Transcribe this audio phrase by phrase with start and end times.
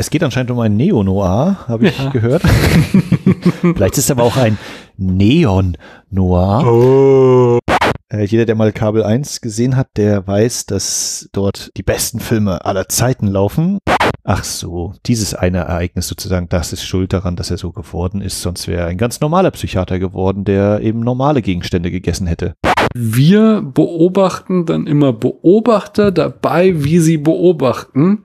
[0.00, 2.10] Es geht anscheinend um ein Neo-Noir, habe ich Ja.
[2.10, 2.42] gehört.
[3.60, 4.56] Vielleicht ist es aber auch ein
[4.96, 6.64] Neon-Noir.
[6.66, 7.58] Oh.
[8.10, 12.64] Äh, jeder, der mal Kabel 1 gesehen hat, der weiß, dass dort die besten Filme
[12.64, 13.78] aller Zeiten laufen.
[14.24, 18.42] Ach so, dieses eine Ereignis sozusagen, das ist schuld daran, dass er so geworden ist.
[18.42, 22.54] Sonst wäre er ein ganz normaler Psychiater geworden, der eben normale Gegenstände gegessen hätte.
[22.94, 28.24] Wir beobachten dann immer Beobachter dabei, wie sie beobachten.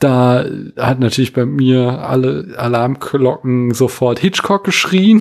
[0.00, 0.46] Da
[0.78, 5.20] hat natürlich bei mir alle Alarmglocken sofort Hitchcock geschrien.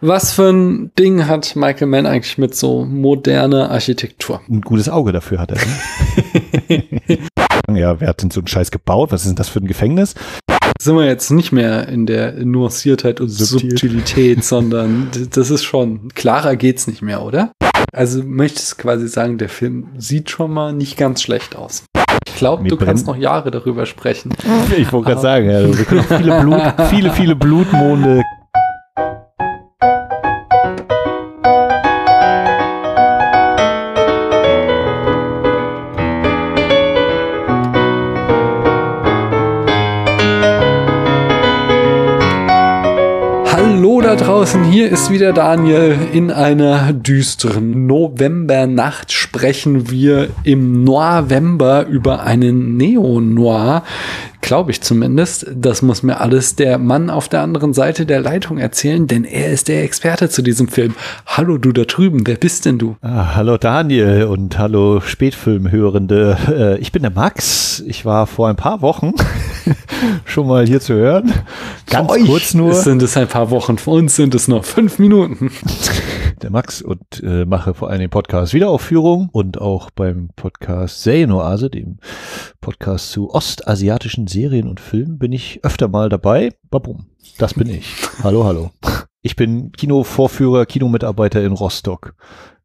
[0.00, 4.40] Was für ein Ding hat Michael Mann eigentlich mit so moderner Architektur?
[4.48, 5.58] Ein gutes Auge dafür hat er.
[6.68, 6.78] Ne?
[7.78, 9.10] ja, wer hat denn so einen Scheiß gebaut?
[9.10, 10.14] Was ist denn das für ein Gefängnis?
[10.80, 13.72] Sind wir jetzt nicht mehr in der Nuanciertheit und Subtil.
[13.72, 17.52] Subtilität, sondern das ist schon, klarer geht's nicht mehr, oder?
[17.92, 21.82] Also möchtest quasi sagen, der Film sieht schon mal nicht ganz schlecht aus.
[22.40, 24.32] Ich glaube, du kannst noch Jahre darüber sprechen.
[24.74, 28.22] Ich wollte gerade sagen, ja, wir können auch viele, Blut, viele, viele Blutmonde.
[44.40, 45.98] Draußen, hier ist wieder Daniel.
[46.14, 53.82] In einer düsteren Novembernacht sprechen wir im November über einen Neo-Noir.
[54.40, 55.46] Glaube ich zumindest.
[55.54, 59.52] Das muss mir alles der Mann auf der anderen Seite der Leitung erzählen, denn er
[59.52, 60.94] ist der Experte zu diesem Film.
[61.26, 62.96] Hallo du da drüben, wer bist denn du?
[63.02, 66.38] Ah, hallo Daniel und hallo Spätfilmhörende.
[66.48, 67.84] Äh, ich bin der Max.
[67.86, 69.12] Ich war vor ein paar Wochen
[70.24, 71.32] schon mal hier zu hören.
[71.86, 72.74] Ganz kurz nur.
[72.74, 75.50] Sind es ein paar Wochen, für uns sind es noch fünf Minuten.
[76.42, 81.70] der Max und äh, mache vor allem den Podcast Wiederaufführung und auch beim Podcast Serienoase,
[81.70, 81.98] dem
[82.60, 86.54] Podcast zu ostasiatischen Serien und Filmen, bin ich öfter mal dabei.
[86.70, 87.06] Babum,
[87.38, 87.94] das bin ich.
[88.22, 88.70] Hallo, hallo.
[89.22, 92.14] Ich bin Kinovorführer, Kinomitarbeiter in Rostock.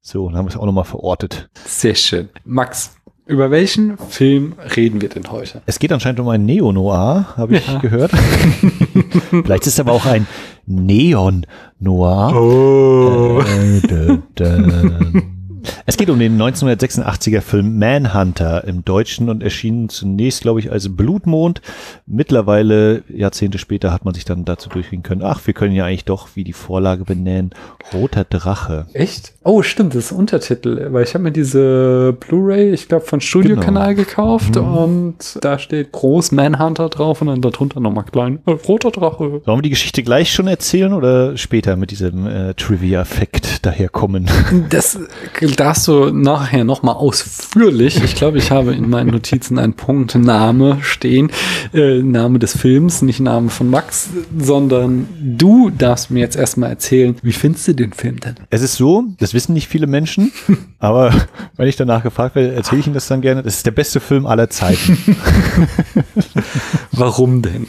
[0.01, 1.49] So, dann haben wir es auch nochmal verortet.
[1.65, 2.29] Sehr schön.
[2.45, 5.61] Max, über welchen Film reden wir denn heute?
[5.65, 7.79] Es geht anscheinend um ein Neo-Noir, habe ich Ja.
[7.81, 8.11] gehört.
[9.29, 10.27] Vielleicht ist es aber auch ein
[10.65, 12.33] Neon-Noir.
[12.35, 13.41] Oh.
[13.41, 15.21] Äh, dö, dö.
[15.85, 20.95] Es geht um den 1986er Film Manhunter im Deutschen und erschien zunächst, glaube ich, als
[20.95, 21.61] Blutmond.
[22.05, 26.05] Mittlerweile, Jahrzehnte später, hat man sich dann dazu durchringen können, ach, wir können ja eigentlich
[26.05, 27.51] doch, wie die Vorlage benennen,
[27.93, 28.85] Roter Drache.
[28.93, 29.33] Echt?
[29.43, 33.95] Oh, stimmt, das ist Untertitel, weil ich habe mir diese Blu-ray, ich glaube, von Studiokanal
[33.95, 34.61] gekauft Mhm.
[34.77, 39.41] und da steht groß Manhunter drauf und dann darunter nochmal klein äh, roter Drache.
[39.45, 44.27] Sollen wir die Geschichte gleich schon erzählen oder später mit diesem äh, Trivia-Effekt daherkommen?
[44.69, 44.99] Das
[45.55, 48.03] darfst du nachher nochmal ausführlich.
[48.03, 51.31] Ich glaube, ich habe in meinen Notizen einen Punkt Name stehen.
[51.73, 57.15] Äh, Name des Films, nicht Name von Max, sondern du darfst mir jetzt erstmal erzählen,
[57.21, 58.35] wie findest du den Film denn?
[58.49, 60.31] Es ist so, das wissen nicht viele Menschen,
[60.79, 61.13] aber
[61.57, 63.43] wenn ich danach gefragt werde, erzähle ich Ihnen das dann gerne.
[63.43, 64.97] Das ist der beste Film aller Zeiten.
[66.91, 67.67] Warum denn?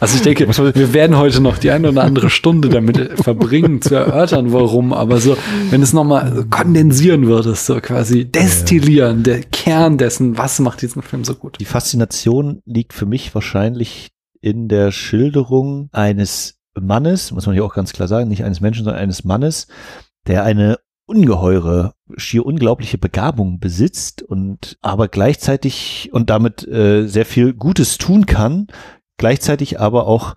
[0.00, 3.94] Also ich denke, wir werden heute noch die eine oder andere Stunde damit verbringen, zu
[3.94, 5.36] erörtern, warum, aber so,
[5.70, 11.24] wenn es nochmal kondensieren würdest, so quasi destillieren, der Kern dessen, was macht diesen Film
[11.24, 11.58] so gut?
[11.60, 14.08] Die Faszination liegt für mich wahrscheinlich
[14.40, 18.84] in der Schilderung eines Mannes, muss man hier auch ganz klar sagen, nicht eines Menschen,
[18.84, 19.66] sondern eines Mannes,
[20.26, 27.54] der eine ungeheure, schier unglaubliche Begabung besitzt und aber gleichzeitig und damit äh, sehr viel
[27.54, 28.66] Gutes tun kann,
[29.16, 30.34] gleichzeitig aber auch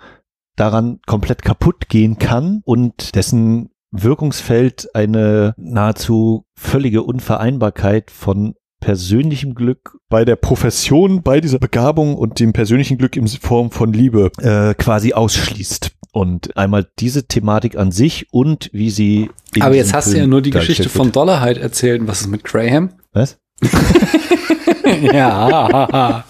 [0.56, 9.98] daran komplett kaputt gehen kann und dessen Wirkungsfeld eine nahezu völlige Unvereinbarkeit von persönlichem Glück
[10.10, 14.74] bei der Profession, bei dieser Begabung und dem persönlichen Glück in Form von Liebe äh,
[14.76, 15.92] quasi ausschließt.
[16.12, 19.30] Und einmal diese Thematik an sich und wie sie.
[19.60, 21.12] Aber jetzt hast du Film ja nur die Geschichte von.
[21.12, 22.02] Dollarheit erzählt.
[22.08, 22.90] Was ist mit Graham?
[23.12, 23.38] Was?
[25.14, 26.24] ja.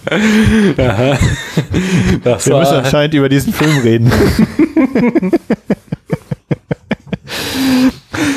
[2.24, 4.12] das Wir müssen anscheinend über diesen Film reden.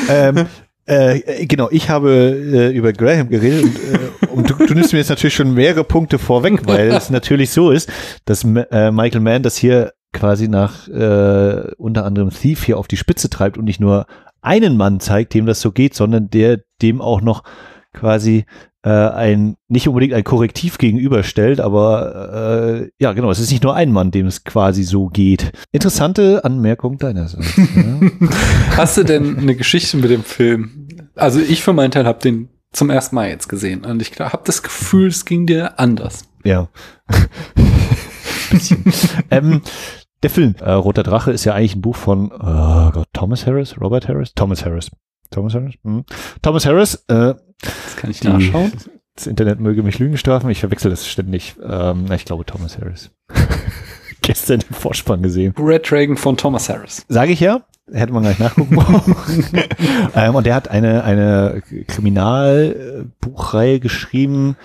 [0.09, 0.45] ähm,
[0.85, 5.09] äh, genau, ich habe äh, über Graham geredet und, äh, und du, nimmst mir jetzt
[5.09, 7.89] natürlich schon mehrere Punkte vorweg, weil es natürlich so ist,
[8.25, 12.97] dass äh, Michael Mann das hier quasi nach äh, unter anderem Thief hier auf die
[12.97, 14.05] Spitze treibt und nicht nur
[14.41, 17.43] einen Mann zeigt, dem das so geht, sondern der dem auch noch
[17.93, 18.45] quasi
[18.83, 23.75] äh, ein nicht unbedingt ein Korrektiv gegenüberstellt, aber äh, ja genau, es ist nicht nur
[23.75, 25.53] ein Mann, dem es quasi so geht.
[25.71, 27.55] Interessante Anmerkung deinerseits.
[27.57, 28.27] ja.
[28.77, 30.87] hast du denn eine Geschichte mit dem Film?
[31.15, 34.43] Also ich für meinen Teil habe den zum ersten Mal jetzt gesehen und ich habe
[34.43, 36.27] das Gefühl, es ging dir anders.
[36.43, 36.67] Ja.
[39.31, 39.61] ähm,
[40.23, 43.79] der Film, äh, Roter Drache, ist ja eigentlich ein Buch von oh Gott, Thomas Harris,
[43.79, 44.89] Robert Harris, Thomas Harris.
[45.33, 45.75] Thomas Harris?
[45.83, 46.05] Hm.
[46.41, 46.95] Thomas Harris.
[47.07, 48.71] Äh, das kann ich die, nachschauen.
[49.15, 51.55] Das Internet möge mich Lügen strafen, ich verwechsel das ständig.
[51.63, 53.11] Ähm, ich glaube Thomas Harris.
[54.21, 55.53] Gestern im Vorspann gesehen.
[55.57, 57.05] Red Dragon von Thomas Harris.
[57.09, 57.61] Sage ich ja.
[57.91, 58.79] Hätte man gleich nachgucken
[60.15, 64.55] ähm, und der hat eine, eine Kriminalbuchreihe geschrieben.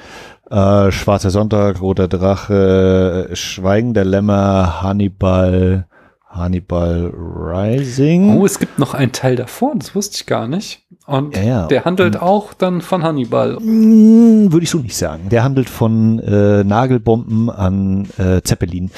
[0.49, 5.88] Äh, Schwarzer Sonntag, Roter Drache, Schweigen der Lämmer, Hannibal,
[6.29, 8.39] Hannibal Rising.
[8.39, 10.87] Oh, es gibt noch einen Teil davor, das wusste ich gar nicht.
[11.09, 11.67] Und ja, ja.
[11.69, 13.57] der handelt und, auch dann von Hannibal.
[13.57, 15.31] Hm, würde ich so nicht sagen.
[15.31, 18.91] Der handelt von äh, Nagelbomben an äh, Zeppelin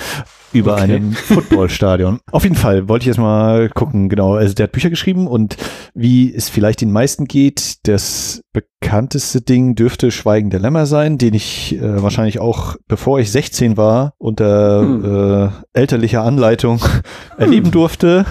[0.53, 0.83] über okay.
[0.83, 2.19] einem Footballstadion.
[2.33, 4.35] Auf jeden Fall wollte ich jetzt mal gucken, genau.
[4.35, 5.57] Also der hat Bücher geschrieben und
[5.95, 11.35] wie es vielleicht den meisten geht, das bekannteste Ding dürfte Schweigen der Lämmer sein, den
[11.35, 15.05] ich äh, wahrscheinlich auch, bevor ich 16 war, unter hm.
[15.05, 17.03] äh, elterlicher Anleitung hm.
[17.39, 18.25] erleben durfte,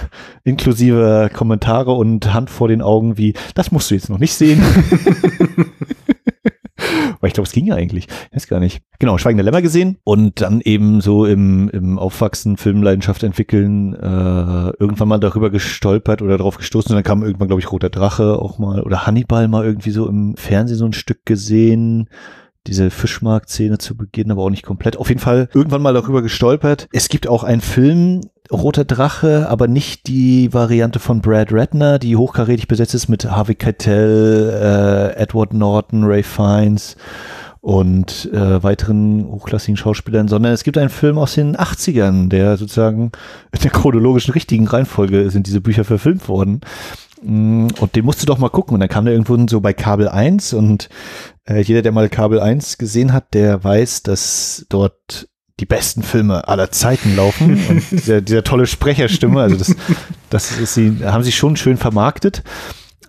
[0.44, 4.62] inklusive Kommentare und Hand vor den Augen wie, das musst du jetzt noch nicht sehen.
[7.20, 8.06] Weil ich glaube, es ging ja eigentlich.
[8.30, 8.82] Ich weiß gar nicht.
[8.98, 15.08] Genau, Schweigende Lämmer gesehen und dann eben so im, im Aufwachsen, Filmleidenschaft entwickeln, äh, irgendwann
[15.08, 18.58] mal darüber gestolpert oder darauf gestoßen und dann kam irgendwann, glaube ich, Roter Drache auch
[18.58, 22.08] mal oder Hannibal mal irgendwie so im Fernsehen so ein Stück gesehen
[22.66, 24.96] diese Fischmarkt-Szene zu Beginn, aber auch nicht komplett.
[24.96, 26.88] Auf jeden Fall irgendwann mal darüber gestolpert.
[26.92, 28.20] Es gibt auch einen Film,
[28.52, 33.54] Roter Drache, aber nicht die Variante von Brad Ratner, die hochkarätig besetzt ist mit Harvey
[33.54, 36.96] Keitel, äh, Edward Norton, Ray Fiennes
[37.60, 43.12] und äh, weiteren hochklassigen Schauspielern, sondern es gibt einen Film aus den 80ern, der sozusagen
[43.52, 46.62] in der chronologischen richtigen Reihenfolge sind diese Bücher verfilmt worden.
[47.22, 48.74] Mm, und den musst du doch mal gucken.
[48.74, 50.88] Und dann kam der irgendwo so bei Kabel 1 und
[51.46, 55.28] äh, jeder, der mal Kabel 1 gesehen hat, der weiß, dass dort
[55.58, 59.76] die besten Filme aller Zeiten laufen und dieser, dieser tolle Sprecherstimme, also das,
[60.30, 62.42] das ist sie, haben sie schon schön vermarktet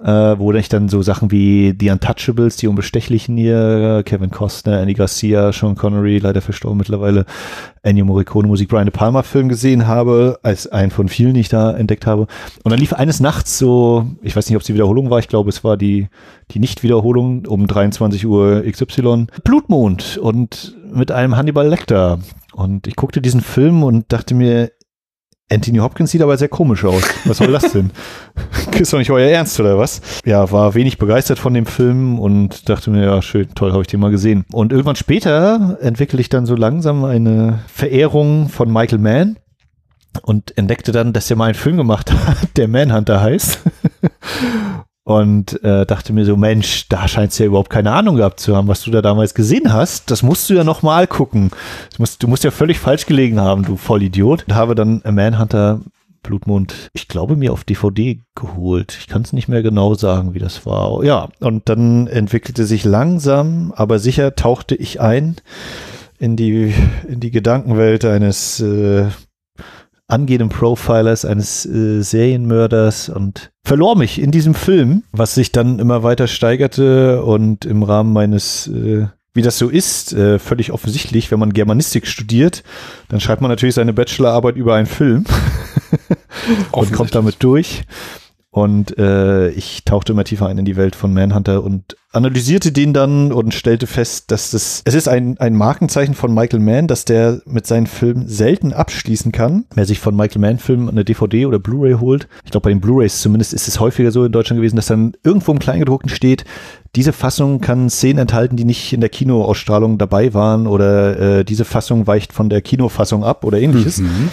[0.03, 4.93] äh, wo ich dann so Sachen wie The Untouchables, die Unbestechlichen hier, Kevin Costner, Andy
[4.93, 7.25] Garcia, Sean Connery, leider verstorben mittlerweile,
[7.83, 11.49] Ennio Morricone Musik, Brian De Palma Film gesehen habe, als einen von vielen, die ich
[11.49, 12.27] da entdeckt habe.
[12.63, 15.27] Und dann lief eines Nachts so, ich weiß nicht, ob es die Wiederholung war, ich
[15.27, 16.07] glaube, es war die,
[16.51, 22.19] die Nicht-Wiederholung um 23 Uhr XY, Blutmond und mit einem Hannibal Lecter.
[22.53, 24.71] Und ich guckte diesen Film und dachte mir,
[25.51, 27.03] Anthony Hopkins sieht aber sehr komisch aus.
[27.25, 27.91] Was soll das denn?
[28.79, 30.01] ist doch nicht euer Ernst oder was?
[30.25, 33.87] Ja, war wenig begeistert von dem Film und dachte mir, ja, schön, toll, habe ich
[33.87, 34.45] den mal gesehen.
[34.53, 39.37] Und irgendwann später entwickle ich dann so langsam eine Verehrung von Michael Mann
[40.21, 43.59] und entdeckte dann, dass er mal einen Film gemacht hat, der Manhunter heißt
[45.03, 48.55] und äh, dachte mir so, Mensch, da scheinst du ja überhaupt keine Ahnung gehabt zu
[48.55, 50.11] haben, was du da damals gesehen hast.
[50.11, 51.51] Das musst du ja nochmal gucken.
[51.97, 54.45] Musst, du musst ja völlig falsch gelegen haben, du Vollidiot.
[54.47, 55.81] Und habe dann Manhunter
[56.23, 58.95] Blutmond, ich glaube, mir auf DVD geholt.
[58.99, 61.03] Ich kann es nicht mehr genau sagen, wie das war.
[61.03, 65.37] Ja, und dann entwickelte sich langsam, aber sicher tauchte ich ein
[66.19, 66.73] in die,
[67.07, 69.07] in die Gedankenwelt eines äh,
[70.11, 76.03] angehenden Profilers, eines äh, Serienmörders und verlor mich in diesem Film, was sich dann immer
[76.03, 81.39] weiter steigerte und im Rahmen meines äh, wie das so ist, äh, völlig offensichtlich, wenn
[81.39, 82.63] man Germanistik studiert,
[83.07, 85.23] dann schreibt man natürlich seine Bachelorarbeit über einen Film
[86.71, 87.83] und kommt damit durch.
[88.53, 92.93] Und äh, ich tauchte immer tiefer ein in die Welt von Manhunter und analysierte den
[92.93, 97.05] dann und stellte fest, dass das, es ist ein, ein Markenzeichen von Michael Mann, dass
[97.05, 99.63] der mit seinen Filmen selten abschließen kann.
[99.73, 102.81] Wer sich von Michael Mann Filmen eine DVD oder Blu-ray holt, ich glaube bei den
[102.81, 106.43] Blu-rays zumindest ist es häufiger so in Deutschland gewesen, dass dann irgendwo im Kleingedruckten steht,
[106.97, 111.63] diese Fassung kann Szenen enthalten, die nicht in der Kinoausstrahlung dabei waren oder äh, diese
[111.63, 113.99] Fassung weicht von der Kinofassung ab oder ähnliches.
[113.99, 114.29] Mhm.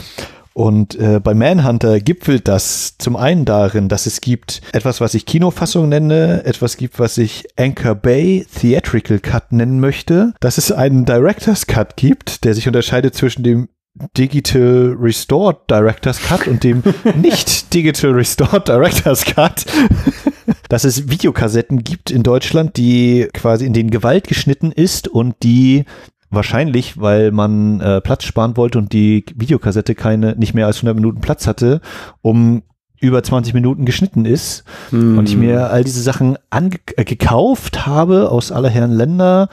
[0.58, 5.24] Und äh, bei Manhunter gipfelt das zum einen darin, dass es gibt etwas, was ich
[5.24, 11.04] Kinofassung nenne, etwas gibt, was ich Anchor Bay Theatrical Cut nennen möchte, dass es einen
[11.04, 13.68] Director's Cut gibt, der sich unterscheidet zwischen dem
[14.16, 16.82] Digital Restored Director's Cut und dem
[17.14, 19.64] nicht Digital Restored Director's Cut.
[20.68, 25.84] dass es Videokassetten gibt in Deutschland, die quasi in denen Gewalt geschnitten ist und die
[26.30, 30.94] Wahrscheinlich, weil man äh, Platz sparen wollte und die Videokassette keine, nicht mehr als 100
[30.94, 31.80] Minuten Platz hatte,
[32.20, 32.62] um
[33.00, 35.18] über 20 Minuten geschnitten ist hm.
[35.18, 39.48] und ich mir all diese Sachen äh, gekauft habe aus aller Herren Länder,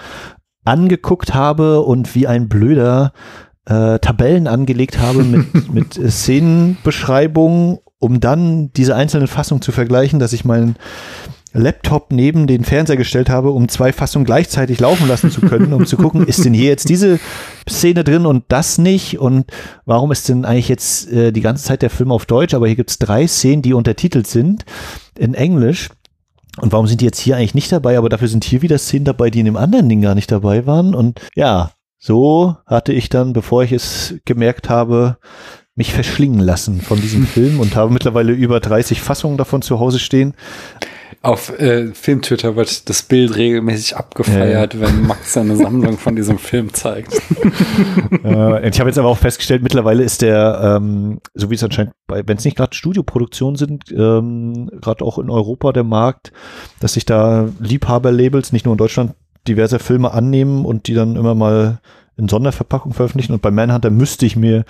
[0.63, 3.13] angeguckt habe und wie ein Blöder
[3.65, 10.19] äh, Tabellen angelegt habe mit, mit äh, Szenenbeschreibungen, um dann diese einzelnen Fassungen zu vergleichen,
[10.19, 10.75] dass ich meinen
[11.55, 15.85] Laptop neben den Fernseher gestellt habe, um zwei Fassungen gleichzeitig laufen lassen zu können, um
[15.85, 17.19] zu gucken, ist denn hier jetzt diese
[17.67, 19.19] Szene drin und das nicht?
[19.19, 19.45] Und
[19.85, 22.75] warum ist denn eigentlich jetzt äh, die ganze Zeit der Film auf Deutsch, aber hier
[22.75, 24.65] gibt es drei Szenen, die untertitelt sind
[25.17, 25.89] in Englisch?
[26.61, 29.05] Und warum sind die jetzt hier eigentlich nicht dabei, aber dafür sind hier wieder Szenen
[29.05, 30.93] dabei, die in dem anderen Ding gar nicht dabei waren?
[30.93, 35.17] Und ja, so hatte ich dann, bevor ich es gemerkt habe,
[35.75, 39.99] mich verschlingen lassen von diesem Film und habe mittlerweile über 30 Fassungen davon zu Hause
[39.99, 40.33] stehen.
[41.25, 44.79] Auf äh, Filmtwitter wird das Bild regelmäßig abgefeiert, ja.
[44.79, 47.13] wenn Max seine Sammlung von diesem Film zeigt.
[48.23, 51.93] äh, ich habe jetzt aber auch festgestellt, mittlerweile ist der, ähm, so wie es anscheinend
[52.05, 56.31] bei, wenn es nicht gerade Studioproduktionen sind, ähm, gerade auch in Europa der Markt,
[56.79, 59.13] dass sich da Liebhaberlabels, nicht nur in Deutschland,
[59.47, 61.79] diverse Filme annehmen und die dann immer mal
[62.17, 63.33] in Sonderverpackung veröffentlichen.
[63.33, 64.63] Und bei Manhunter müsste ich mir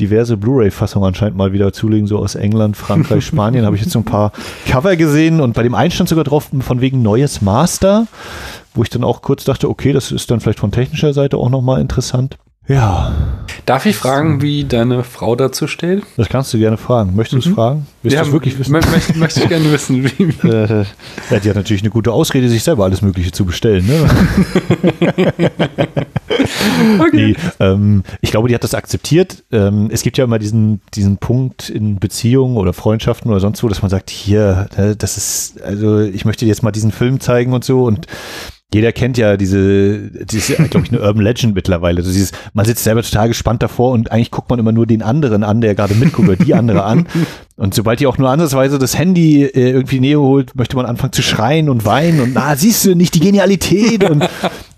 [0.00, 3.64] diverse Blu-ray-Fassungen anscheinend mal wieder zulegen, so aus England, Frankreich, Spanien.
[3.64, 4.32] habe ich jetzt so ein paar
[4.66, 8.06] Cover gesehen und bei dem einen stand sogar drauf, von wegen neues Master,
[8.74, 11.50] wo ich dann auch kurz dachte, okay, das ist dann vielleicht von technischer Seite auch
[11.50, 12.38] nochmal interessant.
[12.70, 13.12] Ja.
[13.66, 16.04] Darf ich fragen, wie deine Frau dazu steht?
[16.16, 17.16] Das kannst du gerne fragen.
[17.16, 17.52] Möchtest du mhm.
[17.52, 17.86] es fragen?
[18.02, 18.72] Willst ja, du es wirklich wissen?
[18.72, 20.04] Möchte, möchte ich gerne wissen.
[20.04, 20.48] Wie.
[20.48, 20.84] Äh,
[21.30, 23.86] ja, die hat natürlich eine gute Ausrede, sich selber alles Mögliche zu bestellen.
[23.86, 24.08] Ne?
[27.00, 27.10] okay.
[27.12, 29.42] Nee, ähm, ich glaube, die hat das akzeptiert.
[29.50, 33.68] Ähm, es gibt ja immer diesen, diesen Punkt in Beziehungen oder Freundschaften oder sonst wo,
[33.68, 37.18] dass man sagt, hier, äh, das ist, also ich möchte dir jetzt mal diesen Film
[37.18, 38.06] zeigen und so und
[38.72, 41.98] jeder kennt ja diese, diese glaube ich, eine Urban Legend mittlerweile.
[41.98, 45.02] Also dieses, man sitzt selber total gespannt davor und eigentlich guckt man immer nur den
[45.02, 47.06] anderen an, der gerade mitguckt, oder die andere an.
[47.56, 51.12] Und sobald die auch nur andersweise das Handy äh, irgendwie näher holt, möchte man anfangen
[51.12, 54.26] zu schreien und weinen und na, siehst du nicht die Genialität und,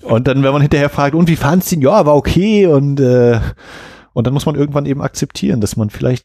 [0.00, 1.82] und dann, wenn man hinterher fragt, und wie fandst du ihn?
[1.82, 3.38] Ja, war okay und, äh,
[4.14, 6.24] und dann muss man irgendwann eben akzeptieren, dass man vielleicht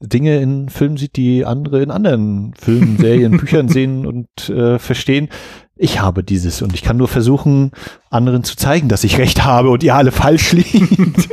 [0.00, 5.28] Dinge in Filmen sieht, die andere in anderen Filmen, Serien, Büchern sehen und äh, verstehen
[5.76, 7.70] ich habe dieses und ich kann nur versuchen,
[8.16, 11.28] anderen zu zeigen, dass ich recht habe und ihr alle falsch liegt.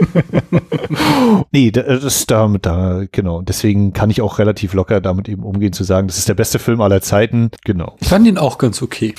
[1.51, 3.41] nee, das ist damit da, genau.
[3.41, 6.59] Deswegen kann ich auch relativ locker damit eben umgehen, zu sagen, das ist der beste
[6.59, 7.51] Film aller Zeiten.
[7.63, 7.95] Genau.
[7.99, 9.15] Ich fand ihn auch ganz okay.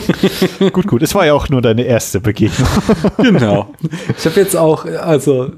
[0.72, 1.02] gut, gut.
[1.02, 2.68] Es war ja auch nur deine erste Begegnung.
[3.18, 3.72] genau.
[4.16, 5.50] Ich habe jetzt auch, also,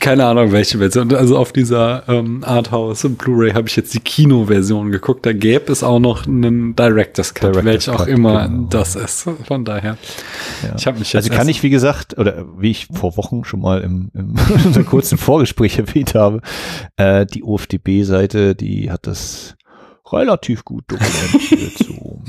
[0.00, 1.14] keine Ahnung, welche Version.
[1.14, 5.24] Also auf dieser ähm, Arthouse und Blu-ray habe ich jetzt die Kino-Version geguckt.
[5.26, 8.66] Da gäbe es auch noch einen Director's Cut, Director's welch auch Cut, immer genau.
[8.70, 9.28] das ist.
[9.46, 9.96] Von daher.
[10.62, 10.78] Ja.
[10.80, 13.60] Ich habe mich jetzt also kann ich, wie gesagt, oder wie ich vor Wochen schon
[13.60, 16.40] mal im, im kurzen Vorgespräch erwähnt habe,
[16.96, 19.56] äh, die OFDB-Seite, die hat das
[20.10, 21.78] relativ gut dokumentiert.
[21.86, 22.19] so.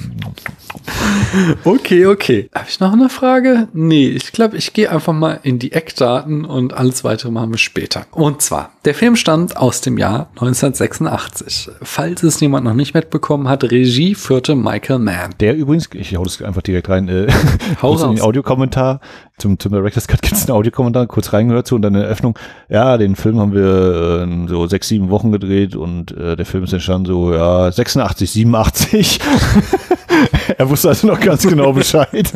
[1.63, 2.50] Okay, okay.
[2.53, 3.67] Habe ich noch eine Frage?
[3.74, 7.58] Nee, ich glaube, ich gehe einfach mal in die Eckdaten und alles weitere machen wir
[7.58, 8.05] später.
[8.12, 11.70] Und zwar, der Film stammt aus dem Jahr 1986.
[11.81, 15.36] Falls es jemand noch nicht mitbekommen hat, Regie führte Michael Mann.
[15.39, 17.27] Der übrigens, ich hau das einfach direkt rein, äh,
[17.81, 19.00] Hau in den Audiokommentar,
[19.38, 22.38] zum, zum Director's Cut gibt es einen Audiokommentar, kurz reingehört zu und dann eine Eröffnung.
[22.70, 26.63] Ja, den Film haben wir äh, so sechs, sieben Wochen gedreht und äh, der Film
[26.63, 29.20] ist entstanden so, ja, 86, 87.
[30.57, 32.31] er wusste also noch ganz genau Bescheid.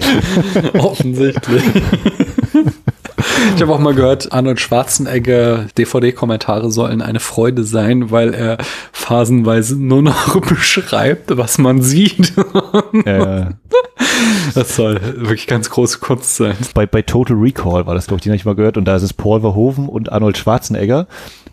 [0.74, 1.64] Offensichtlich.
[3.54, 8.58] Ich habe auch mal gehört, Arnold Schwarzenegger DVD-Kommentare sollen eine Freude sein, weil er
[8.92, 12.34] phasenweise nur noch beschreibt, was man sieht.
[13.06, 13.52] Ja.
[14.54, 16.56] Das soll wirklich ganz große Kunst sein.
[16.74, 18.78] Bei, bei Total Recall war das, glaube ich, den habe ich mal gehört.
[18.78, 21.08] Und da ist es Paul Verhoeven und Arnold Schwarzenegger.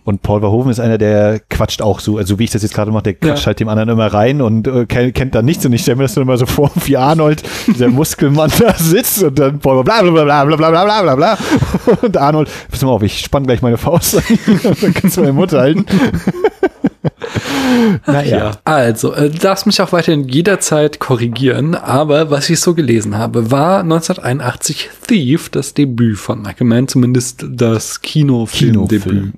[0.04, 2.90] Und Paul Verhoeven ist einer, der quatscht auch so, also wie ich das jetzt gerade
[2.90, 3.46] mache, der quatscht ja.
[3.46, 5.64] halt dem anderen immer rein und äh, kennt, kennt dann nichts.
[5.64, 9.22] Und ich stelle mir das dann immer so vor, wie Arnold, dieser Muskelmann da sitzt
[9.22, 11.38] und dann Paul bla bla bla bla bla bla bla bla bla.
[12.02, 14.22] Und Arnold, pass mal auf, ich spann gleich meine Faust an,
[14.80, 15.86] dann kannst du meine Mutter halten.
[18.06, 18.52] naja.
[18.64, 23.80] Also, äh, darfst mich auch weiterhin jederzeit korrigieren, aber was ich so gelesen habe, war
[23.80, 29.02] 1981 Thief das Debüt von Michael Mann, zumindest das Kinofilmdebüt.
[29.02, 29.32] Kinofilm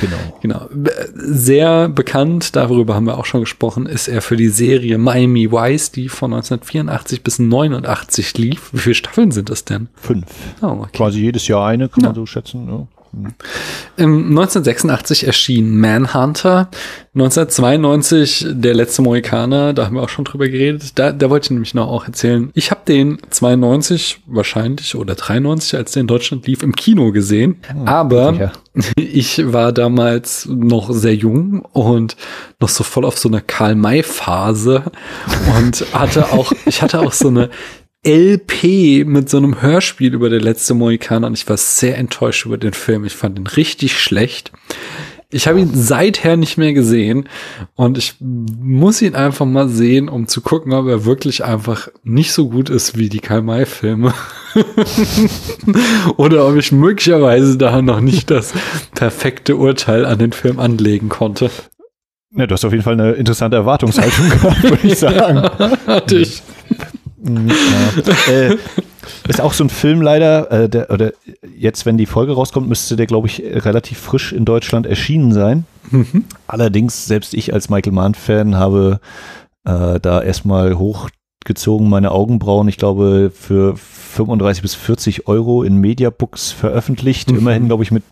[0.00, 0.16] genau.
[0.40, 0.68] genau.
[1.14, 5.92] Sehr bekannt, darüber haben wir auch schon gesprochen, ist er für die Serie Miami Vice,
[5.92, 8.70] die von 1984 bis 89 lief.
[8.72, 9.88] Wie viele Staffeln sind das denn?
[9.94, 10.26] Fünf.
[10.62, 10.90] Oh, okay.
[10.92, 12.08] Quasi jedes Jahr eine, kann ja.
[12.10, 12.68] man so schätzen.
[12.68, 12.86] Ja.
[13.96, 16.70] 1986 erschien Manhunter,
[17.14, 20.98] 1992 Der letzte Mohikaner, da haben wir auch schon drüber geredet.
[20.98, 22.50] Da, da wollte ich nämlich noch auch erzählen.
[22.54, 27.56] Ich habe den 92 wahrscheinlich oder 93, als der in Deutschland lief, im Kino gesehen.
[27.74, 28.52] Oh, aber sicher.
[28.96, 32.16] ich war damals noch sehr jung und
[32.60, 34.84] noch so voll auf so einer Karl-May-Phase
[35.58, 37.50] und hatte auch, ich hatte auch so eine
[38.06, 42.56] LP mit so einem Hörspiel über der letzte Mohikaner und ich war sehr enttäuscht über
[42.56, 43.04] den Film.
[43.04, 44.52] Ich fand ihn richtig schlecht.
[45.32, 47.28] Ich habe ihn seither nicht mehr gesehen
[47.76, 52.32] und ich muss ihn einfach mal sehen, um zu gucken, ob er wirklich einfach nicht
[52.32, 54.12] so gut ist wie die Karl-May-Filme.
[56.16, 58.54] Oder ob ich möglicherweise da noch nicht das
[58.94, 61.48] perfekte Urteil an den Film anlegen konnte.
[62.34, 65.42] Ja, du hast auf jeden Fall eine interessante Erwartungshaltung gehabt, würde ich sagen.
[65.86, 66.42] Hatte ich.
[67.22, 68.32] Ja.
[68.32, 68.56] Äh,
[69.28, 71.12] ist auch so ein Film leider, äh, der, oder
[71.56, 75.64] jetzt, wenn die Folge rauskommt, müsste der, glaube ich, relativ frisch in Deutschland erschienen sein.
[75.90, 76.24] Mhm.
[76.46, 79.00] Allerdings, selbst ich als Michael Mann-Fan habe
[79.64, 86.52] äh, da erstmal hochgezogen meine Augenbrauen, ich glaube, für 35 bis 40 Euro in Mediabooks
[86.52, 87.30] veröffentlicht.
[87.30, 87.38] Mhm.
[87.38, 88.04] Immerhin, glaube ich, mit,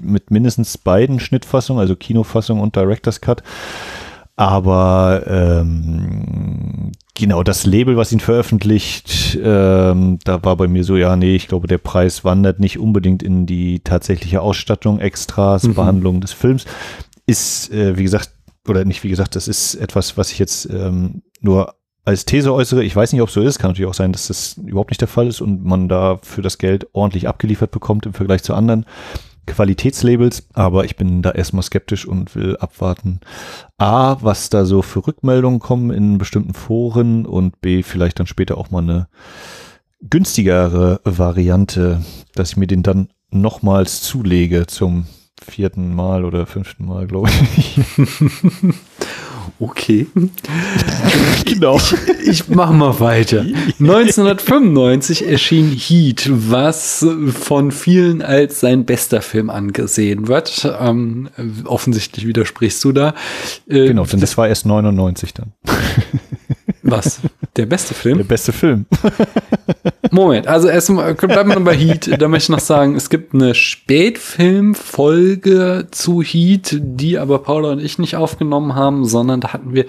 [0.00, 3.42] mit mindestens beiden Schnittfassungen, also Kinofassung und Director's Cut.
[4.36, 11.14] Aber ähm, genau das Label, was ihn veröffentlicht, ähm, da war bei mir so, ja,
[11.14, 15.74] nee, ich glaube, der Preis wandert nicht unbedingt in die tatsächliche Ausstattung, Extras, mhm.
[15.74, 16.64] Behandlung des Films.
[17.26, 18.30] Ist, äh, wie gesagt,
[18.68, 21.74] oder nicht wie gesagt, das ist etwas, was ich jetzt ähm, nur
[22.04, 22.82] als These äußere.
[22.82, 23.58] Ich weiß nicht, ob es so ist.
[23.58, 26.42] Kann natürlich auch sein, dass das überhaupt nicht der Fall ist und man da für
[26.42, 28.86] das Geld ordentlich abgeliefert bekommt im Vergleich zu anderen.
[29.46, 33.20] Qualitätslabels, aber ich bin da erstmal skeptisch und will abwarten.
[33.78, 38.58] A, was da so für Rückmeldungen kommen in bestimmten Foren und B, vielleicht dann später
[38.58, 39.08] auch mal eine
[40.02, 42.02] günstigere Variante,
[42.34, 45.06] dass ich mir den dann nochmals zulege zum
[45.42, 47.80] vierten Mal oder fünften Mal, glaube ich.
[49.60, 50.06] Okay.
[51.44, 51.76] genau.
[51.76, 53.40] Ich, ich mache mal weiter.
[53.78, 57.06] 1995 erschien Heat, was
[57.38, 60.66] von vielen als sein bester Film angesehen wird.
[60.80, 61.28] Ähm,
[61.64, 63.14] offensichtlich widersprichst du da.
[63.68, 65.52] Äh, genau, denn das war erst 99 dann.
[66.90, 67.20] Was?
[67.56, 68.18] Der beste Film?
[68.18, 68.86] Der beste Film.
[70.10, 72.10] Moment, also erstmal bleiben wir bei Heat.
[72.20, 77.80] Da möchte ich noch sagen, es gibt eine Spätfilmfolge zu Heat, die aber Paula und
[77.80, 79.84] ich nicht aufgenommen haben, sondern da hatten wir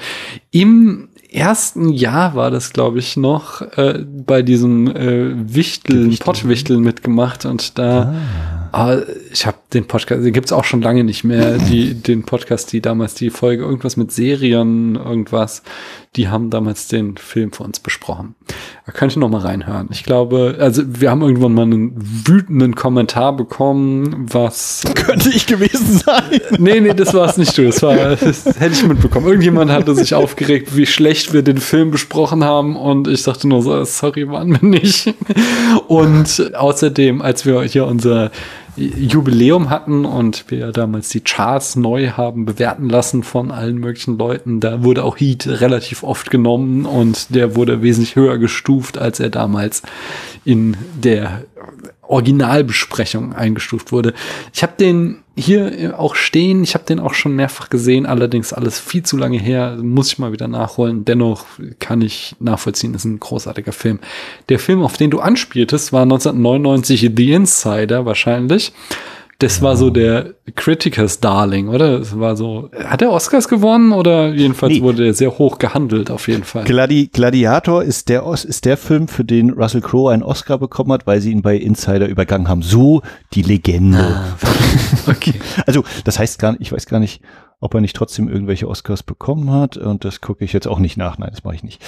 [0.52, 7.46] im ersten Jahr war das, glaube ich, noch äh, bei diesem äh, Wichteln, Pottwichteln mitgemacht
[7.46, 8.62] und da ah.
[8.74, 12.72] Aber ich habe den Podcast, den gibt's auch schon lange nicht mehr, die, den Podcast,
[12.72, 15.64] die damals die Folge irgendwas mit Serien, irgendwas,
[16.16, 18.36] die haben damals den Film für uns besprochen.
[18.86, 19.90] Da könnt ihr noch mal reinhören.
[19.92, 25.98] Ich glaube, also wir haben irgendwann mal einen wütenden Kommentar bekommen, was könnte ich gewesen
[25.98, 26.40] sein.
[26.58, 29.28] Nee, nee, das war es nicht du, das war das hätte ich mitbekommen.
[29.28, 33.62] Irgendjemand hatte sich aufgeregt, wie schlecht wir den Film besprochen haben und ich dachte nur
[33.62, 35.14] so, sorry, waren wir nicht.
[35.88, 38.32] Und außerdem, als wir hier unser
[38.78, 44.60] Jubiläum hatten und wir damals die Charts neu haben bewerten lassen von allen möglichen Leuten.
[44.60, 49.30] Da wurde auch Heat relativ oft genommen und der wurde wesentlich höher gestuft, als er
[49.30, 49.82] damals
[50.46, 51.44] in der
[52.12, 54.14] Originalbesprechung eingestuft wurde.
[54.54, 56.64] Ich habe den hier auch stehen.
[56.64, 59.78] Ich habe den auch schon mehrfach gesehen, allerdings alles viel zu lange her.
[59.82, 61.06] Muss ich mal wieder nachholen.
[61.06, 61.46] Dennoch
[61.80, 64.00] kann ich nachvollziehen, ist ein großartiger Film.
[64.50, 68.74] Der Film, auf den du anspieltest, war 1999 The Insider wahrscheinlich.
[69.42, 71.98] Das war so der Criticus Darling, oder?
[71.98, 72.70] Das war so.
[72.86, 74.84] Hat er Oscars gewonnen oder jedenfalls nee.
[74.84, 76.64] wurde er sehr hoch gehandelt auf jeden Fall.
[76.64, 81.08] Gladi Gladiator ist der ist der Film, für den Russell Crowe einen Oscar bekommen hat,
[81.08, 82.62] weil sie ihn bei Insider übergangen haben.
[82.62, 83.02] So
[83.34, 83.98] die Legende.
[83.98, 84.38] Ah,
[85.08, 85.34] okay.
[85.66, 87.24] also das heißt gar nicht, ich weiß gar nicht,
[87.60, 90.98] ob er nicht trotzdem irgendwelche Oscars bekommen hat und das gucke ich jetzt auch nicht
[90.98, 91.18] nach.
[91.18, 91.82] Nein, das mache ich nicht.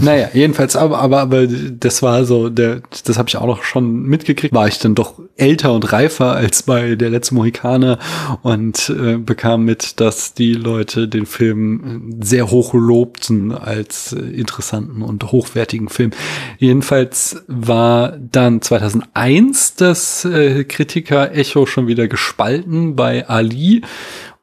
[0.00, 4.02] Naja, jedenfalls, aber, aber, aber das war so, der, das habe ich auch noch schon
[4.02, 7.98] mitgekriegt, war ich dann doch älter und reifer als bei der letzte Mohikaner
[8.42, 15.02] und äh, bekam mit, dass die Leute den Film sehr hoch lobten als äh, interessanten
[15.02, 16.10] und hochwertigen Film.
[16.58, 23.82] Jedenfalls war dann 2001 das äh, Kritiker-Echo schon wieder gespalten bei Ali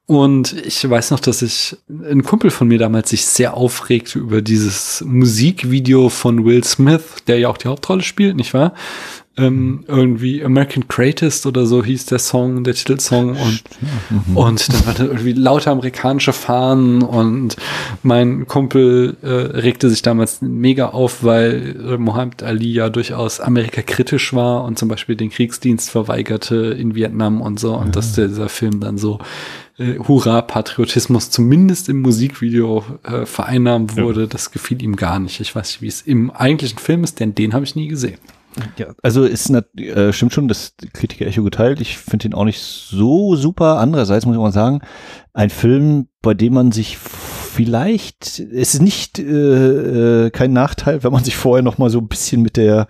[0.07, 4.43] und ich weiß noch, dass ich ein Kumpel von mir damals sich sehr aufregte über
[4.43, 8.73] dieses Musikvideo von Will Smith, der ja auch die Hauptrolle spielt, nicht wahr?
[9.37, 13.63] Ähm, irgendwie American Greatest oder so hieß der Song, der Titelsong und,
[14.27, 14.37] mhm.
[14.37, 17.57] und dann war da irgendwie lauter amerikanische Fahnen und
[18.01, 23.81] mein Kumpel äh, regte sich damals mega auf, weil äh, Mohammed Ali ja durchaus Amerika
[23.81, 27.91] kritisch war und zum Beispiel den Kriegsdienst verweigerte in Vietnam und so und ja.
[27.91, 29.19] dass dieser Film dann so
[29.77, 34.27] äh, Hurra-Patriotismus zumindest im Musikvideo äh, vereinnahmt wurde, ja.
[34.27, 35.39] das gefiel ihm gar nicht.
[35.39, 38.19] Ich weiß nicht, wie es im eigentlichen Film ist, denn den habe ich nie gesehen.
[38.77, 41.81] Ja, also ist äh, stimmt schon, das Kritiker-Echo geteilt.
[41.81, 43.79] Ich finde ihn auch nicht so super.
[43.79, 44.79] Andererseits muss ich mal sagen,
[45.33, 46.97] ein Film, bei dem man sich
[47.55, 51.99] vielleicht ist es nicht äh, äh, kein Nachteil, wenn man sich vorher noch mal so
[51.99, 52.87] ein bisschen mit der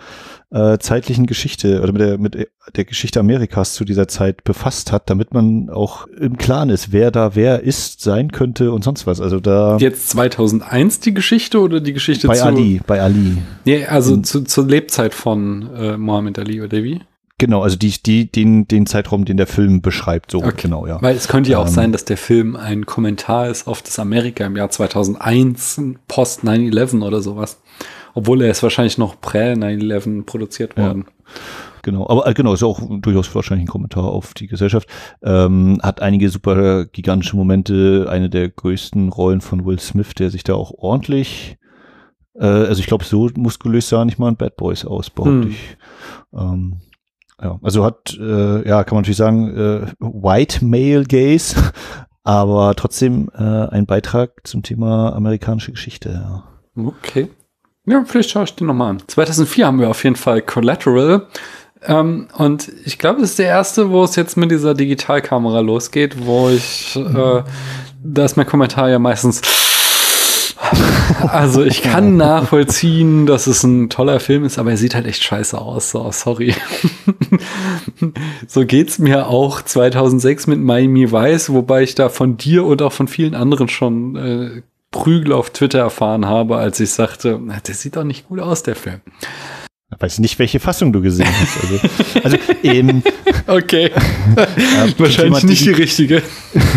[0.52, 5.10] äh, zeitlichen Geschichte oder mit der, mit der Geschichte Amerikas zu dieser Zeit befasst hat,
[5.10, 9.22] damit man auch im Klaren ist, wer da wer ist, sein könnte und sonst was.
[9.22, 9.78] Also da.
[9.78, 12.46] Jetzt 2001 die Geschichte oder die Geschichte bei zu.
[12.46, 13.38] Ali, bei Ali.
[13.66, 17.02] Ja, also zu, zur Lebzeit von äh, Mohammed Ali oder wie?
[17.38, 20.54] Genau, also die, die, den, den Zeitraum, den der Film beschreibt, so Okay.
[20.64, 21.02] genau, ja.
[21.02, 21.74] Weil es könnte ja auch Ähm.
[21.74, 27.02] sein, dass der Film ein Kommentar ist auf das Amerika im Jahr 2001, post 9-11
[27.04, 27.62] oder sowas.
[28.14, 30.84] Obwohl er ist wahrscheinlich noch prä 9-11 produziert Ja.
[30.86, 31.06] worden.
[31.82, 34.88] Genau, aber äh, genau, ist auch durchaus wahrscheinlich ein Kommentar auf die Gesellschaft.
[35.22, 40.44] Ähm, hat einige super gigantische Momente, eine der größten Rollen von Will Smith, der sich
[40.46, 41.58] da auch ordentlich,
[42.40, 45.52] äh, also ich glaube, so muskulös sah nicht mal ein Bad Boys aus, behaupte Hm.
[45.52, 45.78] ich.
[46.34, 46.78] Ähm,
[47.42, 51.56] ja, also hat, äh, ja, kann man natürlich sagen, äh, White Male Gaze,
[52.24, 56.10] aber trotzdem äh, ein Beitrag zum Thema amerikanische Geschichte.
[56.10, 56.44] Ja.
[56.82, 57.30] Okay.
[57.86, 59.04] Ja, vielleicht schaue ich den nochmal an.
[59.06, 61.28] 2004 haben wir auf jeden Fall Collateral.
[61.84, 66.26] Ähm, und ich glaube, das ist der erste, wo es jetzt mit dieser Digitalkamera losgeht,
[66.26, 67.44] wo ich, äh,
[68.04, 69.42] da ist mein Kommentar ja meistens.
[71.30, 75.24] Also ich kann nachvollziehen, dass es ein toller Film ist, aber er sieht halt echt
[75.24, 75.92] scheiße aus.
[75.92, 76.54] So, sorry.
[78.48, 82.94] so geht's mir auch 2006 mit Miami Vice, wobei ich da von dir und auch
[82.94, 84.62] von vielen anderen schon äh,
[84.92, 88.64] Prügel auf Twitter erfahren habe, als ich sagte, "Na, der sieht doch nicht gut aus,
[88.64, 89.02] der Film.
[89.94, 91.58] Ich weiß nicht, welche Fassung du gesehen hast.
[91.64, 91.80] Also,
[92.24, 93.04] also ähm,
[93.48, 93.92] Okay.
[93.94, 96.24] zum Wahrscheinlich nicht die Digi- richtige.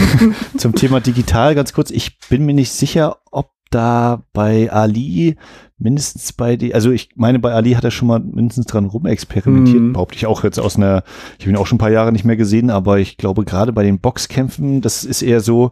[0.58, 1.90] Zum Thema digital ganz kurz.
[1.90, 5.36] Ich bin mir nicht sicher, ob da bei Ali
[5.78, 9.80] mindestens bei die, also ich meine, bei Ali hat er schon mal mindestens dran rumexperimentiert,
[9.80, 9.92] Mhm.
[9.92, 11.04] behaupte ich auch jetzt aus einer,
[11.38, 13.72] ich habe ihn auch schon ein paar Jahre nicht mehr gesehen, aber ich glaube gerade
[13.72, 15.70] bei den Boxkämpfen, das ist eher so,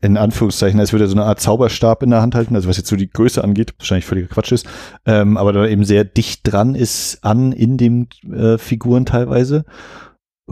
[0.00, 2.76] in Anführungszeichen, als würde er so eine Art Zauberstab in der Hand halten, also was
[2.76, 4.66] jetzt so die Größe angeht, wahrscheinlich völliger Quatsch ist,
[5.06, 9.64] ähm, aber da eben sehr dicht dran ist an in den äh, Figuren teilweise.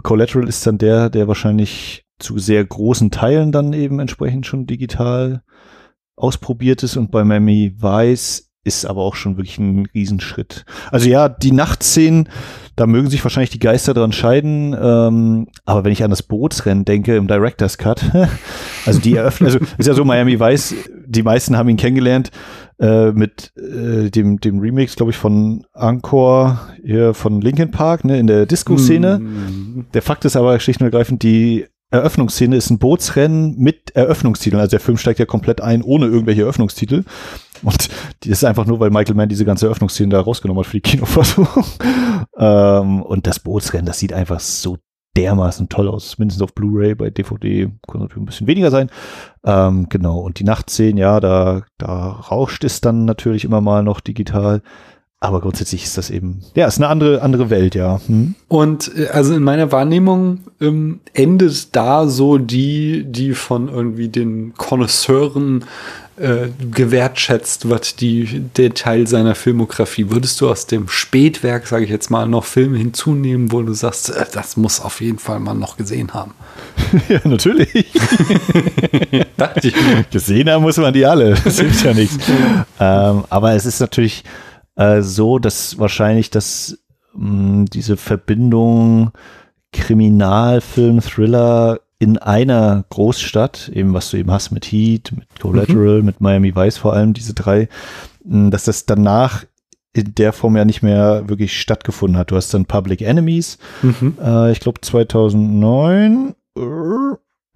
[0.02, 5.42] Collateral ist dann der, der wahrscheinlich zu sehr großen Teilen dann eben entsprechend schon digital
[6.16, 10.64] ausprobiert ist und bei Miami Vice ist aber auch schon wirklich ein Riesenschritt.
[10.90, 12.28] Also ja, die Nachtszenen,
[12.76, 16.84] da mögen sich wahrscheinlich die Geister dran scheiden, ähm, aber wenn ich an das Bootsrennen
[16.84, 18.04] denke im Director's Cut,
[18.86, 22.30] also die eröffnen, also ist ja so, Miami Vice, die meisten haben ihn kennengelernt
[22.78, 28.18] äh, mit äh, dem, dem Remix, glaube ich, von Encore hier von Linkin Park, ne,
[28.18, 29.18] in der Disco-Szene.
[29.18, 29.86] Mhm.
[29.92, 34.60] Der Fakt ist aber schlicht und ergreifend, die Eröffnungsszene ist ein Bootsrennen mit Eröffnungstiteln.
[34.60, 37.04] Also der Film steigt ja komplett ein ohne irgendwelche Eröffnungstitel.
[37.62, 37.88] Und
[38.24, 40.80] die ist einfach nur, weil Michael Mann diese ganze Eröffnungsszene da rausgenommen hat für die
[40.80, 41.46] Kinofassung.
[42.38, 44.78] ähm, und das Bootsrennen, das sieht einfach so
[45.16, 46.18] dermaßen toll aus.
[46.18, 48.90] Mindestens auf Blu-ray, bei DVD kann natürlich ein bisschen weniger sein.
[49.44, 50.20] Ähm, genau.
[50.20, 54.62] Und die Nachtszenen, ja, da, da rauscht es dann natürlich immer mal noch digital.
[55.22, 58.00] Aber grundsätzlich ist das eben, ja, ist eine andere, andere Welt, ja.
[58.08, 58.34] Hm?
[58.48, 64.52] Und äh, also in meiner Wahrnehmung ähm, endet da so die, die von irgendwie den
[64.54, 65.64] Connoisseuren
[66.16, 70.10] äh, gewertschätzt wird, die der Teil seiner Filmografie.
[70.10, 74.10] Würdest du aus dem Spätwerk, sage ich jetzt mal, noch Filme hinzunehmen, wo du sagst,
[74.10, 76.34] äh, das muss auf jeden Fall man noch gesehen haben?
[77.08, 77.70] Ja, natürlich.
[79.36, 79.74] Dachte ich.
[80.10, 81.34] Gesehen haben muss man die alle.
[81.44, 82.18] Das hilft ja nichts.
[82.80, 84.24] ähm, aber es ist natürlich
[84.76, 86.78] äh, so, dass wahrscheinlich das,
[87.14, 89.12] mh, diese Verbindung
[89.72, 96.20] Kriminalfilm, Thriller in einer Großstadt, eben was du eben hast mit Heat, mit Collateral, mit
[96.20, 97.68] Miami Vice vor allem, diese drei,
[98.24, 99.44] mh, dass das danach
[99.94, 102.30] in der Form ja nicht mehr wirklich stattgefunden hat.
[102.30, 104.16] Du hast dann Public Enemies, Mhm.
[104.22, 106.60] äh, ich glaube 2009, äh,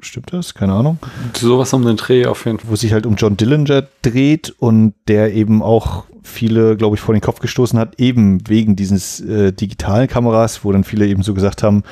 [0.00, 0.54] stimmt das?
[0.54, 0.98] Keine Ahnung
[1.34, 2.70] Sowas um den Dreh auf jeden Fall.
[2.70, 7.14] wo sich halt um John Dillinger dreht und der eben auch viele, glaube ich, vor
[7.14, 11.34] den Kopf gestoßen hat, eben wegen dieses äh, digitalen Kameras, wo dann viele eben so
[11.34, 11.84] gesagt haben,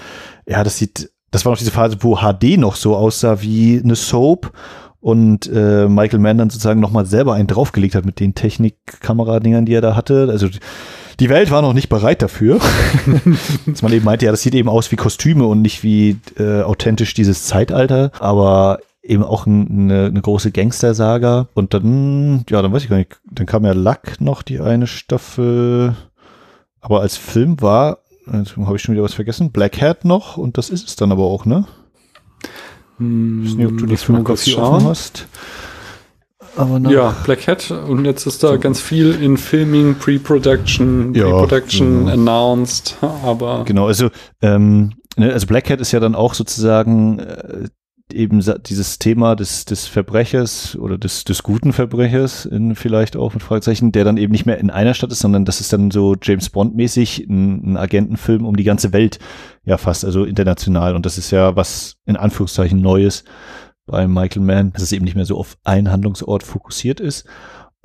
[0.46, 3.94] ja, das sieht, das war noch diese Phase, wo HD noch so aussah wie eine
[3.94, 4.52] Soap
[5.00, 9.74] und äh, Michael Mann dann sozusagen nochmal selber einen draufgelegt hat mit den Technik-Kameradingern, die
[9.74, 10.28] er da hatte.
[10.30, 10.48] Also
[11.20, 12.60] die Welt war noch nicht bereit dafür.
[13.66, 16.62] Dass man eben meinte, ja, das sieht eben aus wie Kostüme und nicht wie äh,
[16.62, 21.48] authentisch dieses Zeitalter, aber eben auch ein, eine, eine große Gangster-Saga.
[21.54, 24.86] Und dann, ja, dann weiß ich gar nicht, dann kam ja Luck noch die eine
[24.86, 25.94] Staffel,
[26.80, 27.98] aber als Film war,
[28.32, 31.12] jetzt habe ich schon wieder was vergessen, Black Hat noch und das ist es dann
[31.12, 31.66] aber auch, ne?
[32.98, 35.26] Ich weiß nicht, ob du die Filmografie offen hast.
[36.56, 42.12] Aber Ja, Black Hat und jetzt ist da ganz viel in Filming, Pre-Production, Pre-Production ja.
[42.14, 44.10] announced, aber Genau, also,
[44.42, 47.68] ähm, ne, also Black Hat ist ja dann auch sozusagen äh,
[48.12, 53.42] eben dieses Thema des, des Verbrechers oder des, des guten Verbrechers in vielleicht auch mit
[53.42, 56.14] Fragezeichen, der dann eben nicht mehr in einer Stadt ist, sondern das ist dann so
[56.20, 59.18] James Bond mäßig ein, ein Agentenfilm um die ganze Welt,
[59.64, 60.94] ja fast, also international.
[60.94, 63.24] Und das ist ja was in Anführungszeichen Neues
[63.86, 67.26] bei Michael Mann, dass es eben nicht mehr so auf einen Handlungsort fokussiert ist.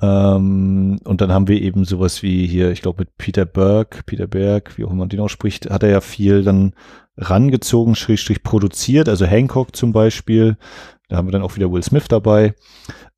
[0.00, 4.26] Ähm, und dann haben wir eben sowas wie hier, ich glaube mit Peter Berg, Peter
[4.26, 6.74] Berg, wie auch immer man den ausspricht, hat er ja viel dann
[7.20, 10.56] rangezogen, schrägstrich produziert, also Hancock zum Beispiel,
[11.08, 12.54] da haben wir dann auch wieder Will Smith dabei.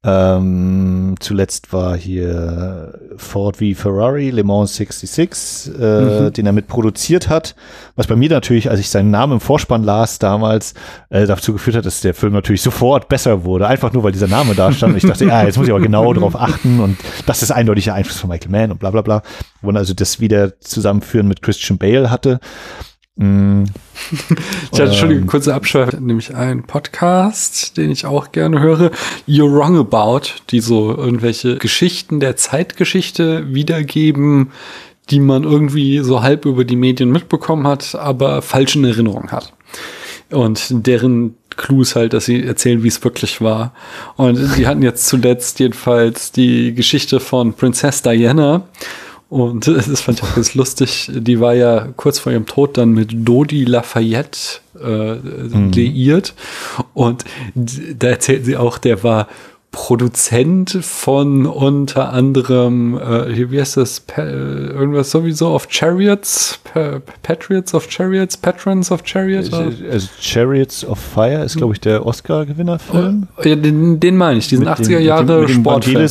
[0.05, 6.33] Ähm, zuletzt war hier Ford v Ferrari, Le Mans 66, äh, mhm.
[6.33, 7.55] den er mit produziert hat.
[7.95, 10.75] Was bei mir natürlich, als ich seinen Namen im Vorspann las damals,
[11.11, 13.69] äh, dazu geführt hat, dass der Film natürlich sofort besser wurde.
[13.69, 14.95] Einfach nur, weil dieser Name da stand.
[14.95, 16.81] Und ich dachte, ja, jetzt muss ich aber genau darauf achten.
[16.81, 19.23] Und das ist eindeutiger Einfluss von Michael Mann und bla bla bla.
[19.61, 22.41] Wo man also das wieder zusammenführen mit Christian Bale hatte.
[23.23, 23.65] Mm.
[24.73, 28.91] ich hatte schon eine kurze Abschweifung, nämlich einen Podcast, den ich auch gerne höre,
[29.29, 34.51] You're Wrong About, die so irgendwelche Geschichten der Zeitgeschichte wiedergeben,
[35.11, 39.53] die man irgendwie so halb über die Medien mitbekommen hat, aber falsch in Erinnerung hat.
[40.31, 43.73] Und deren Clou ist halt, dass sie erzählen, wie es wirklich war.
[44.17, 48.67] Und die hatten jetzt zuletzt jedenfalls die Geschichte von Princess Diana
[49.33, 51.11] und das fand ich auch ganz lustig.
[51.11, 55.73] Die war ja kurz vor ihrem Tod dann mit Dodi Lafayette äh, mhm.
[55.73, 56.35] liiert.
[56.93, 59.29] Und da erzählt sie auch, der war
[59.71, 67.73] Produzent von unter anderem, äh, wie heißt das, pa irgendwas sowieso of Chariots, pa Patriots
[67.73, 69.51] of Chariots, Patrons of Chariots?
[69.51, 73.29] Also Chariots of Fire ist, glaube ich, der Oscar-Gewinnerfilm.
[73.39, 76.07] Oh, ja, den, den meine ich, diesen 80er Jahre Sportfilm.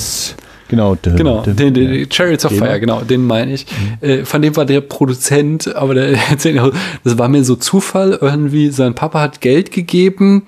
[0.72, 3.66] Genau, düm, genau, düm, den, den, Chariots of Fire, genau, den meine ich.
[4.02, 4.08] Mhm.
[4.08, 6.18] Äh, von dem war der Produzent, aber der
[7.04, 8.70] das war mir so Zufall irgendwie.
[8.70, 10.44] Sein Papa hat Geld gegeben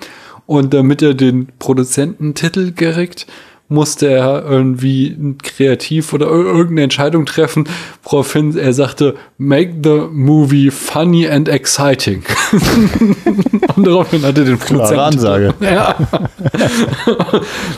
[0.45, 3.27] und damit er den Produzententitel gerickt,
[3.73, 7.67] musste er irgendwie kreativ oder irgendeine Entscheidung treffen,
[8.03, 12.23] woraufhin er sagte, make the movie funny and exciting.
[13.75, 15.53] und daraufhin hat er den Prozententitel.
[15.63, 15.95] Ja.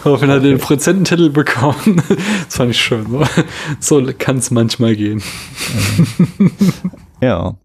[0.04, 2.02] daraufhin hat er den Prozententitel bekommen.
[2.46, 3.06] das fand ich schön.
[3.80, 5.24] So, so kann es manchmal gehen.
[7.22, 7.56] ja.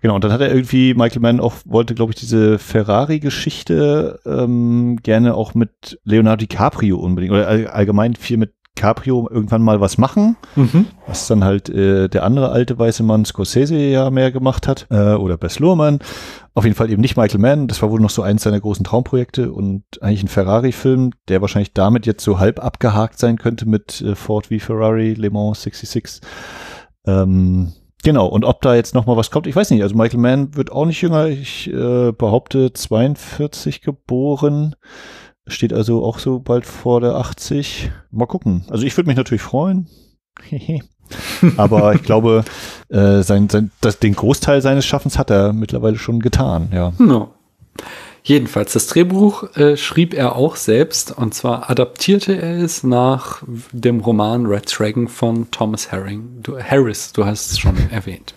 [0.00, 4.98] Genau, und dann hat er irgendwie, Michael Mann auch wollte, glaube ich, diese Ferrari-Geschichte ähm,
[5.02, 10.36] gerne auch mit Leonardo DiCaprio unbedingt, oder allgemein viel mit Caprio irgendwann mal was machen,
[10.54, 10.86] mhm.
[11.06, 15.14] was dann halt äh, der andere alte weiße Mann Scorsese ja mehr gemacht hat, äh,
[15.14, 15.98] oder Bess Luhrmann.
[16.54, 18.84] Auf jeden Fall eben nicht Michael Mann, das war wohl noch so eins seiner großen
[18.84, 24.00] Traumprojekte und eigentlich ein Ferrari-Film, der wahrscheinlich damit jetzt so halb abgehakt sein könnte mit
[24.00, 26.20] äh, Ford v Ferrari, Le Mans 66.
[27.04, 27.72] Ähm,
[28.04, 29.82] Genau, und ob da jetzt noch mal was kommt, ich weiß nicht.
[29.82, 31.26] Also Michael Mann wird auch nicht jünger.
[31.26, 34.76] Ich äh, behaupte 42 geboren.
[35.46, 37.90] Steht also auch so bald vor der 80.
[38.10, 38.64] Mal gucken.
[38.68, 39.88] Also ich würde mich natürlich freuen.
[41.56, 42.44] Aber ich glaube,
[42.88, 46.92] äh, sein, sein, das, den Großteil seines Schaffens hat er mittlerweile schon getan, ja.
[46.98, 47.34] No.
[48.28, 54.00] Jedenfalls, das Drehbuch äh, schrieb er auch selbst und zwar adaptierte er es nach dem
[54.00, 56.42] Roman Red Dragon von Thomas Herring.
[56.42, 58.34] Du, Harris, du hast es schon erwähnt.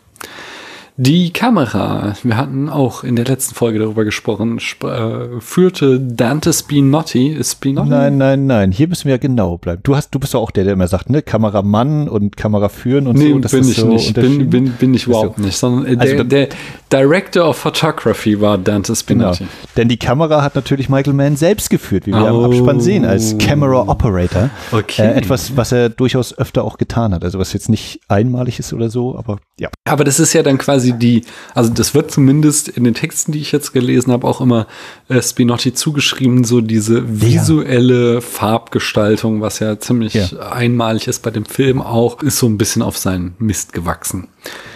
[1.03, 6.53] Die Kamera, wir hatten auch in der letzten Folge darüber gesprochen, sp äh, führte Dante
[6.53, 7.39] Spinotti.
[7.43, 7.89] Spinotti.
[7.89, 9.81] Nein, nein, nein, hier müssen wir ja genau bleiben.
[9.81, 13.07] Du hast, du bist doch auch der, der immer sagt, ne, Kameramann und Kamera führen
[13.07, 13.39] und nee, so.
[13.39, 16.45] Das bin ich so nicht, bin, bin, bin ich überhaupt nicht, sondern äh, also der,
[16.45, 16.49] der,
[16.93, 19.45] Director of Photography war Dante Spinotti.
[19.45, 19.49] Genau.
[19.77, 22.43] Denn die Kamera hat natürlich Michael Mann selbst geführt, wie wir oh.
[22.43, 24.51] am Abspann sehen, als Camera Operator.
[24.71, 25.01] Okay.
[25.01, 27.23] Äh, etwas, was er durchaus öfter auch getan hat.
[27.23, 29.69] Also was jetzt nicht einmalig ist oder so, aber ja.
[29.85, 31.23] Aber das ist ja dann quasi die,
[31.53, 34.67] also das wird zumindest in den Texten, die ich jetzt gelesen habe, auch immer
[35.09, 38.21] äh, Spinotti zugeschrieben, so diese visuelle ja.
[38.21, 40.27] Farbgestaltung, was ja ziemlich ja.
[40.51, 44.27] einmalig ist bei dem Film auch, ist so ein bisschen auf seinen Mist gewachsen.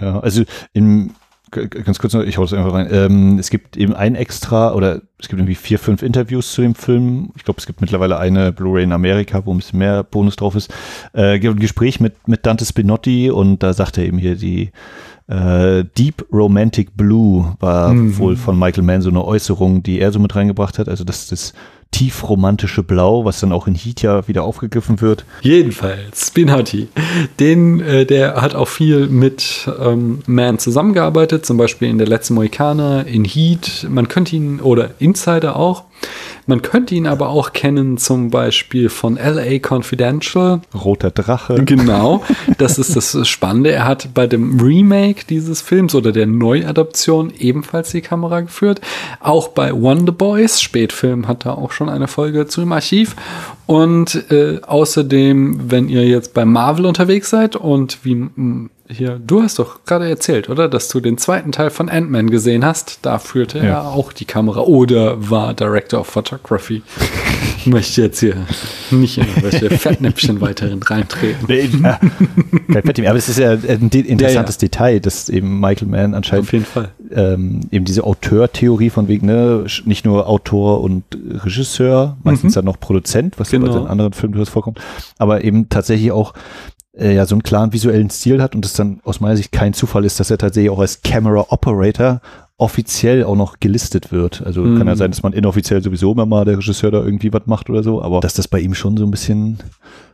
[0.02, 1.12] Ja, also im
[1.52, 2.88] ganz kurz noch, ich hau es einfach rein.
[2.92, 6.76] Ähm, es gibt eben ein extra oder es gibt irgendwie vier, fünf Interviews zu dem
[6.76, 7.32] Film.
[7.36, 10.56] Ich glaube, es gibt mittlerweile eine Blu-ray in Amerika, wo ein bisschen mehr Bonus drauf
[10.56, 10.74] ist.
[11.14, 14.72] Äh, gibt ein Gespräch mit, mit Dante Spinotti und da sagt er eben hier die
[15.28, 18.18] äh, Deep Romantic Blue war mhm.
[18.18, 20.88] wohl von Michael Mann so eine Äußerung, die er so mit reingebracht hat.
[20.88, 21.54] Also das, das
[21.92, 25.26] tiefromantische Blau, was dann auch in Heat ja wieder aufgegriffen wird.
[25.42, 26.90] Jedenfalls, Spinati,
[27.40, 32.34] den, äh, der hat auch viel mit ähm, Man zusammengearbeitet, zum Beispiel in der letzten
[32.34, 35.86] Mohikaner, in Heat, man könnte ihn, oder Insider auch,
[36.48, 40.62] Man könnte ihn aber auch kennen, zum Beispiel von LA Confidential.
[40.76, 41.64] Roter Drache.
[41.66, 42.24] Genau,
[42.60, 43.72] das ist das Spannende.
[43.72, 48.82] Er hat bei dem Remake dieses Films oder der Neuadaption ebenfalls die Kamera geführt.
[49.20, 53.16] Auch bei Wonder Boys, Spätfilm, hat er auch schon eine Folge zu im Archiv.
[53.66, 58.30] Und äh, außerdem, wenn ihr jetzt bei Marvel unterwegs seid und wie
[58.88, 60.70] hier, du hast doch gerade erzählt, oder?
[60.70, 63.00] Dass du den zweiten Teil von Ant-Man gesehen hast.
[63.02, 63.64] Da führte Ja.
[63.66, 66.84] er auch die Kamera oder war Director of Photography.
[67.58, 68.36] Ich möchte jetzt hier
[68.92, 71.46] nicht in irgendwelche Fettnäpfchen weiterhin reintreten.
[71.48, 72.00] Nee, ja.
[73.10, 76.50] Aber es ist ja ein de- interessantes Detail, dass eben Michael Mann anscheinend
[77.12, 81.04] ähm, eben diese Auteurtheorie von wegen, ne, nicht nur Autor und
[81.44, 83.68] Regisseur, meistens dann noch Produzent, was Genau.
[83.74, 84.80] bei den anderen Filmen durchaus vorkommt,
[85.18, 86.34] aber eben tatsächlich auch
[86.98, 89.74] äh, ja so einen klaren visuellen Stil hat und es dann aus meiner Sicht kein
[89.74, 92.22] Zufall ist, dass er tatsächlich auch als Camera Operator
[92.58, 94.42] offiziell auch noch gelistet wird.
[94.46, 97.48] Also kann ja sein, dass man inoffiziell sowieso immer mal der Regisseur da irgendwie was
[97.48, 99.60] macht oder so, aber dass das bei ihm schon so ein bisschen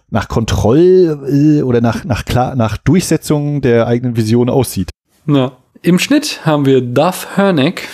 [0.10, 4.90] nach Kontroll äh, oder nach, nach, klar, nach Durchsetzung der eigenen Vision aussieht.
[5.28, 5.54] Ja.
[5.84, 7.88] Im Schnitt haben wir Duff Hernick.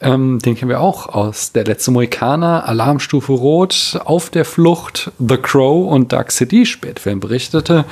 [0.00, 5.36] Ähm, den kennen wir auch aus Der letzte Mohikaner, Alarmstufe Rot, Auf der Flucht, The
[5.36, 7.84] Crow und Dark City, Spätfilm berichtete,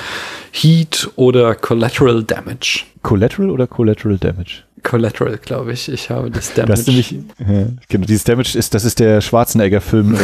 [0.52, 2.84] Heat oder Collateral Damage.
[3.02, 4.67] Collateral oder Collateral Damage?
[4.82, 5.88] Collateral, glaube ich.
[5.90, 6.70] Ich habe das Damage.
[6.70, 10.16] Das ist nämlich, ja, genau, dieses Damage ist, das ist der Schwarzenegger-Film,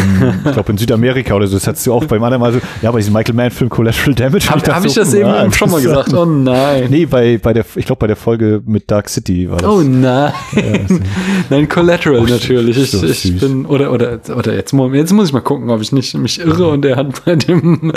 [0.44, 1.56] ich glaube in Südamerika oder so.
[1.56, 4.48] Das hattest du auch beim anderen Mal so, ja, bei diesem Michael Mann-Film Collateral Damage.
[4.50, 6.12] Habe hab ich so, das ja, eben schon mal gesagt?
[6.14, 6.86] Oh nein.
[6.90, 9.68] Nee, bei, bei der, ich glaube bei der Folge mit Dark City war das.
[9.70, 10.32] Oh nein.
[11.50, 12.76] Nein, Collateral Oh, natürlich.
[12.78, 15.92] Ich, so ich bin, oder, oder, oder jetzt, jetzt muss ich mal gucken, ob ich
[15.92, 17.92] nicht mich irre und er hat bei dem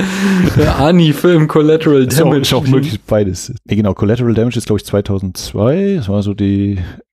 [0.57, 2.41] äh, Ani-Film Collateral Ist auch, Damage.
[2.41, 3.53] ist auch möglich beides.
[3.65, 5.95] Nee, genau, Collateral Damage ist, glaube ich, 2002.
[5.97, 6.46] Das war so die,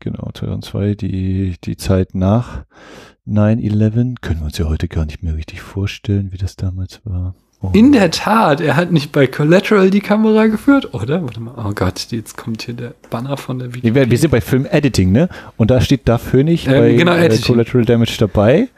[0.00, 2.64] genau, 2002, die, die Zeit nach
[3.26, 4.16] 9-11.
[4.20, 7.34] Können wir uns ja heute gar nicht mehr richtig vorstellen, wie das damals war.
[7.60, 7.70] Oh.
[7.72, 11.22] In der Tat, er hat nicht bei Collateral die Kamera geführt, oder?
[11.22, 13.94] Warte mal, oh Gott, jetzt kommt hier der Banner von der Video.
[13.94, 15.28] wir, wir sind bei Film Editing, ne?
[15.56, 17.38] Und da steht da König Ähm, bei genau, äh.
[17.38, 18.68] Collateral Damage dabei.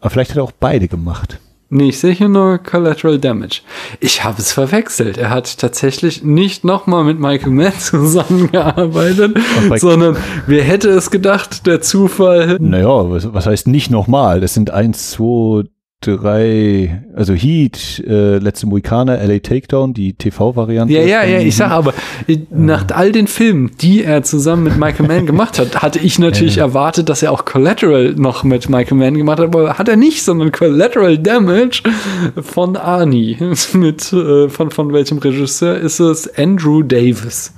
[0.00, 1.40] Aber vielleicht hat er auch beide gemacht.
[1.70, 3.62] Nee, ich sehe hier nur Collateral Damage.
[3.98, 5.18] Ich habe es verwechselt.
[5.18, 9.36] Er hat tatsächlich nicht nochmal mit Michael Mann zusammengearbeitet,
[9.76, 12.58] sondern wer hätte es gedacht, der Zufall.
[12.60, 14.40] Naja, was, was heißt nicht nochmal?
[14.40, 15.64] Das sind eins, zwei,
[16.04, 20.92] drei, also Heat, äh, letzte Mohikaner, LA Takedown, die TV-Variante.
[20.92, 21.94] Ja, ja, ja, ich sag aber,
[22.26, 26.18] äh, nach all den Filmen, die er zusammen mit Michael Mann gemacht hat, hatte ich
[26.18, 29.96] natürlich erwartet, dass er auch Collateral noch mit Michael Mann gemacht hat, aber hat er
[29.96, 31.82] nicht, sondern Collateral Damage
[32.40, 33.36] von Arnie.
[33.72, 36.28] mit, äh, von, von welchem Regisseur ist es?
[36.36, 37.52] Andrew Davis.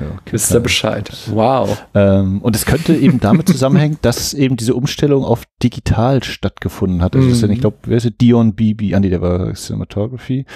[0.00, 0.60] Ja, Wisst ihr.
[0.60, 1.10] Bescheid?
[1.26, 1.82] Wow.
[1.94, 7.14] Ähm, und es könnte eben damit zusammenhängen, dass eben diese Umstellung auf digital stattgefunden hat.
[7.14, 7.54] Also das ist ja, Mhm.
[7.54, 8.12] ich glaube, wer ist es?
[8.20, 10.46] Dion Beebe, Andy, der war Cinematography.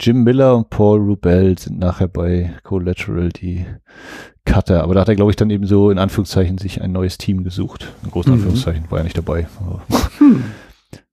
[0.00, 3.66] Jim Miller und Paul Rubel sind nachher bei Collateral die
[4.44, 4.82] Cutter.
[4.84, 7.42] Aber da hat er, glaube ich, dann eben so in Anführungszeichen sich ein neues Team
[7.44, 7.88] gesucht.
[8.04, 8.38] In großen Mhm.
[8.38, 9.48] Anführungszeichen war er nicht dabei.
[9.60, 9.82] Aber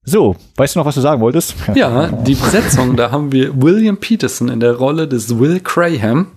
[0.07, 1.55] So, weißt du noch, was du sagen wolltest?
[1.73, 6.27] Ja, die Besetzung, da haben wir William Peterson in der Rolle des Will Graham.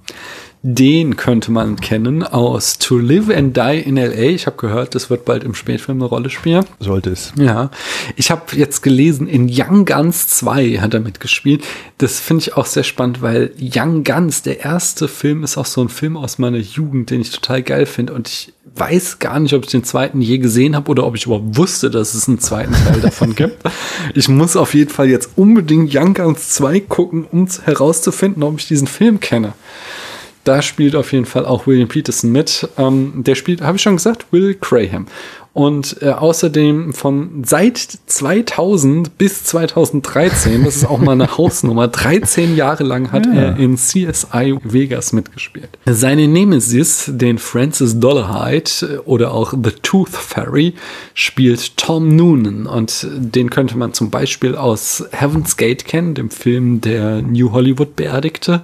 [0.62, 4.30] Den könnte man kennen aus To Live and Die in LA.
[4.30, 6.64] Ich habe gehört, das wird bald im Spätfilm eine Rolle spielen.
[6.80, 7.32] Sollte es.
[7.36, 7.70] Ja,
[8.16, 11.64] ich habe jetzt gelesen, in Young Guns 2 hat er mitgespielt.
[11.98, 15.80] Das finde ich auch sehr spannend, weil Young Guns, der erste Film, ist auch so
[15.80, 18.12] ein Film aus meiner Jugend, den ich total geil finde.
[18.14, 21.26] Und ich weiß gar nicht, ob ich den zweiten je gesehen habe oder ob ich
[21.26, 23.62] überhaupt wusste, dass es einen zweiten Teil davon gibt.
[24.14, 28.66] Ich muss auf jeden Fall jetzt unbedingt Young Guns 2 gucken, um herauszufinden, ob ich
[28.66, 29.52] diesen Film kenne.
[30.48, 32.66] Da spielt auf jeden Fall auch William Peterson mit.
[32.78, 35.04] Ähm, der spielt, habe ich schon gesagt, Will Graham.
[35.54, 42.54] Und äh, außerdem von seit 2000 bis 2013, das ist auch mal eine Hausnummer, 13
[42.56, 43.32] Jahre lang hat Ja.
[43.32, 45.70] er in CSI Vegas mitgespielt.
[45.86, 50.74] Seine Nemesis, den Francis Dollarhide äh, oder auch The Tooth Fairy,
[51.14, 52.66] spielt Tom Noonan.
[52.66, 57.96] Und den könnte man zum Beispiel aus Heaven's Gate kennen, dem Film der New Hollywood
[57.96, 58.62] beerdigte.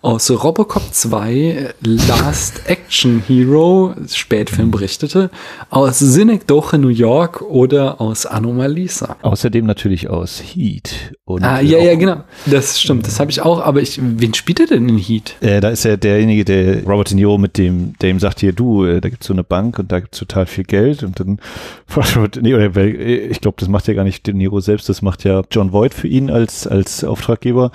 [0.00, 5.28] Aus Robocop 2, Last Action Hero, Spätfilm berichtete,
[5.70, 9.18] aus Synecdoche New York oder aus Anomalisa.
[9.22, 12.24] Außerdem natürlich aus Heat Und ah, ja, ja, genau.
[12.46, 13.06] Das stimmt.
[13.06, 13.60] Das habe ich auch.
[13.60, 15.36] Aber ich, wen spielt er denn in Heat?
[15.42, 18.52] Äh, da ist ja derjenige, der Robert De Niro mit dem, der ihm sagt, hier
[18.54, 21.38] du, äh, da gibt's so eine Bank und da gibt's total viel Geld und dann
[21.96, 25.02] Robert De Niro, äh, ich glaube, das macht ja gar nicht De Niro selbst, das
[25.02, 27.72] macht ja John Voight für ihn als, als Auftraggeber.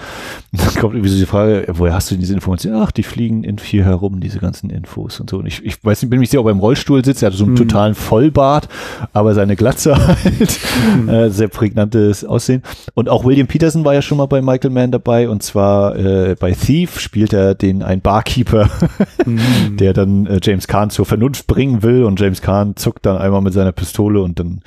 [0.52, 2.82] Und dann kommt irgendwie so die Frage, woher hast du diese Informationen?
[2.82, 5.38] Ach, die fliegen in hier herum, diese ganzen Infos und so.
[5.38, 7.36] Und ich, ich weiß nicht, bin mich sicher, ob er im Rollstuhl sitzt, er hat
[7.36, 7.68] so einen Hm.
[7.68, 8.68] totalen Vollbart,
[9.14, 10.60] aber seine Glatze halt,
[11.08, 12.64] äh, sehr prägnantes Aussehen.
[12.96, 16.36] Und auch William Peterson war ja schon mal bei Michael Mann dabei und zwar äh,
[16.40, 18.70] bei Thief spielt er den ein Barkeeper,
[19.24, 19.78] Hm.
[19.78, 23.42] der dann äh, James Kahn zur Vernunft bringen will und James Kahn zuckt dann einmal
[23.42, 24.62] mit seiner Pistole und dann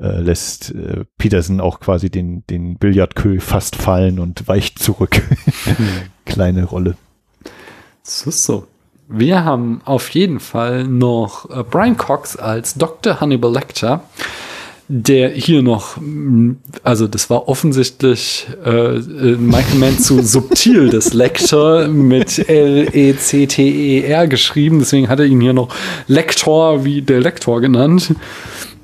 [0.00, 5.22] äh, lässt äh, Peterson auch quasi den, den Billardkö fast fallen und weicht zurück.
[6.24, 6.96] Kleine Rolle.
[8.02, 8.66] So, so.
[9.12, 13.20] Wir haben auf jeden Fall noch äh, Brian Cox als Dr.
[13.20, 14.04] Hannibal Lecter,
[14.92, 15.98] der hier noch,
[16.82, 24.26] also das war offensichtlich äh, äh, Michael Mann zu subtil, das Lecter mit E L-E-C-T-E-R
[24.26, 25.68] geschrieben, deswegen hat er ihn hier noch
[26.08, 28.14] Lektor wie der Lektor genannt.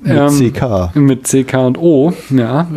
[0.01, 0.95] Mit Ähm, CK.
[0.95, 2.67] Mit CK und O, ja.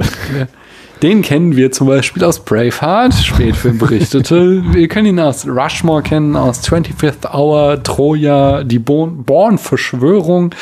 [1.01, 4.63] Den kennen wir zum Beispiel aus Braveheart, Spätfilm berichtete.
[4.75, 10.53] Wir können ihn aus Rushmore kennen, aus 25th Hour, Troja, die Born- Born-Verschwörung.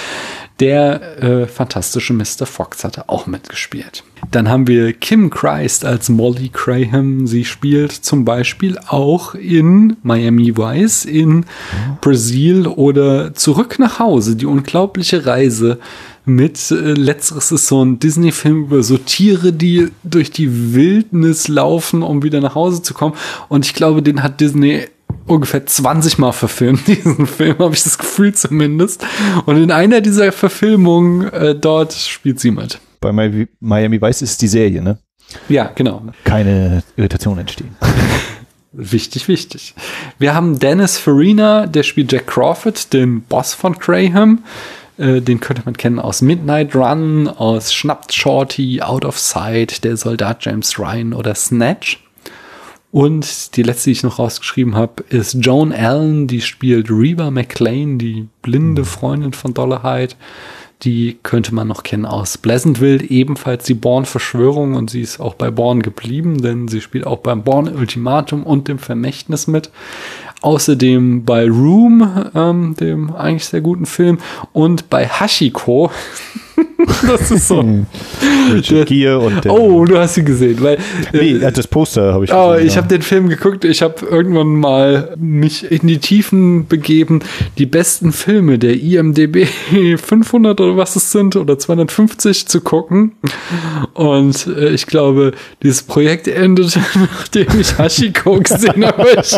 [0.61, 2.44] Der äh, fantastische Mr.
[2.44, 4.02] Fox hatte auch mitgespielt.
[4.32, 7.28] Dann haben wir Kim Christ als Molly Graham.
[7.28, 11.46] Sie spielt zum Beispiel auch in Miami Vice, in
[12.00, 15.78] Brasil oder Zurück nach Hause, die unglaubliche Reise
[16.24, 16.72] mit.
[16.72, 22.24] Äh, letzteres ist so ein Disney-Film über so Tiere, die durch die Wildnis laufen, um
[22.24, 23.14] wieder nach Hause zu kommen.
[23.48, 24.88] Und ich glaube, den hat Disney
[25.26, 29.04] ungefähr 20 Mal verfilmt, diesen Film, habe ich das Gefühl zumindest.
[29.46, 32.80] Und in einer dieser Verfilmungen äh, dort spielt sie mit.
[33.00, 34.98] Bei Mi- Miami Vice ist die Serie, ne?
[35.48, 36.02] Ja, genau.
[36.24, 37.76] Keine Irritation entstehen.
[38.72, 39.74] Wichtig, wichtig.
[40.18, 44.44] Wir haben Dennis Farina, der spielt Jack Crawford, den Boss von Graham.
[44.98, 49.96] Äh, Den könnte man kennen aus Midnight Run, aus Schnappt Shorty, Out of Sight, der
[49.96, 52.04] Soldat James Ryan oder Snatch.
[52.91, 57.99] Und die letzte, die ich noch rausgeschrieben habe, ist Joan Allen, die spielt Reba McLean,
[57.99, 60.14] die blinde Freundin von Dollarhide.
[60.82, 65.51] Die könnte man noch kennen aus Pleasantville, ebenfalls die Born-Verschwörung und sie ist auch bei
[65.51, 69.70] Born geblieben, denn sie spielt auch beim Born-Ultimatum und dem Vermächtnis mit.
[70.41, 74.18] Außerdem bei Room, ähm, dem eigentlich sehr guten Film,
[74.53, 75.91] und bei Hashiko.
[77.06, 77.64] das ist so.
[78.52, 80.78] Richard Gere und der, Oh, du hast sie gesehen, weil.
[81.12, 82.78] nee, äh, das Poster habe ich Oh, gesehen, ich ja.
[82.82, 83.64] habe den Film geguckt.
[83.64, 87.20] Ich habe irgendwann mal mich in die Tiefen begeben,
[87.59, 93.12] die besten Filme der IMDb 500 oder was es sind oder 250 zu gucken.
[93.94, 95.32] Und äh, ich glaube,
[95.62, 99.36] dieses Projekt endete, nachdem ich Hashiko gesehen habe, weil ich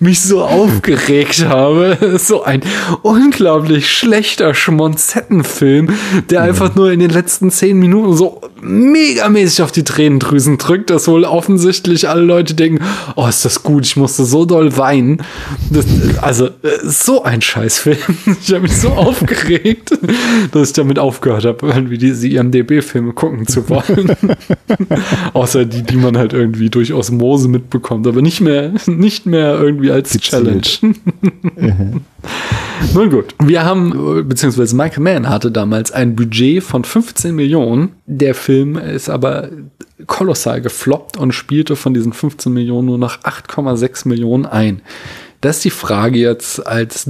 [0.00, 2.18] mich so aufgeregt habe.
[2.18, 2.62] So ein
[3.02, 5.90] unglaublich schlechter Schmonzettenfilm,
[6.32, 11.08] der einfach nur in den letzten zehn Minuten so megamäßig auf die Tränendrüsen drückt, dass
[11.08, 12.82] wohl offensichtlich alle Leute denken,
[13.16, 15.22] oh, ist das gut, ich musste so doll weinen.
[15.70, 15.84] Das,
[16.20, 16.50] also, äh,
[16.84, 17.98] so ein Scheißfilm.
[18.42, 19.92] Ich habe mich so aufgeregt,
[20.52, 24.16] dass ich damit aufgehört habe, irgendwie diese IMDB-Filme gucken zu wollen.
[25.32, 29.90] Außer die, die man halt irgendwie durch Osmose mitbekommt, aber nicht mehr, nicht mehr irgendwie
[29.90, 30.62] als Gezielt.
[30.62, 30.94] Challenge.
[32.94, 37.90] Nun gut, wir haben, beziehungsweise Michael Mann hatte damals ein Budget von 15 Millionen.
[38.06, 39.50] Der Film ist aber
[40.06, 44.82] kolossal gefloppt und spielte von diesen 15 Millionen nur noch 8,6 Millionen ein.
[45.40, 47.08] Das ist die Frage jetzt als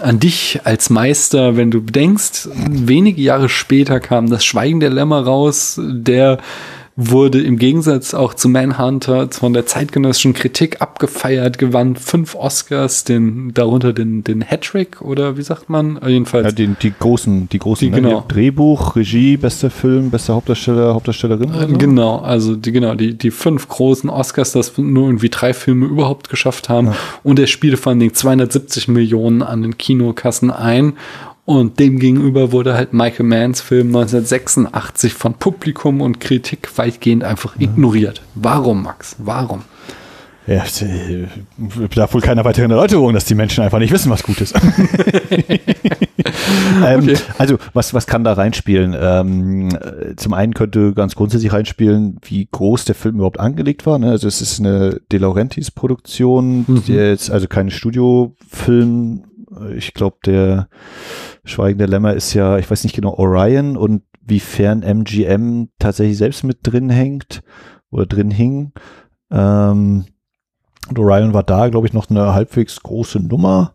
[0.00, 5.22] an dich als Meister, wenn du bedenkst, wenige Jahre später kam das Schweigen der Lämmer
[5.24, 6.38] raus, der
[6.94, 13.54] wurde im Gegensatz auch zu Manhunter von der zeitgenössischen Kritik abgefeiert, gewann fünf Oscars, den,
[13.54, 15.98] darunter den, den Hattrick oder wie sagt man?
[16.06, 16.46] Jedenfalls.
[16.46, 18.02] Ja, die, die großen, die großen Die, ne?
[18.02, 18.24] genau.
[18.28, 21.50] Drehbuch, Regie, bester Film, bester Hauptdarsteller, Hauptdarstellerin.
[21.50, 21.78] oder so?
[21.78, 26.28] Genau, also die, genau, die, die fünf großen Oscars, das nur irgendwie drei Filme überhaupt
[26.28, 26.92] geschafft haben.
[27.22, 30.94] Und er spielte vor allen Dingen 270 Millionen an den Kinokassen ein.
[31.44, 38.22] Und demgegenüber wurde halt Michael Manns Film 1986 von Publikum und Kritik weitgehend einfach ignoriert.
[38.36, 39.16] Warum, Max?
[39.18, 39.62] Warum?
[40.46, 41.26] Ja, äh,
[41.56, 44.54] bedarf wohl keiner weiteren Erläuterung, dass die Menschen einfach nicht wissen, was gut ist.
[46.84, 47.16] ähm, Okay.
[47.38, 48.96] Also, was, was kann da reinspielen?
[48.98, 53.98] Ähm, äh, zum einen könnte ganz grundsätzlich reinspielen, wie groß der Film überhaupt angelegt war.
[53.98, 54.10] Ne?
[54.10, 57.16] Also, es ist eine De Laurentiis-Produktion, Mhm.
[57.30, 59.24] also kein Studiofilm.
[59.76, 60.68] Ich glaube, der
[61.44, 66.44] Schweigen der Lämmer ist ja, ich weiß nicht genau, Orion und wiefern MGM tatsächlich selbst
[66.44, 67.42] mit drin hängt
[67.90, 68.72] oder drin hing.
[69.30, 70.04] Ähm,
[70.88, 73.74] und Orion war da, glaube ich, noch eine halbwegs große Nummer.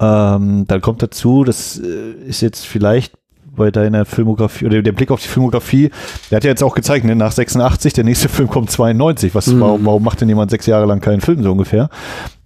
[0.00, 3.14] Ähm, dann kommt dazu, das äh, ist jetzt vielleicht
[3.54, 5.90] bei deiner Filmografie oder der Blick auf die Filmografie,
[6.30, 9.34] der hat ja jetzt auch gezeigt, ne, nach 86, der nächste Film kommt 92.
[9.34, 9.60] Was, mhm.
[9.60, 11.90] warum, warum macht denn jemand sechs Jahre lang keinen Film so ungefähr?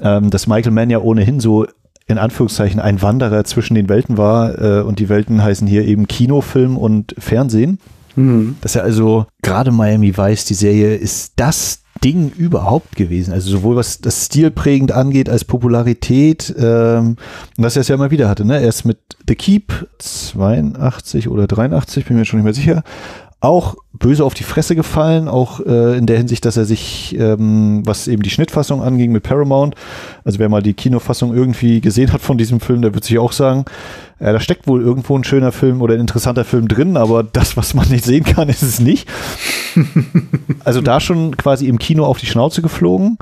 [0.01, 1.67] Ähm, dass Michael Mann ja ohnehin so
[2.07, 6.07] in Anführungszeichen ein Wanderer zwischen den Welten war äh, und die Welten heißen hier eben
[6.07, 7.79] Kinofilm und Fernsehen.
[8.17, 8.57] Mhm.
[8.61, 13.33] Dass er also gerade Miami Vice, die Serie, ist das Ding überhaupt gewesen.
[13.33, 17.17] Also sowohl was das stilprägend angeht als Popularität, ähm,
[17.57, 18.45] was er es ja immer wieder hatte.
[18.45, 18.61] Ne?
[18.61, 22.83] Er ist mit The Keep 82 oder 83, bin mir schon nicht mehr sicher,
[23.45, 27.83] auch böse auf die Fresse gefallen, auch äh, in der Hinsicht, dass er sich, ähm,
[27.85, 29.75] was eben die Schnittfassung anging mit Paramount,
[30.25, 33.33] also wer mal die Kinofassung irgendwie gesehen hat von diesem Film, der wird sich auch
[33.33, 33.65] sagen,
[34.19, 37.57] äh, da steckt wohl irgendwo ein schöner Film oder ein interessanter Film drin, aber das,
[37.57, 39.09] was man nicht sehen kann, ist es nicht.
[40.65, 43.19] also da schon quasi im Kino auf die Schnauze geflogen.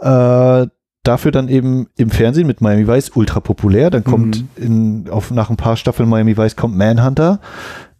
[0.00, 0.66] Äh,
[1.04, 3.90] dafür dann eben im Fernsehen mit Miami Vice ultra populär.
[3.90, 5.04] Dann kommt mhm.
[5.04, 7.40] in, auf, nach ein paar Staffeln Miami Vice kommt Manhunter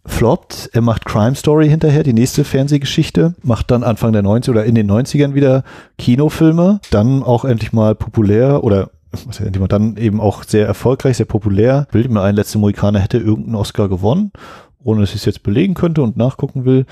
[0.05, 0.69] floppt.
[0.73, 4.75] Er macht Crime Story hinterher, die nächste Fernsehgeschichte, macht dann Anfang der 90er oder in
[4.75, 5.63] den 90ern wieder
[5.97, 11.17] Kinofilme, dann auch endlich mal populär oder was endlich mal dann eben auch sehr erfolgreich,
[11.17, 11.87] sehr populär.
[11.91, 14.31] Bildet mir ein, letzte Mohikaner hätte irgendeinen Oscar gewonnen,
[14.83, 16.85] ohne dass ich es jetzt belegen könnte und nachgucken will.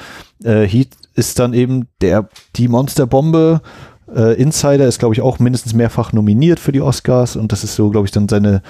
[0.43, 3.61] Äh, Heat ist dann eben der, die Monsterbombe.
[4.13, 7.75] Äh, Insider ist, glaube ich, auch mindestens mehrfach nominiert für die Oscars und das ist
[7.75, 8.61] so, glaube ich, dann seine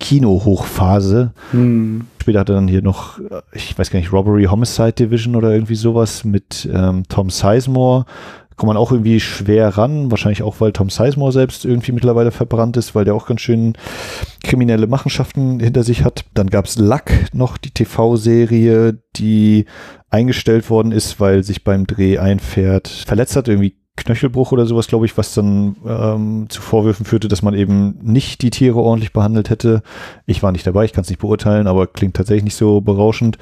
[0.00, 1.32] Kino-Hochphase.
[1.52, 2.06] Hm.
[2.20, 3.20] Später hat er dann hier noch,
[3.52, 8.06] ich weiß gar nicht, Robbery Homicide Division oder irgendwie sowas mit ähm, Tom Sizemore.
[8.56, 12.76] Kommt man auch irgendwie schwer ran, wahrscheinlich auch, weil Tom Sizemore selbst irgendwie mittlerweile verbrannt
[12.76, 13.74] ist, weil der auch ganz schön
[14.42, 16.24] kriminelle Machenschaften hinter sich hat.
[16.34, 19.64] Dann gab es Luck noch, die TV-Serie, die
[20.10, 24.86] eingestellt worden ist, weil sich beim Dreh ein Pferd verletzt hat, irgendwie Knöchelbruch oder sowas,
[24.86, 29.12] glaube ich, was dann ähm, zu Vorwürfen führte, dass man eben nicht die Tiere ordentlich
[29.12, 29.82] behandelt hätte.
[30.26, 33.36] Ich war nicht dabei, ich kann es nicht beurteilen, aber klingt tatsächlich nicht so berauschend.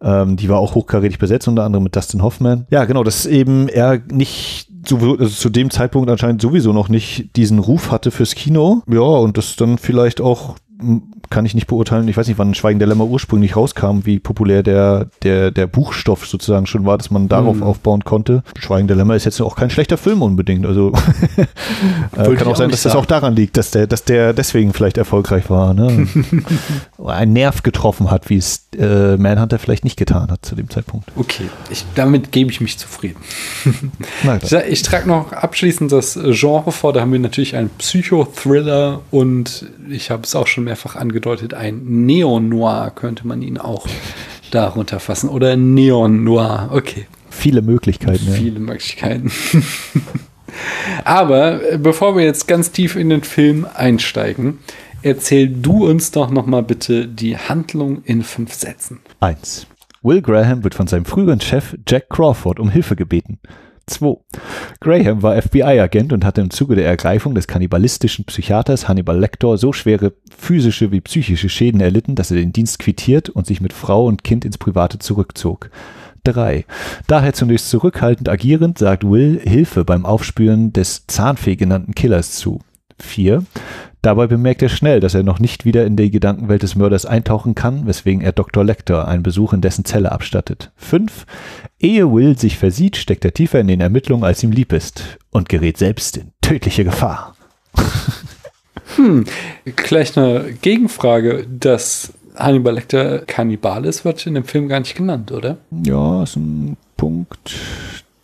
[0.00, 2.66] Ähm, die war auch hochkarätig besetzt, unter anderem mit Dustin Hoffman.
[2.70, 7.36] Ja, genau, dass eben er nicht so, also zu dem Zeitpunkt anscheinend sowieso noch nicht
[7.36, 8.82] diesen Ruf hatte fürs Kino.
[8.88, 10.56] Ja, und das dann vielleicht auch
[11.30, 12.08] kann ich nicht beurteilen.
[12.08, 16.26] Ich weiß nicht, wann Schweigen der Lämmer ursprünglich rauskam, wie populär der, der, der Buchstoff
[16.26, 17.62] sozusagen schon war, dass man darauf mhm.
[17.62, 18.42] aufbauen konnte.
[18.58, 20.66] Schweigen der Lämmer ist jetzt auch kein schlechter Film unbedingt.
[20.66, 20.92] Also
[22.16, 22.94] äh, kann auch sein, dass sagen.
[22.94, 25.74] das auch daran liegt, dass der, dass der deswegen vielleicht erfolgreich war.
[25.74, 26.06] Ne?
[27.04, 31.10] Ein Nerv getroffen hat, wie es äh, Manhunter vielleicht nicht getan hat zu dem Zeitpunkt.
[31.16, 33.20] Okay, ich, damit gebe ich mich zufrieden.
[34.42, 36.92] ich, ich trage noch abschließend das Genre vor.
[36.92, 41.82] Da haben wir natürlich einen Psychothriller und ich habe es auch schon mehrfach angedeutet, ein
[42.06, 43.86] Neon-Noir könnte man ihn auch
[44.50, 45.28] darunter fassen.
[45.28, 47.06] Oder Neon-Noir, okay.
[47.30, 48.24] Viele Möglichkeiten.
[48.24, 48.60] Viele ja.
[48.60, 49.30] Möglichkeiten.
[51.04, 54.58] Aber äh, bevor wir jetzt ganz tief in den Film einsteigen,
[55.02, 59.00] erzähl du uns doch noch mal bitte die Handlung in fünf Sätzen.
[59.20, 59.66] Eins.
[60.02, 63.40] Will Graham wird von seinem früheren Chef Jack Crawford um Hilfe gebeten.
[63.88, 64.16] 2.
[64.80, 69.72] Graham war FBI-Agent und hatte im Zuge der Ergreifung des kannibalistischen Psychiaters Hannibal Lecter so
[69.72, 74.06] schwere physische wie psychische Schäden erlitten, dass er den Dienst quittiert und sich mit Frau
[74.06, 75.70] und Kind ins Private zurückzog.
[76.24, 76.64] 3.
[77.06, 82.60] Daher zunächst zurückhaltend agierend, sagt Will Hilfe beim Aufspüren des Zahnfee genannten Killers zu.
[83.02, 83.44] 4.
[84.02, 87.54] Dabei bemerkt er schnell, dass er noch nicht wieder in die Gedankenwelt des Mörders eintauchen
[87.54, 88.64] kann, weswegen er Dr.
[88.64, 90.70] Lecter einen Besuch in dessen Zelle abstattet.
[90.76, 91.26] 5.
[91.80, 95.48] Ehe Will sich versieht, steckt er tiefer in den Ermittlungen, als ihm lieb ist und
[95.48, 97.34] gerät selbst in tödliche Gefahr.
[98.96, 99.24] Hm,
[99.76, 101.46] gleich eine Gegenfrage.
[101.48, 105.58] Dass Hannibal Lecter Kannibal ist, wird in dem Film gar nicht genannt, oder?
[105.70, 107.54] Ja, ist ein Punkt,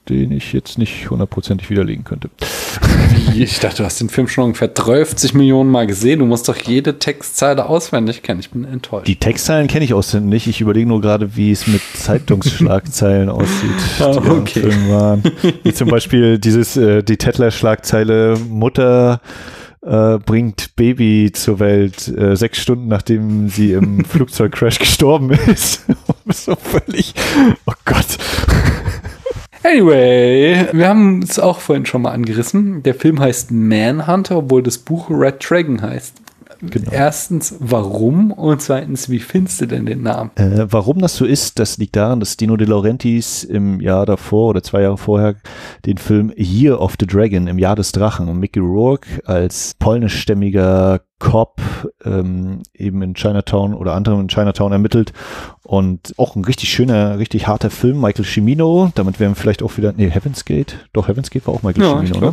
[0.09, 2.31] den ich jetzt nicht hundertprozentig widerlegen könnte.
[3.35, 6.21] Ich dachte, du hast den Film schon ungefähr 30 Millionen Mal gesehen.
[6.21, 8.41] Du musst doch jede Textzeile auswendig kennen.
[8.41, 9.09] Ich bin enttäuscht.
[9.09, 10.47] Die Textzeilen kenne ich auswendig.
[10.47, 14.61] Ich überlege nur gerade, wie es mit Zeitungsschlagzeilen aussieht, oh, die okay.
[14.61, 15.23] im Film waren.
[15.63, 19.21] Wie zum Beispiel dieses, äh, die Tettler-Schlagzeile Mutter
[19.85, 25.85] äh, bringt Baby zur Welt, äh, sechs Stunden nachdem sie im Flugzeugcrash gestorben ist.
[26.29, 27.15] so völlig,
[27.67, 28.19] oh Gott.
[29.65, 32.83] Anyway, wir haben es auch vorhin schon mal angerissen.
[32.83, 36.21] Der Film heißt Manhunter, obwohl das Buch Red Dragon heißt.
[36.71, 36.91] Genau.
[36.91, 38.33] Erstens, warum?
[38.33, 40.31] Und zweitens, wie findest du denn den Namen?
[40.37, 44.51] Äh, warum das so ist, das liegt daran, dass Dino De Laurentiis im Jahr davor
[44.51, 45.37] oder zwei Jahre vorher
[45.87, 51.01] den Film Year of the Dragon, im Jahr des Drachen, und Mickey Rourke als polnischstämmiger
[51.19, 51.61] Cop
[52.05, 55.13] ähm, eben in Chinatown oder anderem in Chinatown ermittelt
[55.63, 58.01] und auch ein richtig schöner, richtig harter Film.
[58.01, 61.55] Michael Cimino, damit wären wir vielleicht auch wieder, nee, Heaven's Gate, doch Heaven's Gate war
[61.55, 62.33] auch Michael ja, Cimino,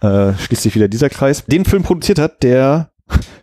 [0.00, 0.28] ne?
[0.30, 1.44] Äh, schließt sich wieder dieser Kreis.
[1.44, 2.90] Den Film produziert hat, der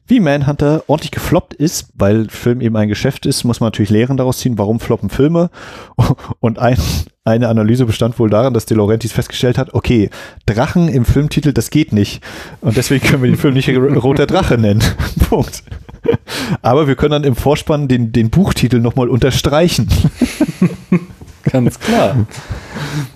[0.07, 4.17] wie Manhunter ordentlich gefloppt ist, weil Film eben ein Geschäft ist, muss man natürlich Lehren
[4.17, 5.49] daraus ziehen, warum floppen Filme.
[6.39, 6.77] Und ein,
[7.23, 10.09] eine Analyse bestand wohl darin, dass De Laurentiis festgestellt hat, okay,
[10.45, 12.23] Drachen im Filmtitel, das geht nicht.
[12.61, 14.83] Und deswegen können wir den Film nicht Roter Drache nennen.
[15.29, 15.63] Punkt.
[16.61, 19.87] Aber wir können dann im Vorspann den, den Buchtitel nochmal unterstreichen.
[21.43, 22.15] Ganz klar.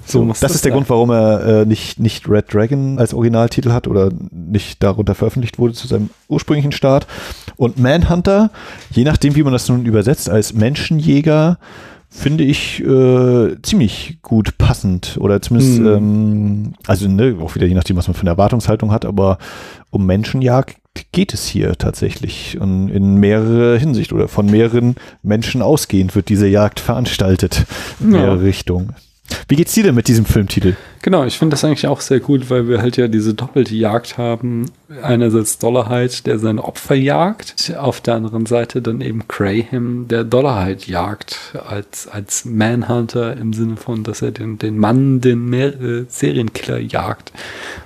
[0.08, 0.78] So, das, das, ist der sein.
[0.78, 5.58] Grund, warum er äh, nicht, nicht Red Dragon als Originaltitel hat oder nicht darunter veröffentlicht
[5.58, 7.08] wurde zu seinem ursprünglichen Start.
[7.58, 8.52] Und Manhunter,
[8.92, 11.58] je nachdem, wie man das nun übersetzt, als Menschenjäger,
[12.16, 15.88] finde ich äh, ziemlich gut passend oder zumindest, hm.
[15.88, 19.38] ähm, also ne, auch wieder je nachdem, was man für eine Erwartungshaltung hat, aber
[19.90, 20.78] um Menschenjagd
[21.12, 26.48] geht es hier tatsächlich in, in mehrere Hinsicht oder von mehreren Menschen ausgehend wird diese
[26.48, 27.66] Jagd veranstaltet
[28.00, 28.20] in ja.
[28.20, 28.96] mehrere Richtungen.
[29.48, 30.76] Wie geht's dir denn mit diesem Filmtitel?
[31.02, 34.18] Genau, ich finde das eigentlich auch sehr gut, weil wir halt ja diese doppelte Jagd
[34.18, 34.72] haben.
[35.04, 40.86] Einerseits Dollarhide, der seine Opfer jagt, auf der anderen Seite dann eben Graham, der Dollarhide
[40.86, 46.06] jagt, als, als Manhunter im Sinne von, dass er den, den Mann, den Mer äh,
[46.08, 47.32] Serienkiller jagt.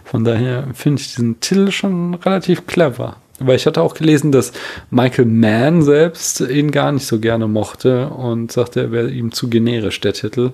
[0.06, 3.18] Von daher finde ich diesen Titel schon relativ clever.
[3.40, 4.52] Weil ich hatte auch gelesen, dass
[4.92, 9.50] Michael Mann selbst ihn gar nicht so gerne mochte und sagte, er wäre ihm zu
[9.50, 10.52] generisch, der Titel.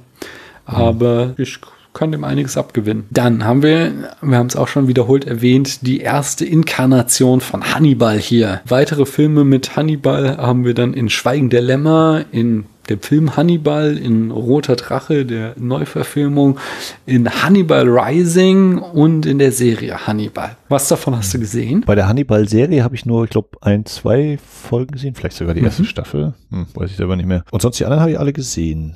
[0.66, 1.60] Aber ich
[1.94, 3.06] kann dem einiges abgewinnen.
[3.10, 3.92] Dann haben wir,
[4.22, 8.62] wir haben es auch schon wiederholt erwähnt, die erste Inkarnation von Hannibal hier.
[8.68, 13.98] Weitere Filme mit Hannibal haben wir dann in Schweigen der Lämmer, in dem Film Hannibal,
[13.98, 16.60] in Roter Drache, der Neuverfilmung,
[17.06, 20.56] in Hannibal Rising und in der Serie Hannibal.
[20.70, 21.84] Was davon hast du gesehen?
[21.86, 25.62] Bei der Hannibal-Serie habe ich nur, ich glaube, ein, zwei Folgen gesehen, vielleicht sogar die
[25.62, 25.88] erste mhm.
[25.88, 26.34] Staffel.
[26.52, 27.44] Hm, weiß ich selber nicht mehr.
[27.52, 28.96] Und sonst die anderen habe ich alle gesehen.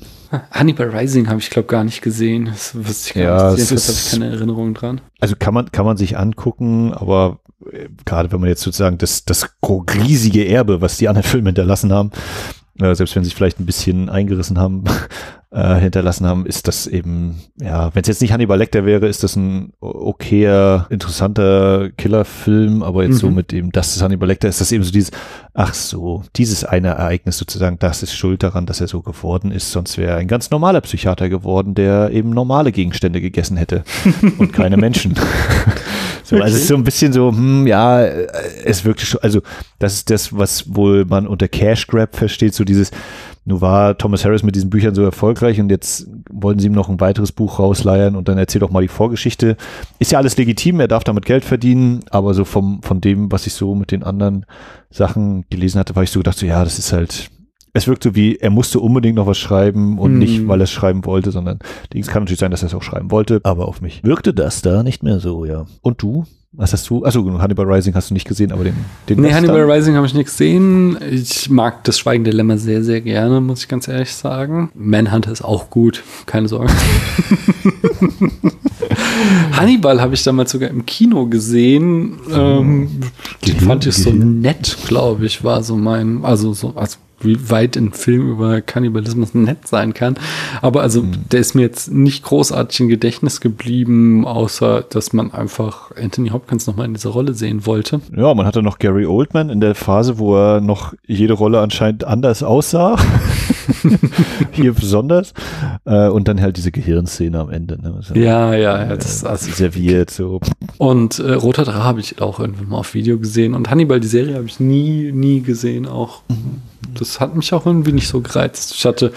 [0.51, 2.45] Hannibal Rising habe ich, glaube gar nicht gesehen.
[2.45, 3.71] Das wüsste ich gar ja, nicht.
[3.71, 5.01] Das habe ich keine Erinnerung dran.
[5.19, 7.39] Also kann man, kann man sich angucken, aber
[7.71, 11.91] äh, gerade wenn man jetzt sozusagen das, das riesige Erbe, was die anderen Filme hinterlassen
[11.91, 12.11] haben,
[12.81, 14.83] äh, selbst wenn sie sich vielleicht ein bisschen eingerissen haben,
[15.51, 19.23] äh, hinterlassen haben, ist das eben, ja, wenn es jetzt nicht Hannibal Lecter wäre, ist
[19.23, 23.19] das ein okayer, interessanter Killerfilm, aber jetzt mhm.
[23.19, 25.11] so mit dem, das ist Hannibal Lecter, ist das eben so dieses,
[25.53, 29.71] ach so, dieses eine Ereignis sozusagen, das ist schuld daran, dass er so geworden ist,
[29.71, 33.83] sonst wäre er ein ganz normaler Psychiater geworden, der eben normale Gegenstände gegessen hätte
[34.37, 35.15] und keine Menschen.
[36.29, 39.41] so, also es ist so ein bisschen so, hm, ja, es wirklich schon, also
[39.79, 42.91] das ist das, was wohl man unter Cash Grab versteht, so dieses,
[43.45, 46.87] nun war Thomas Harris mit diesen Büchern so erfolgreich und jetzt wollen sie ihm noch
[46.87, 49.57] ein weiteres Buch rausleiern und dann erzählt doch mal die Vorgeschichte.
[49.97, 53.47] Ist ja alles legitim, er darf damit Geld verdienen, aber so vom, von dem, was
[53.47, 54.45] ich so mit den anderen
[54.91, 57.31] Sachen gelesen hatte, war ich so gedacht, so ja, das ist halt,
[57.73, 60.19] es wirkt so wie, er musste unbedingt noch was schreiben und hm.
[60.19, 61.59] nicht, weil er es schreiben wollte, sondern
[61.93, 64.61] es kann natürlich sein, dass er es auch schreiben wollte, aber auf mich wirkte das
[64.61, 65.65] da nicht mehr so, ja.
[65.81, 66.25] Und du?
[66.51, 67.03] Was hast du?
[67.03, 68.73] Also Hannibal Rising hast du nicht gesehen, aber den,
[69.07, 69.69] den Nee, Hannibal dann?
[69.69, 70.97] Rising habe ich nicht gesehen.
[71.11, 74.71] Ich mag das Schweigen Lämmer sehr, sehr gerne, muss ich ganz ehrlich sagen.
[74.73, 76.73] Manhunter ist auch gut, keine Sorge.
[79.51, 82.17] Hannibal habe ich damals sogar im Kino gesehen.
[82.33, 83.01] Ähm,
[83.45, 87.75] die fand ich so nett, glaube ich, war so mein, also so, also wie weit
[87.77, 90.15] ein Film über Kannibalismus nett sein kann.
[90.61, 91.25] Aber also, mhm.
[91.31, 96.67] der ist mir jetzt nicht großartig im Gedächtnis geblieben, außer dass man einfach Anthony Hopkins
[96.67, 98.01] nochmal in dieser Rolle sehen wollte.
[98.15, 102.03] Ja, man hatte noch Gary Oldman in der Phase, wo er noch jede Rolle anscheinend
[102.03, 102.97] anders aussah.
[104.51, 105.33] Hier besonders.
[105.85, 107.81] Äh, und dann halt diese Gehirnszene am Ende.
[107.81, 107.93] Ne?
[107.95, 108.95] Also, ja, ja, ja.
[108.95, 110.39] Das, also, serviert so.
[110.77, 113.53] Und äh, Roter Drache habe ich auch irgendwann mal auf Video gesehen.
[113.53, 116.21] Und Hannibal, die Serie, habe ich nie, nie gesehen auch.
[116.29, 116.61] Mhm
[116.93, 118.73] das hat mich auch irgendwie nicht so gereizt.
[118.75, 119.13] Ich hatte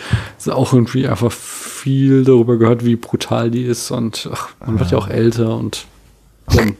[0.50, 4.98] auch irgendwie einfach viel darüber gehört, wie brutal die ist und ach, man wird ja
[4.98, 5.86] auch älter und
[6.46, 6.76] dann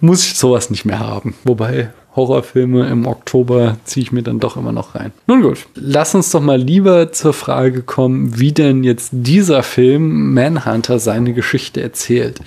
[0.00, 1.34] muss ich sowas nicht mehr haben.
[1.44, 5.12] Wobei Horrorfilme im Oktober ziehe ich mir dann doch immer noch rein.
[5.28, 10.34] Nun gut, lass uns doch mal lieber zur Frage kommen, wie denn jetzt dieser Film
[10.34, 12.40] Manhunter seine Geschichte erzählt.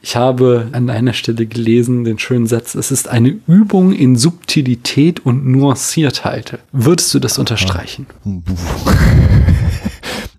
[0.00, 5.24] Ich habe an einer Stelle gelesen den schönen Satz, es ist eine Übung in Subtilität
[5.26, 6.58] und Nuanciertheit.
[6.72, 8.06] Würdest du das unterstreichen?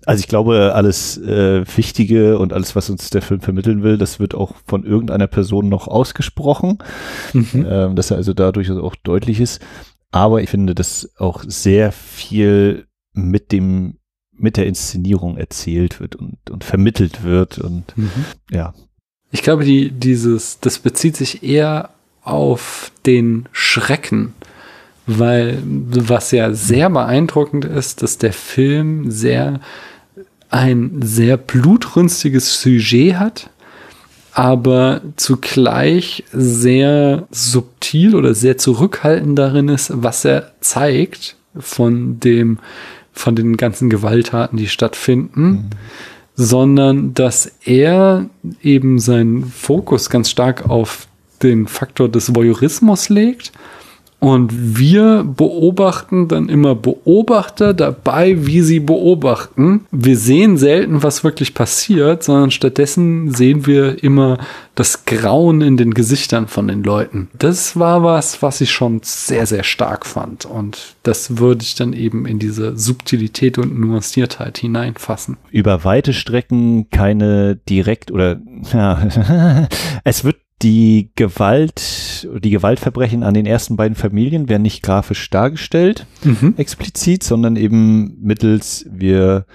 [0.06, 4.20] Also ich glaube, alles äh, Wichtige und alles, was uns der Film vermitteln will, das
[4.20, 6.80] wird auch von irgendeiner Person noch ausgesprochen,
[7.34, 7.66] mhm.
[7.70, 9.62] ähm, dass er also dadurch auch deutlich ist.
[10.12, 13.96] Aber ich finde, dass auch sehr viel mit dem
[14.40, 18.26] mit der Inszenierung erzählt wird und, und vermittelt wird und mhm.
[18.50, 18.74] ja.
[19.32, 21.90] Ich glaube, die, dieses, das bezieht sich eher
[22.24, 24.34] auf den Schrecken,
[25.18, 29.60] weil was ja sehr beeindruckend ist, dass der Film sehr
[30.52, 33.50] ein sehr blutrünstiges Sujet hat,
[34.34, 42.60] aber zugleich sehr subtil oder sehr zurückhaltend darin ist, was er zeigt von dem
[43.12, 45.70] von den ganzen Gewalttaten, die stattfinden, mhm.
[46.36, 48.30] sondern dass er
[48.62, 51.08] eben seinen Fokus ganz stark auf
[51.42, 53.52] den Faktor des Voyeurismus legt
[54.20, 59.86] und wir beobachten dann immer Beobachter dabei, wie sie beobachten.
[59.92, 64.38] Wir sehen selten, was wirklich passiert, sondern stattdessen sehen wir immer
[64.76, 67.30] das Grauen in den Gesichtern von den Leuten.
[67.38, 70.46] Das war was, was ich schon sehr, sehr stark fand.
[70.46, 75.38] Und das würde ich dann eben in diese Subtilität und Nuanciertheit hineinfassen.
[75.52, 78.42] Über weite Strecken keine direkt oder
[78.74, 79.68] ja,
[80.04, 86.06] es wird die Gewalt, die Gewaltverbrechen an den ersten beiden Familien werden nicht grafisch dargestellt,
[86.24, 86.56] mhm.
[86.58, 89.46] explizit, sondern eben mittels, wir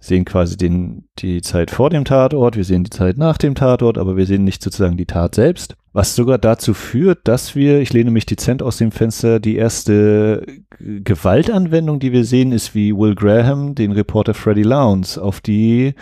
[0.00, 3.98] sehen quasi den, die Zeit vor dem Tatort, wir sehen die Zeit nach dem Tatort,
[3.98, 5.76] aber wir sehen nicht sozusagen die Tat selbst.
[5.92, 10.46] Was sogar dazu führt, dass wir, ich lehne mich dezent aus dem Fenster, die erste
[10.78, 15.94] Gewaltanwendung, die wir sehen, ist wie Will Graham den Reporter Freddie Lowndes auf die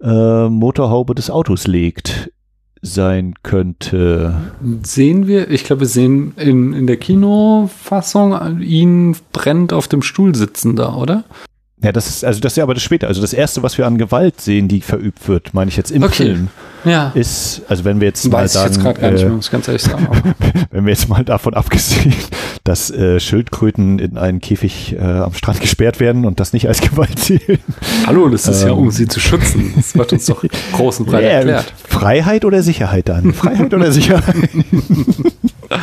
[0.00, 2.30] äh, Motorhaube des Autos legt
[2.84, 4.52] sein könnte.
[4.82, 10.34] Sehen wir, ich glaube, wir sehen in, in der Kinofassung ihn brennt auf dem Stuhl
[10.34, 11.24] sitzen da, oder?
[11.82, 13.08] Ja, das ist, also das ist ja aber das später.
[13.08, 16.02] Also das erste, was wir an Gewalt sehen, die verübt wird, meine ich jetzt im
[16.02, 16.24] okay.
[16.24, 16.48] Film,
[16.84, 17.10] ja.
[17.14, 19.68] ist, also wenn wir jetzt Weiß mal sagen, ich jetzt gar nicht, äh, muss ganz
[19.68, 20.06] ehrlich sagen.
[20.70, 22.14] wenn wir jetzt mal davon abgesehen,
[22.62, 26.80] dass äh, Schildkröten in einen Käfig äh, am Strand gesperrt werden und das nicht als
[26.90, 27.58] Gewalt zählen.
[28.06, 29.72] Hallo, das ist ähm, ja, um sie zu schützen.
[29.76, 31.72] Das wird uns doch groß und breit ja, erklärt.
[31.88, 33.34] Freiheit oder Sicherheit dann?
[33.34, 34.36] Freiheit oder Sicherheit?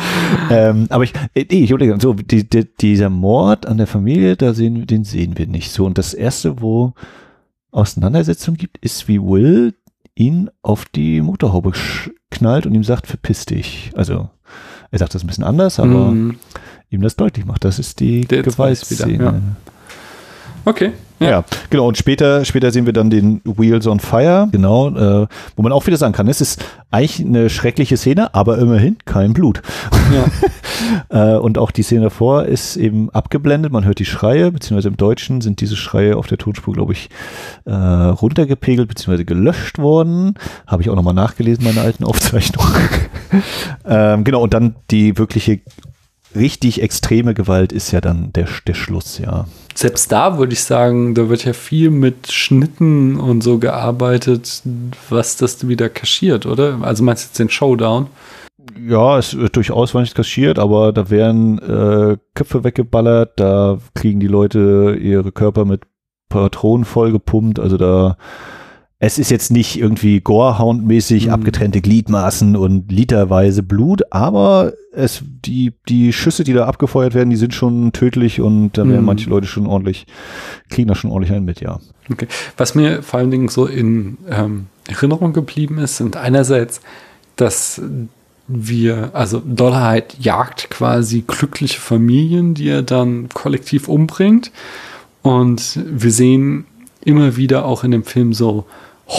[0.50, 4.54] ähm, aber ich, äh, ich überlege, so, die, die, dieser Mord an der Familie, da
[4.54, 5.84] sehen, den sehen wir nicht so.
[5.84, 6.94] Und das erste, wo
[7.70, 9.74] Auseinandersetzung gibt, ist wie Will
[10.14, 11.72] ihn auf die Motorhaube
[12.30, 13.92] knallt und ihm sagt, verpiss dich.
[13.94, 14.28] Also,
[14.90, 16.36] er sagt das ein bisschen anders, aber mm.
[16.90, 17.64] ihm das deutlich macht.
[17.64, 19.24] Das ist die Gewaltszene.
[19.24, 19.40] Ja.
[20.64, 20.92] Okay.
[21.24, 21.44] Ja.
[21.70, 21.88] genau.
[21.88, 25.86] Und später, später sehen wir dann den Wheels on Fire, genau, äh, wo man auch
[25.86, 29.62] wieder sagen kann, es ist eigentlich eine schreckliche Szene, aber immerhin kein Blut.
[31.10, 31.34] Ja.
[31.34, 34.96] äh, und auch die Szene davor ist eben abgeblendet, man hört die Schreie, beziehungsweise im
[34.96, 37.08] Deutschen sind diese Schreie auf der Tonspur, glaube ich,
[37.64, 40.34] äh, runtergepegelt, beziehungsweise gelöscht worden.
[40.66, 42.72] Habe ich auch nochmal nachgelesen, meine alten Aufzeichnungen.
[43.86, 45.60] ähm, genau, und dann die wirkliche
[46.36, 49.46] richtig extreme Gewalt ist ja dann der, der Schluss, ja.
[49.74, 54.62] Selbst da würde ich sagen, da wird ja viel mit Schnitten und so gearbeitet,
[55.08, 56.78] was das wieder kaschiert, oder?
[56.82, 58.08] Also meinst du jetzt den Showdown?
[58.86, 64.28] Ja, es wird durchaus nicht kaschiert, aber da werden äh, Köpfe weggeballert, da kriegen die
[64.28, 65.82] Leute ihre Körper mit
[66.28, 68.16] Patronen vollgepumpt, also da
[69.04, 71.32] es ist jetzt nicht irgendwie Gorehound-mäßig mhm.
[71.32, 77.36] abgetrennte Gliedmaßen und literweise Blut, aber es, die, die Schüsse, die da abgefeuert werden, die
[77.36, 79.06] sind schon tödlich und da werden mhm.
[79.06, 80.06] manche Leute schon ordentlich,
[80.70, 81.80] kriegen da schon ordentlich einen mit, ja.
[82.12, 82.28] Okay.
[82.56, 86.80] Was mir vor allen Dingen so in ähm, Erinnerung geblieben ist, sind einerseits,
[87.34, 87.82] dass
[88.46, 94.52] wir, also Dollarheit jagt quasi glückliche Familien, die er dann kollektiv umbringt.
[95.22, 96.66] Und wir sehen
[97.04, 98.64] immer wieder auch in dem Film so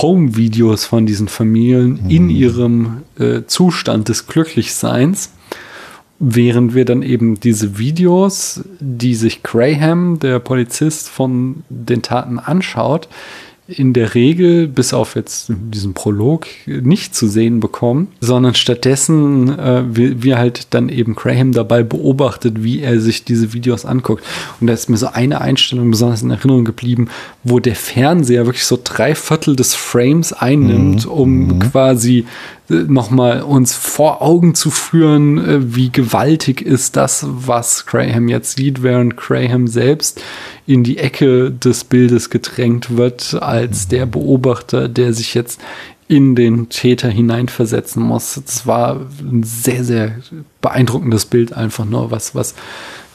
[0.02, 2.10] Home-Videos von diesen Familien mhm.
[2.10, 5.32] in ihrem äh, Zustand des Glücklichseins,
[6.20, 13.08] während wir dann eben diese Videos, die sich Graham, der Polizist, von den Taten anschaut,
[13.68, 19.84] in der Regel, bis auf jetzt diesen Prolog, nicht zu sehen bekommen, sondern stattdessen äh,
[19.88, 24.24] wir, wir halt dann eben Graham dabei beobachtet, wie er sich diese Videos anguckt.
[24.60, 27.08] Und da ist mir so eine Einstellung besonders in Erinnerung geblieben,
[27.46, 31.12] wo der Fernseher wirklich so drei Viertel des Frames einnimmt, mhm.
[31.12, 31.60] um mhm.
[31.60, 32.26] quasi
[32.74, 38.84] nochmal uns vor Augen zu führen, äh, wie gewaltig ist das, was Graham jetzt sieht,
[38.84, 40.22] während Graham selbst
[40.66, 45.62] in die Ecke des Bildes gedrängt wird als der Beobachter, der sich jetzt
[46.08, 48.40] in den Täter hineinversetzen muss.
[48.46, 50.20] Das war ein sehr, sehr
[50.62, 52.56] beeindruckendes Bild, einfach nur was, was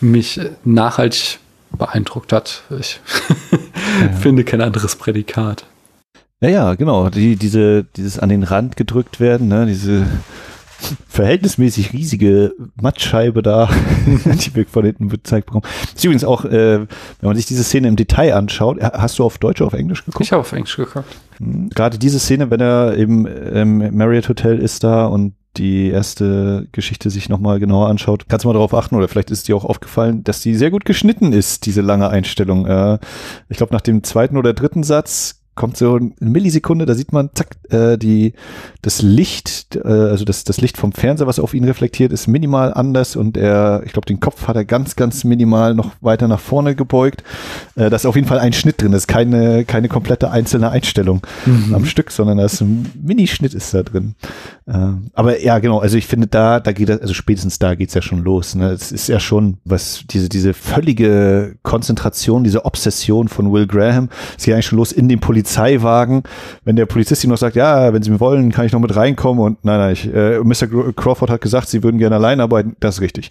[0.00, 1.38] mich nachhaltig
[1.76, 2.62] beeindruckt hat.
[2.78, 3.00] Ich
[4.00, 4.12] ja.
[4.12, 5.66] finde kein anderes Prädikat.
[6.40, 7.10] Ja, ja, genau.
[7.10, 10.06] Die, diese, dieses an den Rand gedrückt werden, ne, diese
[11.08, 13.68] verhältnismäßig riesige Mattscheibe da,
[14.06, 15.64] die wir von hinten gezeigt bekommen.
[15.64, 16.88] Das ist übrigens auch, äh, wenn
[17.22, 20.24] man sich diese Szene im Detail anschaut, hast du auf Deutsch oder auf Englisch geguckt?
[20.24, 21.08] Ich habe auf Englisch geguckt.
[21.38, 26.68] Hm, gerade diese Szene, wenn er im, im Marriott Hotel ist da und die erste
[26.70, 29.64] Geschichte sich nochmal genauer anschaut, kannst du mal darauf achten, oder vielleicht ist dir auch
[29.64, 32.66] aufgefallen, dass die sehr gut geschnitten ist, diese lange Einstellung.
[32.66, 32.98] Äh,
[33.48, 37.30] ich glaube, nach dem zweiten oder dritten Satz kommt so eine Millisekunde, da sieht man,
[37.34, 38.32] zack, äh, die,
[38.80, 42.72] das Licht, äh, also das, das Licht vom Fernseher, was auf ihn reflektiert, ist minimal
[42.72, 46.38] anders und er, ich glaube, den Kopf hat er ganz, ganz minimal noch weiter nach
[46.38, 47.24] vorne gebeugt.
[47.74, 50.70] Äh, da ist auf jeden Fall ein Schnitt drin, das ist keine, keine komplette einzelne
[50.70, 51.74] Einstellung mhm.
[51.74, 54.14] am Stück, sondern da ist ein Minischnitt ist da drin.
[54.66, 54.78] Äh,
[55.12, 58.02] aber ja, genau, also ich finde da, da geht das, also spätestens da geht's ja
[58.02, 58.54] schon los.
[58.54, 58.70] Ne?
[58.70, 64.44] Es ist ja schon, was diese, diese völlige Konzentration, diese Obsession von Will Graham, es
[64.44, 66.22] geht eigentlich schon los in dem Polizei Polizeiwagen,
[66.64, 68.94] wenn der Polizist ihm noch sagt, ja, wenn Sie mir wollen, kann ich noch mit
[68.94, 70.92] reinkommen und nein, nein, ich, äh, Mr.
[70.92, 73.30] Crawford hat gesagt, Sie würden gerne allein arbeiten, das ist richtig.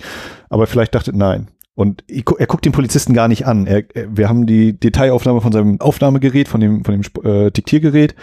[0.49, 1.47] Aber vielleicht dachte, nein.
[1.75, 3.67] Und er guckt den Polizisten gar nicht an.
[3.67, 8.15] Er, wir haben die Detailaufnahme von seinem Aufnahmegerät, von dem, von dem äh, Diktiergerät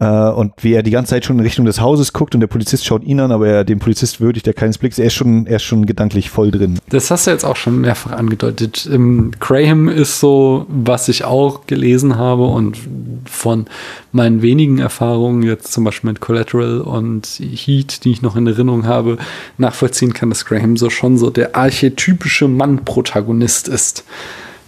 [0.00, 2.48] äh, und wie er die ganze Zeit schon in Richtung des Hauses guckt und der
[2.48, 4.98] Polizist schaut ihn an, aber er dem Polizist würdigt er keines Blicks.
[4.98, 6.78] Er ist schon, er ist schon gedanklich voll drin.
[6.88, 8.88] Das hast du jetzt auch schon mehrfach angedeutet.
[8.92, 12.76] Ähm, Graham ist so, was ich auch gelesen habe und
[13.24, 13.66] von
[14.10, 18.86] meinen wenigen Erfahrungen, jetzt zum Beispiel mit Collateral und Heat, die ich noch in Erinnerung
[18.86, 19.18] habe,
[19.58, 24.04] nachvollziehen kann, dass Graham so schon so der archetypische Mann-Protagonist ist.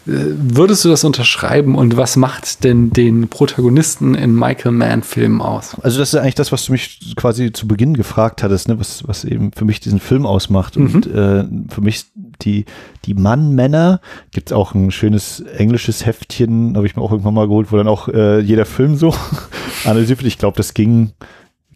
[0.06, 5.76] Würdest du das unterschreiben und was macht denn den Protagonisten in Michael Mann-Filmen aus?
[5.82, 8.78] Also, das ist eigentlich das, was du mich quasi zu Beginn gefragt hattest, ne?
[8.78, 10.76] was, was eben für mich diesen Film ausmacht.
[10.76, 10.94] Mhm.
[10.94, 12.04] Und äh, für mich
[12.42, 12.66] die,
[13.04, 14.00] die Mann-Männer,
[14.30, 17.76] gibt es auch ein schönes englisches Heftchen, habe ich mir auch irgendwann mal geholt, wo
[17.76, 19.12] dann auch äh, jeder Film so
[19.84, 20.28] analysiert wird.
[20.28, 21.12] Ich glaube, das ging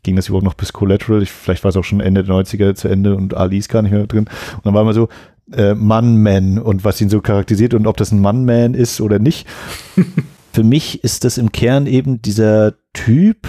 [0.02, 1.22] ging das überhaupt noch bis Collateral.
[1.22, 3.82] Ich, vielleicht war es auch schon Ende der 90er zu Ende und Ali ist gar
[3.82, 4.26] nicht mehr drin.
[4.56, 5.08] Und dann war immer so,
[5.52, 9.46] äh, Mann-Man und was ihn so charakterisiert und ob das ein Mann-Man ist oder nicht.
[10.52, 13.46] Für mich ist das im Kern eben dieser Typ,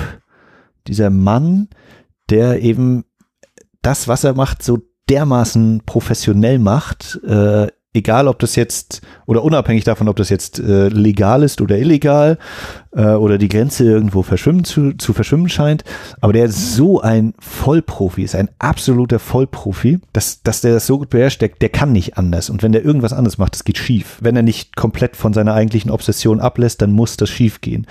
[0.87, 1.69] dieser Mann,
[2.29, 3.05] der eben
[3.81, 4.79] das, was er macht, so
[5.09, 10.87] dermaßen professionell macht, äh, egal ob das jetzt oder unabhängig davon, ob das jetzt äh,
[10.87, 12.37] legal ist oder illegal
[12.95, 15.83] äh, oder die Grenze irgendwo verschwimmen zu, zu verschwimmen scheint,
[16.21, 20.99] aber der ist so ein Vollprofi, ist ein absoluter Vollprofi, dass, dass der das so
[20.99, 22.49] gut beherrscht, der, der kann nicht anders.
[22.49, 24.17] Und wenn der irgendwas anderes macht, das geht schief.
[24.21, 27.87] Wenn er nicht komplett von seiner eigentlichen Obsession ablässt, dann muss das schief gehen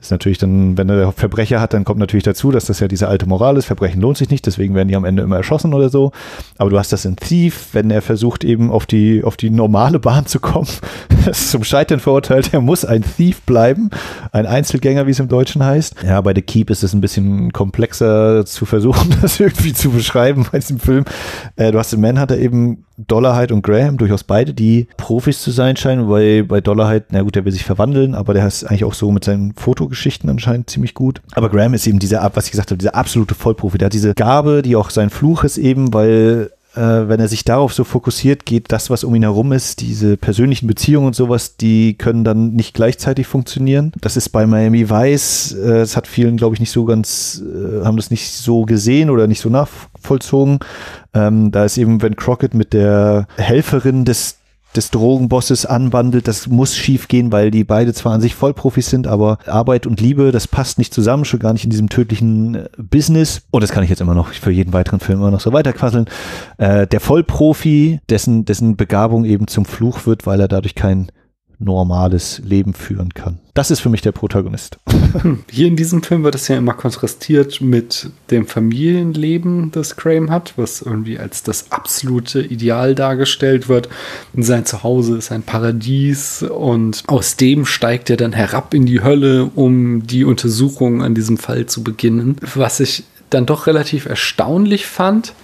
[0.00, 3.08] ist natürlich dann, wenn er Verbrecher hat, dann kommt natürlich dazu, dass das ja diese
[3.08, 3.66] alte Moral ist.
[3.66, 6.12] Verbrechen lohnt sich nicht, deswegen werden die am Ende immer erschossen oder so.
[6.56, 9.98] Aber du hast das in Thief, wenn er versucht eben auf die, auf die normale
[9.98, 10.68] Bahn zu kommen.
[11.26, 12.54] Das ist zum Scheitern verurteilt.
[12.54, 13.90] Er muss ein Thief bleiben.
[14.32, 15.96] Ein Einzelgänger, wie es im Deutschen heißt.
[16.02, 20.46] Ja, bei The Keep ist es ein bisschen komplexer zu versuchen, das irgendwie zu beschreiben
[20.50, 21.04] bei diesem Film.
[21.56, 25.76] Äh, du hast im Manhunter eben Dollarhide und Graham, durchaus beide, die Profis zu sein
[25.76, 28.94] scheinen, weil bei Dollarhide, na gut, der will sich verwandeln, aber der ist eigentlich auch
[28.94, 31.20] so mit seinen Fotogeschichten anscheinend ziemlich gut.
[31.32, 33.78] Aber Graham ist eben dieser, was ich gesagt habe, dieser absolute Vollprofi.
[33.78, 37.44] Der hat diese Gabe, die auch sein Fluch ist eben, weil äh, wenn er sich
[37.44, 41.56] darauf so fokussiert, geht das, was um ihn herum ist, diese persönlichen Beziehungen und sowas,
[41.56, 43.92] die können dann nicht gleichzeitig funktionieren.
[44.00, 47.84] Das ist bei Miami Vice, äh, es hat vielen, glaube ich, nicht so ganz, äh,
[47.84, 50.60] haben das nicht so gesehen oder nicht so nachvollzogen.
[51.12, 54.39] Ähm, da ist eben, wenn Crockett mit der Helferin des
[54.76, 59.06] des Drogenbosses anbandelt, das muss schief gehen, weil die beide zwar an sich Vollprofis sind,
[59.06, 62.68] aber Arbeit und Liebe, das passt nicht zusammen, schon gar nicht in diesem tödlichen äh,
[62.78, 63.42] Business.
[63.50, 66.06] Und das kann ich jetzt immer noch für jeden weiteren Film immer noch so weiterquasseln.
[66.58, 71.10] Äh, der Vollprofi, dessen, dessen Begabung eben zum Fluch wird, weil er dadurch kein
[71.60, 73.38] normales Leben führen kann.
[73.54, 74.78] Das ist für mich der Protagonist.
[75.20, 80.30] Hm, hier in diesem Film wird es ja immer kontrastiert mit dem Familienleben, das Graham
[80.30, 83.88] hat, was irgendwie als das absolute Ideal dargestellt wird.
[84.36, 89.50] Sein Zuhause ist ein Paradies und aus dem steigt er dann herab in die Hölle,
[89.54, 92.36] um die Untersuchung an diesem Fall zu beginnen.
[92.54, 95.34] Was ich dann doch relativ erstaunlich fand,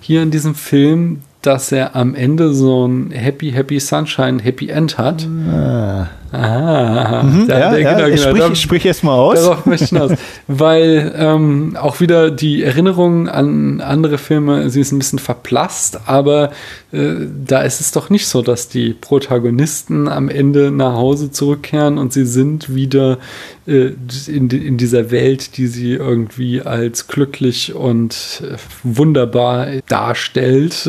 [0.00, 4.98] hier in diesem Film, dass er am Ende so ein Happy, Happy Sunshine, Happy End
[4.98, 5.26] hat.
[5.50, 6.08] Ah.
[6.30, 8.16] Ah, mhm, ja, der, ja, genau, genau.
[8.16, 9.40] Sprich, da, sprich erst mal aus.
[9.40, 10.12] Darauf möchte ich hinaus.
[10.46, 16.50] Weil ähm, auch wieder die Erinnerung an andere Filme, sie ist ein bisschen verblasst, aber
[16.92, 17.14] äh,
[17.46, 22.12] da ist es doch nicht so, dass die Protagonisten am Ende nach Hause zurückkehren und
[22.12, 23.18] sie sind wieder
[23.66, 23.92] äh,
[24.26, 30.88] in, in dieser Welt, die sie irgendwie als glücklich und äh, wunderbar darstellt.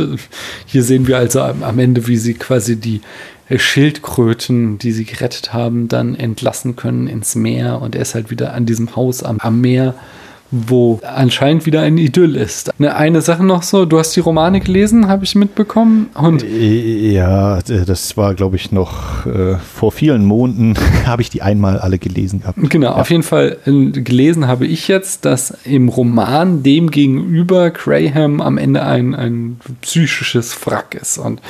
[0.65, 2.99] Hier sehen wir also am Ende, wie sie quasi die
[3.57, 7.81] Schildkröten, die sie gerettet haben, dann entlassen können ins Meer.
[7.81, 9.95] Und er ist halt wieder an diesem Haus am, am Meer
[10.51, 12.71] wo anscheinend wieder ein Idyll ist.
[12.79, 16.09] Eine, eine Sache noch so, du hast die Romane gelesen, habe ich mitbekommen.
[16.15, 20.73] Und äh, ja, das war, glaube ich, noch äh, vor vielen Monaten
[21.05, 22.57] habe ich die einmal alle gelesen gehabt.
[22.69, 22.95] Genau, ja.
[22.95, 28.57] auf jeden Fall äh, gelesen habe ich jetzt, dass im Roman dem gegenüber Graham am
[28.57, 31.41] Ende ein, ein psychisches Wrack ist und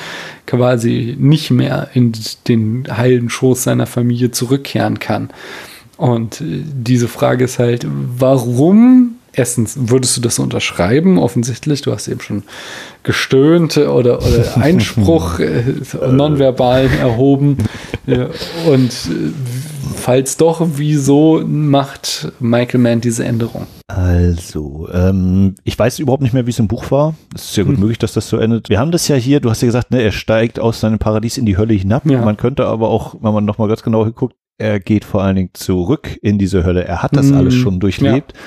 [0.46, 2.12] quasi nicht mehr in
[2.48, 5.30] den heilen Schoß seiner Familie zurückkehren kann.
[6.00, 11.18] Und äh, diese Frage ist halt, warum erstens würdest du das unterschreiben?
[11.18, 12.44] Offensichtlich, du hast eben schon
[13.04, 15.74] gestöhnt oder, oder Einspruch äh,
[16.10, 17.58] nonverbal erhoben.
[18.08, 19.34] und äh,
[19.98, 23.68] falls doch, wieso macht Michael Mann diese Änderung?
[23.88, 27.14] Also, ähm, ich weiß überhaupt nicht mehr, wie es im Buch war.
[27.36, 27.82] Es ist sehr gut hm.
[27.82, 28.70] möglich, dass das so endet.
[28.70, 31.38] Wir haben das ja hier, du hast ja gesagt, ne, er steigt aus seinem Paradies
[31.38, 32.06] in die Hölle hinab.
[32.06, 32.24] Ja.
[32.24, 35.50] Man könnte aber auch, wenn man nochmal ganz genau guckt, er geht vor allen Dingen
[35.54, 36.86] zurück in diese Hölle.
[36.86, 38.34] Er hat das mm, alles schon durchlebt.
[38.34, 38.40] Ja.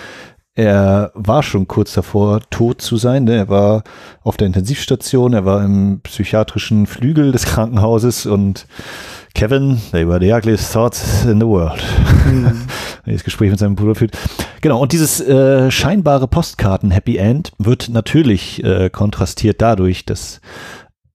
[0.54, 3.24] Er war schon kurz davor, tot zu sein.
[3.24, 3.36] Ne?
[3.36, 3.84] Er war
[4.22, 8.66] auf der Intensivstation, er war im psychiatrischen Flügel des Krankenhauses und
[9.34, 11.82] Kevin, they were the ugliest thoughts in the world.
[12.26, 12.52] Mhm.
[13.06, 14.16] das Gespräch mit seinem Bruder führt.
[14.60, 20.42] Genau, und dieses äh, scheinbare Postkarten-Happy End wird natürlich äh, kontrastiert dadurch, dass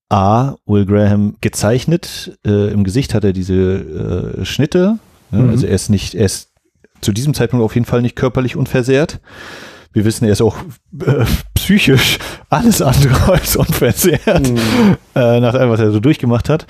[0.10, 2.38] A, Will Graham gezeichnet.
[2.46, 3.54] Äh, Im Gesicht hat er diese
[4.42, 5.00] äh, Schnitte.
[5.32, 5.50] Ja, mhm.
[5.50, 6.50] Also er ist nicht, er ist
[7.02, 9.20] zu diesem Zeitpunkt auf jeden Fall nicht körperlich unversehrt.
[9.94, 10.58] Wir wissen, er ist auch
[11.06, 14.58] äh, psychisch alles andere als unversehrt, mhm.
[15.16, 16.68] äh, nach allem, was er so durchgemacht hat.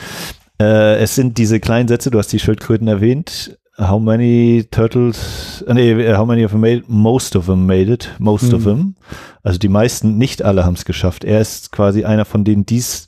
[0.59, 3.57] Äh, es sind diese kleinen Sätze, du hast die Schildkröten erwähnt.
[3.79, 8.09] How many turtles, äh, nee, how many of them made, most of them made it,
[8.17, 8.53] most mhm.
[8.55, 8.95] of them.
[9.43, 11.23] Also die meisten, nicht alle haben es geschafft.
[11.23, 13.07] Er ist quasi einer von denen, die es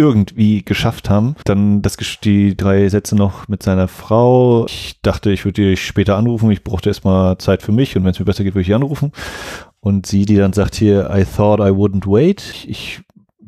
[0.00, 1.36] irgendwie geschafft haben.
[1.44, 4.66] Dann das, die drei Sätze noch mit seiner Frau.
[4.66, 6.50] Ich dachte, ich würde dich später anrufen.
[6.50, 9.12] Ich brauchte erstmal Zeit für mich und wenn es mir besser geht, würde ich anrufen.
[9.80, 12.64] Und sie, die dann sagt hier, I thought I wouldn't wait.
[12.66, 13.00] Ich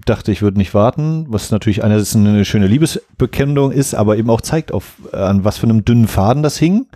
[0.06, 4.40] dachte, ich würde nicht warten, was natürlich einerseits eine schöne Liebesbekennung ist, aber eben auch
[4.40, 6.86] zeigt, auf, an was für einem dünnen Faden das hing.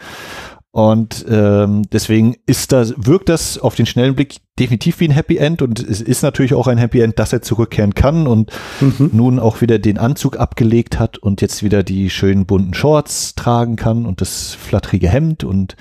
[0.76, 5.38] Und ähm, deswegen ist das, wirkt das auf den schnellen Blick definitiv wie ein Happy
[5.38, 8.52] End und es ist natürlich auch ein Happy End, dass er zurückkehren kann und
[8.82, 9.08] mhm.
[9.14, 13.76] nun auch wieder den Anzug abgelegt hat und jetzt wieder die schönen bunten Shorts tragen
[13.76, 15.76] kann und das flatterige Hemd und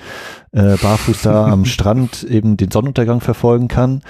[0.53, 4.01] äh, barfuß da am Strand eben den Sonnenuntergang verfolgen kann.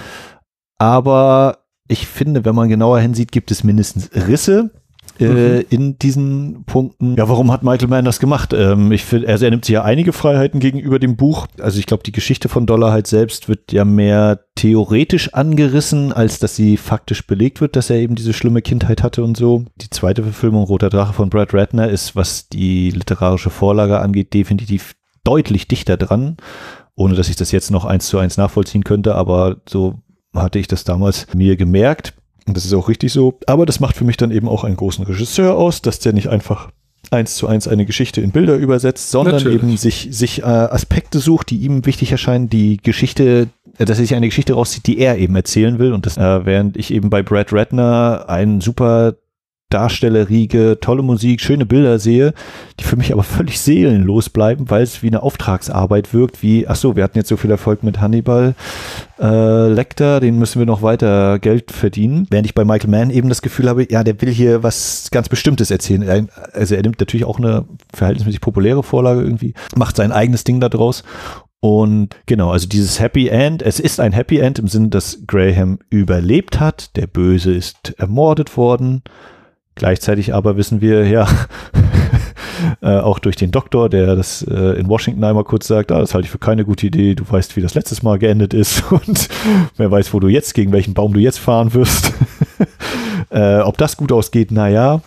[0.77, 4.69] Aber ich finde, wenn man genauer hinsieht, gibt es mindestens Risse
[5.19, 5.25] äh,
[5.59, 5.65] mhm.
[5.69, 7.15] in diesen Punkten.
[7.15, 8.53] Ja, warum hat Michael Mann das gemacht?
[8.53, 11.47] Ähm, ich finde, also er nimmt sich ja einige Freiheiten gegenüber dem Buch.
[11.59, 16.55] Also ich glaube, die Geschichte von Dollarheit selbst wird ja mehr theoretisch angerissen, als dass
[16.55, 19.65] sie faktisch belegt wird, dass er eben diese schlimme Kindheit hatte und so.
[19.75, 24.95] Die zweite Verfilmung Roter Drache von Brad Ratner ist, was die literarische Vorlage angeht, definitiv
[25.23, 26.37] deutlich dichter dran
[26.95, 29.95] ohne dass ich das jetzt noch eins zu eins nachvollziehen könnte, aber so
[30.33, 32.13] hatte ich das damals mir gemerkt.
[32.47, 33.39] Und das ist auch richtig so.
[33.47, 36.29] Aber das macht für mich dann eben auch einen großen Regisseur aus, dass der nicht
[36.29, 36.69] einfach
[37.11, 39.61] eins zu eins eine Geschichte in Bilder übersetzt, sondern Natürlich.
[39.61, 44.05] eben sich, sich äh, Aspekte sucht, die ihm wichtig erscheinen, die Geschichte, äh, dass er
[44.05, 45.93] sich eine Geschichte rauszieht, die er eben erzählen will.
[45.93, 49.15] Und das, äh, während ich eben bei Brad Ratner einen super
[49.69, 52.33] Darstellerriege, tolle Musik, schöne Bilder sehe,
[52.79, 56.75] die für mich aber völlig seelenlos bleiben, weil es wie eine Auftragsarbeit wirkt, wie, ach
[56.75, 58.55] so, wir hatten jetzt so viel Erfolg mit Hannibal
[59.19, 62.27] äh, Lecter, den müssen wir noch weiter Geld verdienen.
[62.29, 65.29] Während ich bei Michael Mann eben das Gefühl habe, ja, der will hier was ganz
[65.29, 66.29] Bestimmtes erzählen.
[66.53, 70.69] Also er nimmt natürlich auch eine verhältnismäßig populäre Vorlage irgendwie, macht sein eigenes Ding da
[70.69, 71.03] draus
[71.65, 75.79] und genau, also dieses Happy End, es ist ein Happy End im Sinne, dass Graham
[75.89, 79.01] überlebt hat, der Böse ist ermordet worden,
[79.75, 81.27] Gleichzeitig aber wissen wir, ja,
[82.81, 86.13] äh, auch durch den Doktor, der das äh, in Washington einmal kurz sagt, ah, das
[86.13, 89.27] halte ich für keine gute Idee, du weißt, wie das letztes Mal geendet ist und
[89.75, 92.13] wer weiß, wo du jetzt, gegen welchen Baum du jetzt fahren wirst.
[93.29, 95.01] äh, ob das gut ausgeht, naja.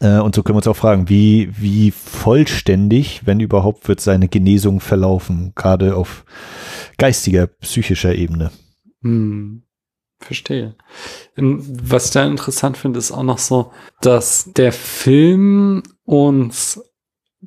[0.00, 4.28] Äh, und so können wir uns auch fragen, wie, wie vollständig, wenn überhaupt, wird seine
[4.28, 6.24] Genesung verlaufen, gerade auf
[6.98, 8.50] geistiger, psychischer Ebene.
[9.02, 9.62] Hm.
[10.24, 10.74] Verstehe.
[11.36, 16.82] Ähm, was ich da interessant finde, ist auch noch so, dass der Film uns,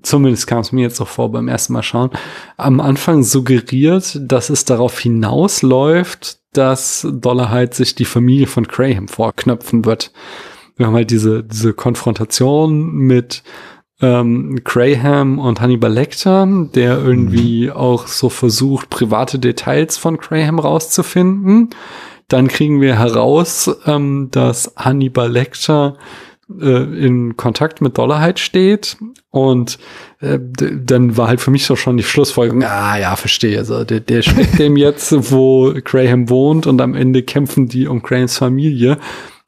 [0.01, 2.11] zumindest kam es mir jetzt so vor beim ersten Mal schauen,
[2.57, 9.85] am Anfang suggeriert, dass es darauf hinausläuft, dass Dollarheit sich die Familie von Graham vorknöpfen
[9.85, 10.11] wird.
[10.77, 13.43] Wir haben halt diese, diese Konfrontation mit
[14.01, 17.71] ähm, Graham und Hannibal Lecter, der irgendwie mhm.
[17.71, 21.69] auch so versucht, private Details von Graham rauszufinden
[22.27, 25.97] dann kriegen wir heraus, ähm, dass Hannibal Lecter
[26.49, 28.97] äh, in Kontakt mit Dollarheit steht
[29.31, 29.79] und
[30.21, 33.57] äh, dann war halt für mich so schon die Schlussfolgerung, ah ja, verstehe.
[33.57, 38.01] Also der, der steckt dem jetzt, wo Graham wohnt und am Ende kämpfen die um
[38.01, 38.97] Grahams Familie.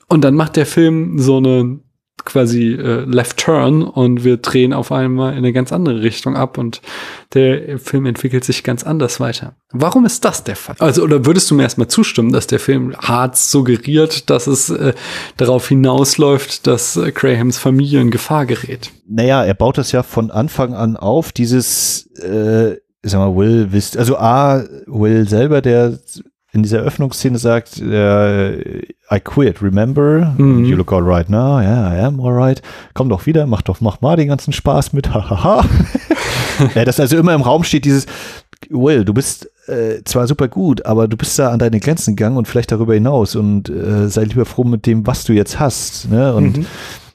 [0.08, 1.80] Und dann macht der Film so eine
[2.26, 6.58] quasi äh, Left Turn und wir drehen auf einmal in eine ganz andere Richtung ab
[6.58, 6.82] und
[7.34, 9.56] der Film entwickelt sich ganz anders weiter.
[9.72, 10.76] Warum ist das der Fall?
[10.80, 14.94] Also, oder würdest du mir erstmal zustimmen, dass der Film hart suggeriert, dass es äh,
[15.38, 18.92] darauf hinausläuft, dass äh, Grahams Familie in Gefahr gerät?
[19.08, 23.98] Naja, er baut das ja von Anfang an auf, dieses, äh, sag mal, Will wisst,
[23.98, 26.00] also A, Will selber, der
[26.58, 28.82] in dieser Öffnungsszene sagt, äh,
[29.12, 30.34] I quit, remember?
[30.38, 30.66] Mhm.
[30.66, 32.62] You look alright now, yeah, I am alright.
[32.94, 35.64] Komm doch wieder, mach doch, mach mal den ganzen Spaß mit, hahaha.
[36.76, 38.08] ja, dass also immer im Raum steht dieses,
[38.70, 42.38] Will, du bist äh, zwar super gut, aber du bist da an deine Grenzen gegangen
[42.38, 46.10] und vielleicht darüber hinaus und äh, sei lieber froh mit dem, was du jetzt hast.
[46.10, 46.34] Ne?
[46.34, 46.66] Und mhm.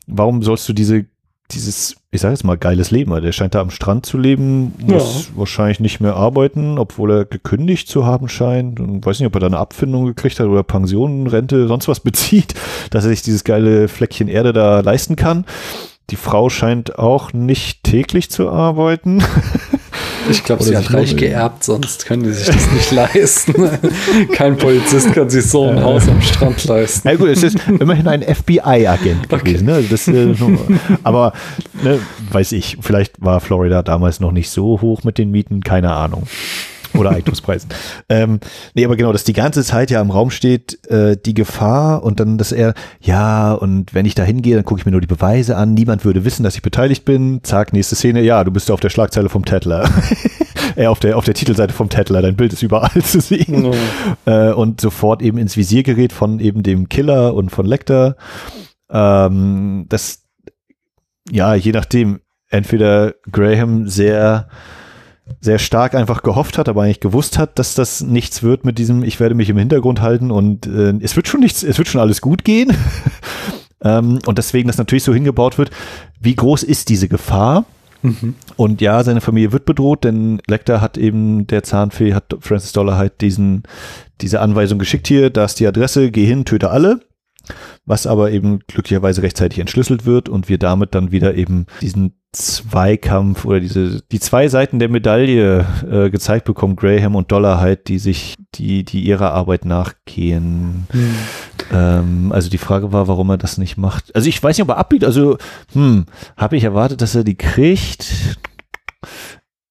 [0.07, 1.05] warum sollst du diese
[1.55, 3.21] dieses, ich sage jetzt mal, geiles Leben.
[3.21, 5.37] Der scheint da am Strand zu leben, muss ja.
[5.39, 8.81] wahrscheinlich nicht mehr arbeiten, obwohl er gekündigt zu haben scheint.
[8.81, 12.01] Und weiß nicht, ob er da eine Abfindung gekriegt hat oder Pension, Rente, sonst was
[12.01, 12.55] bezieht,
[12.91, 15.45] dass er sich dieses geile Fleckchen Erde da leisten kann.
[16.11, 19.23] Die Frau scheint auch nicht täglich zu arbeiten.
[20.33, 23.55] Ich glaube, sie hat reich geerbt, sonst können die sich das nicht leisten.
[24.33, 25.83] Kein Polizist kann sich so ein äh.
[25.83, 27.03] Haus am Strand leisten.
[27.05, 29.45] Na gut, es ist immerhin ein FBI-Agent okay.
[29.45, 29.67] gewesen.
[29.67, 29.85] Ne?
[29.89, 30.35] Das, äh,
[31.03, 31.33] aber
[31.83, 31.99] ne,
[32.31, 36.27] weiß ich, vielleicht war Florida damals noch nicht so hoch mit den Mieten, keine Ahnung
[36.95, 37.71] oder Eigentumspreisen.
[38.09, 38.41] ähm,
[38.75, 42.21] nee, aber genau, dass die ganze Zeit ja im Raum steht, äh, die Gefahr und
[42.21, 45.07] dann, dass er, ja, und wenn ich da hingehe, dann gucke ich mir nur die
[45.07, 47.41] Beweise an, niemand würde wissen, dass ich beteiligt bin.
[47.43, 49.89] Zack, nächste Szene, ja, du bist auf der Schlagzeile vom Tatler.
[50.77, 53.63] äh, auf der, auf der Titelseite vom Tatler, dein Bild ist überall zu sehen.
[53.63, 53.75] No.
[54.27, 58.17] Äh, und sofort eben ins Visier gerät von eben dem Killer und von Lecter.
[58.91, 60.25] Ähm, das,
[61.31, 64.49] ja, je nachdem, entweder Graham sehr
[65.41, 69.03] sehr stark einfach gehofft hat, aber eigentlich gewusst hat, dass das nichts wird mit diesem,
[69.03, 72.01] ich werde mich im Hintergrund halten und äh, es wird schon nichts, es wird schon
[72.01, 72.73] alles gut gehen.
[73.85, 75.71] ähm, und deswegen das natürlich so hingebaut wird,
[76.21, 77.65] wie groß ist diese Gefahr?
[78.03, 78.35] Mhm.
[78.57, 82.99] Und ja, seine Familie wird bedroht, denn Lecter hat eben, der Zahnfee, hat Francis Dollar
[82.99, 83.63] halt diesen,
[84.21, 87.01] diese Anweisung geschickt hier, da ist die Adresse, geh hin, töte alle
[87.85, 93.45] was aber eben glücklicherweise rechtzeitig entschlüsselt wird und wir damit dann wieder eben diesen Zweikampf
[93.45, 97.99] oder diese die zwei Seiten der Medaille äh, gezeigt bekommen, Graham und Dollar halt, die
[97.99, 100.87] sich die die ihrer Arbeit nachgehen.
[100.91, 101.15] Hm.
[101.73, 104.15] Ähm, also die Frage war, warum er das nicht macht.
[104.17, 105.05] Also ich weiß nicht, ob er abbiegt.
[105.05, 105.37] Also
[105.75, 106.07] hm,
[106.39, 108.39] habe ich erwartet, dass er die kriegt.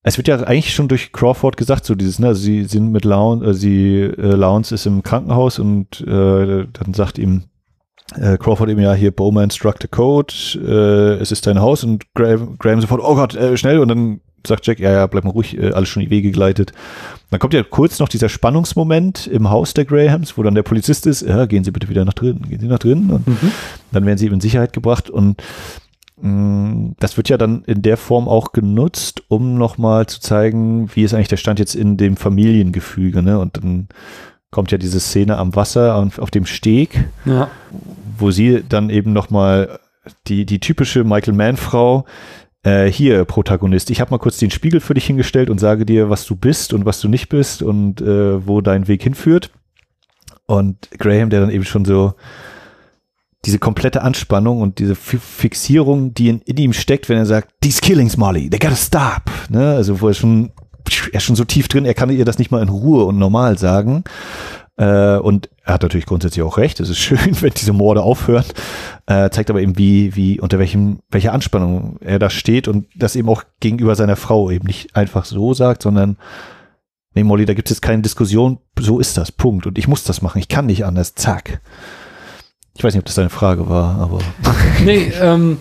[0.03, 3.05] Es wird ja eigentlich schon durch Crawford gesagt, so dieses, ne, also sie sind mit
[3.05, 7.43] Lounge, äh, sie, äh, Lounge ist im Krankenhaus und äh, dann sagt ihm
[8.17, 12.13] äh, Crawford eben ja hier, Bowman struck the code, äh, es ist dein Haus und
[12.13, 15.31] Graham, Graham sofort, oh Gott, äh, schnell und dann sagt Jack, ja, ja, bleib mal
[15.31, 16.71] ruhig, äh, alles schon in die Wege geleitet.
[17.29, 21.07] Dann kommt ja kurz noch dieser Spannungsmoment im Haus der Grahams, wo dann der Polizist
[21.07, 23.51] ist, ja, gehen Sie bitte wieder nach drinnen, gehen Sie nach drinnen und mhm.
[23.91, 25.41] dann werden sie eben in Sicherheit gebracht und
[26.21, 30.89] mh, mm, das wird ja dann in der Form auch genutzt, um nochmal zu zeigen,
[30.95, 33.87] wie ist eigentlich der Stand jetzt in dem Familiengefüge, ne, und dann
[34.51, 37.49] kommt ja diese Szene am Wasser auf, auf dem Steg, ja.
[38.17, 39.79] wo sie dann eben nochmal
[40.27, 42.05] die, die typische Michael Mann-Frau,
[42.63, 46.09] äh, hier Protagonist, ich habe mal kurz den Spiegel für dich hingestellt und sage dir,
[46.09, 49.51] was du bist und was du nicht bist und äh, wo dein Weg hinführt.
[50.45, 52.13] Und Graham, der dann eben schon so
[53.45, 57.81] diese komplette Anspannung und diese Fixierung, die in, in, ihm steckt, wenn er sagt, these
[57.81, 59.31] killings, Molly, they gotta stop.
[59.49, 59.73] Ne?
[59.73, 60.51] Also wo er schon
[61.11, 63.17] er ist schon so tief drin, er kann ihr das nicht mal in Ruhe und
[63.17, 64.03] normal sagen.
[64.77, 66.79] Äh, und er hat natürlich grundsätzlich auch recht.
[66.79, 68.45] Es ist schön, wenn diese Morde aufhören.
[69.05, 73.15] Äh, zeigt aber eben, wie, wie, unter welchem, welcher Anspannung er da steht und das
[73.15, 76.17] eben auch gegenüber seiner Frau eben nicht einfach so sagt, sondern
[77.13, 78.59] nee, Molly, da gibt es jetzt keine Diskussion.
[78.79, 79.31] So ist das.
[79.31, 79.67] Punkt.
[79.67, 80.39] Und ich muss das machen.
[80.39, 81.15] Ich kann nicht anders.
[81.15, 81.61] Zack.
[82.75, 84.19] Ich weiß nicht, ob das deine Frage war, aber.
[84.83, 85.57] nee, ähm,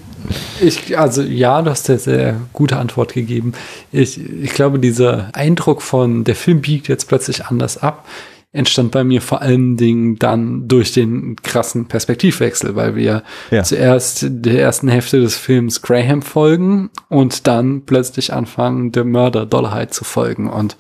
[0.61, 3.53] ich, also ja, du hast eine sehr gute Antwort gegeben.
[3.93, 8.07] Ich, ich glaube, dieser Eindruck von, der Film biegt jetzt plötzlich anders ab,
[8.53, 13.63] entstand bei mir vor allen Dingen dann durch den krassen Perspektivwechsel, weil wir ja.
[13.63, 19.95] zuerst der ersten Hälfte des Films Graham folgen und dann plötzlich anfangen, der Mörder Dollarheit
[19.95, 20.51] zu folgen.
[20.51, 20.77] Und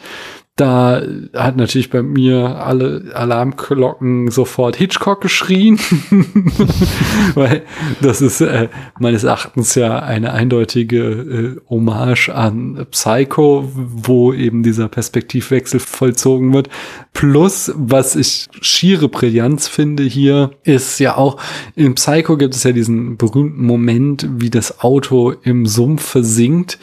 [0.56, 1.00] da
[1.32, 5.78] hat natürlich bei mir alle Alarmglocken sofort Hitchcock geschrien,
[7.34, 7.62] weil
[8.02, 14.88] das ist äh, meines Erachtens ja eine eindeutige äh, Hommage an Psycho, wo eben dieser
[14.88, 16.68] Perspektivwechsel vollzogen wird.
[17.14, 21.40] Plus, was ich schiere Brillanz finde hier, ist ja auch,
[21.74, 26.78] im Psycho gibt es ja diesen berühmten Moment, wie das Auto im Sumpf versinkt,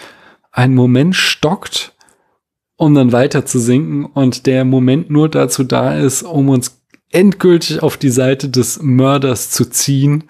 [0.52, 1.94] ein Moment stockt
[2.78, 6.78] um dann weiter zu sinken und der Moment nur dazu da ist, um uns
[7.10, 10.26] endgültig auf die Seite des Mörders zu ziehen,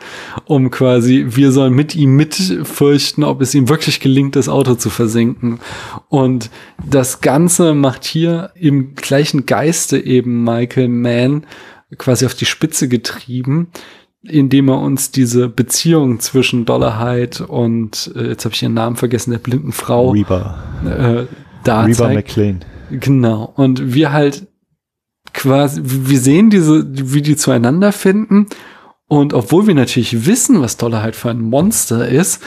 [0.46, 4.90] um quasi, wir sollen mit ihm mitfürchten, ob es ihm wirklich gelingt, das Auto zu
[4.90, 5.60] versenken.
[6.08, 6.52] Und
[6.88, 11.46] das Ganze macht hier im gleichen Geiste eben Michael Mann
[11.98, 13.70] quasi auf die Spitze getrieben,
[14.22, 19.32] indem er uns diese Beziehung zwischen Dollarheit und, äh, jetzt habe ich ihren Namen vergessen,
[19.32, 20.12] der blinden Frau.
[20.12, 20.64] Reba.
[20.86, 21.26] Äh,
[21.68, 22.16] da Reba zeigt.
[22.16, 22.60] McLean.
[22.92, 23.52] Genau.
[23.56, 24.48] Und wir halt
[25.34, 28.48] quasi, wir sehen diese, wie die zueinander finden.
[29.08, 32.42] Und obwohl wir natürlich wissen, was Dollarheit für ein Monster ist,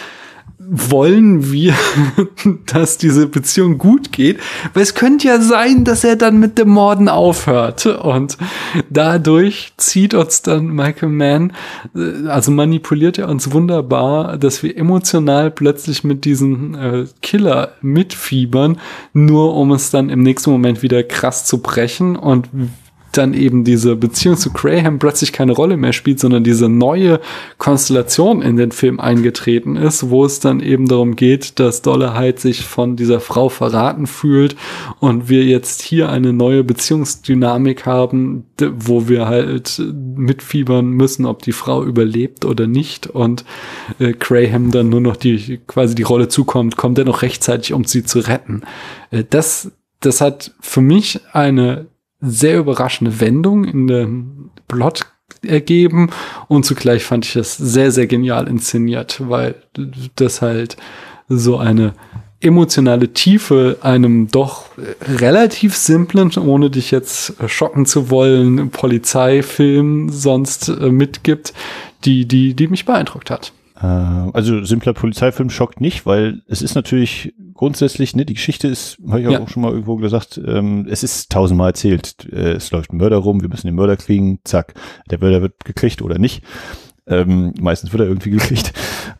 [0.68, 1.74] wollen wir,
[2.66, 4.38] dass diese Beziehung gut geht,
[4.74, 7.86] weil es könnte ja sein, dass er dann mit dem Morden aufhört.
[7.86, 8.36] Und
[8.90, 11.52] dadurch zieht uns dann Michael Mann,
[11.96, 18.78] äh, also manipuliert er uns wunderbar, dass wir emotional plötzlich mit diesem äh, Killer mitfiebern,
[19.12, 22.16] nur um es dann im nächsten Moment wieder krass zu brechen.
[22.16, 22.48] Und
[23.12, 27.20] dann eben diese Beziehung zu Graham plötzlich keine Rolle mehr spielt, sondern diese neue
[27.58, 32.64] Konstellation in den Film eingetreten ist, wo es dann eben darum geht, dass Dollarheit sich
[32.64, 34.56] von dieser Frau verraten fühlt
[35.00, 39.82] und wir jetzt hier eine neue Beziehungsdynamik haben, wo wir halt
[40.16, 43.44] mitfiebern müssen, ob die Frau überlebt oder nicht und
[43.98, 47.84] äh, Graham dann nur noch die quasi die Rolle zukommt, kommt er noch rechtzeitig, um
[47.84, 48.62] sie zu retten.
[49.10, 51.86] Äh, das das hat für mich eine
[52.20, 55.06] sehr überraschende Wendung in den Plot
[55.42, 56.10] ergeben
[56.48, 59.54] und zugleich fand ich es sehr, sehr genial inszeniert, weil
[60.16, 60.76] das halt
[61.28, 61.94] so eine
[62.40, 64.66] emotionale Tiefe einem doch
[65.02, 71.52] relativ simplen, ohne dich jetzt schocken zu wollen, Polizeifilm sonst äh, mitgibt,
[72.04, 73.52] die, die, die mich beeindruckt hat.
[73.82, 78.98] Äh, also simpler Polizeifilm schockt nicht, weil es ist natürlich grundsätzlich, ne, die Geschichte ist,
[79.08, 79.40] habe ich ja.
[79.40, 82.26] auch schon mal irgendwo gesagt, ähm, es ist tausendmal erzählt.
[82.30, 84.74] Äh, es läuft ein Mörder rum, wir müssen den Mörder kriegen, zack,
[85.10, 86.42] der Mörder wird gekriegt oder nicht.
[87.06, 88.72] Ähm, meistens wird er irgendwie gekriegt.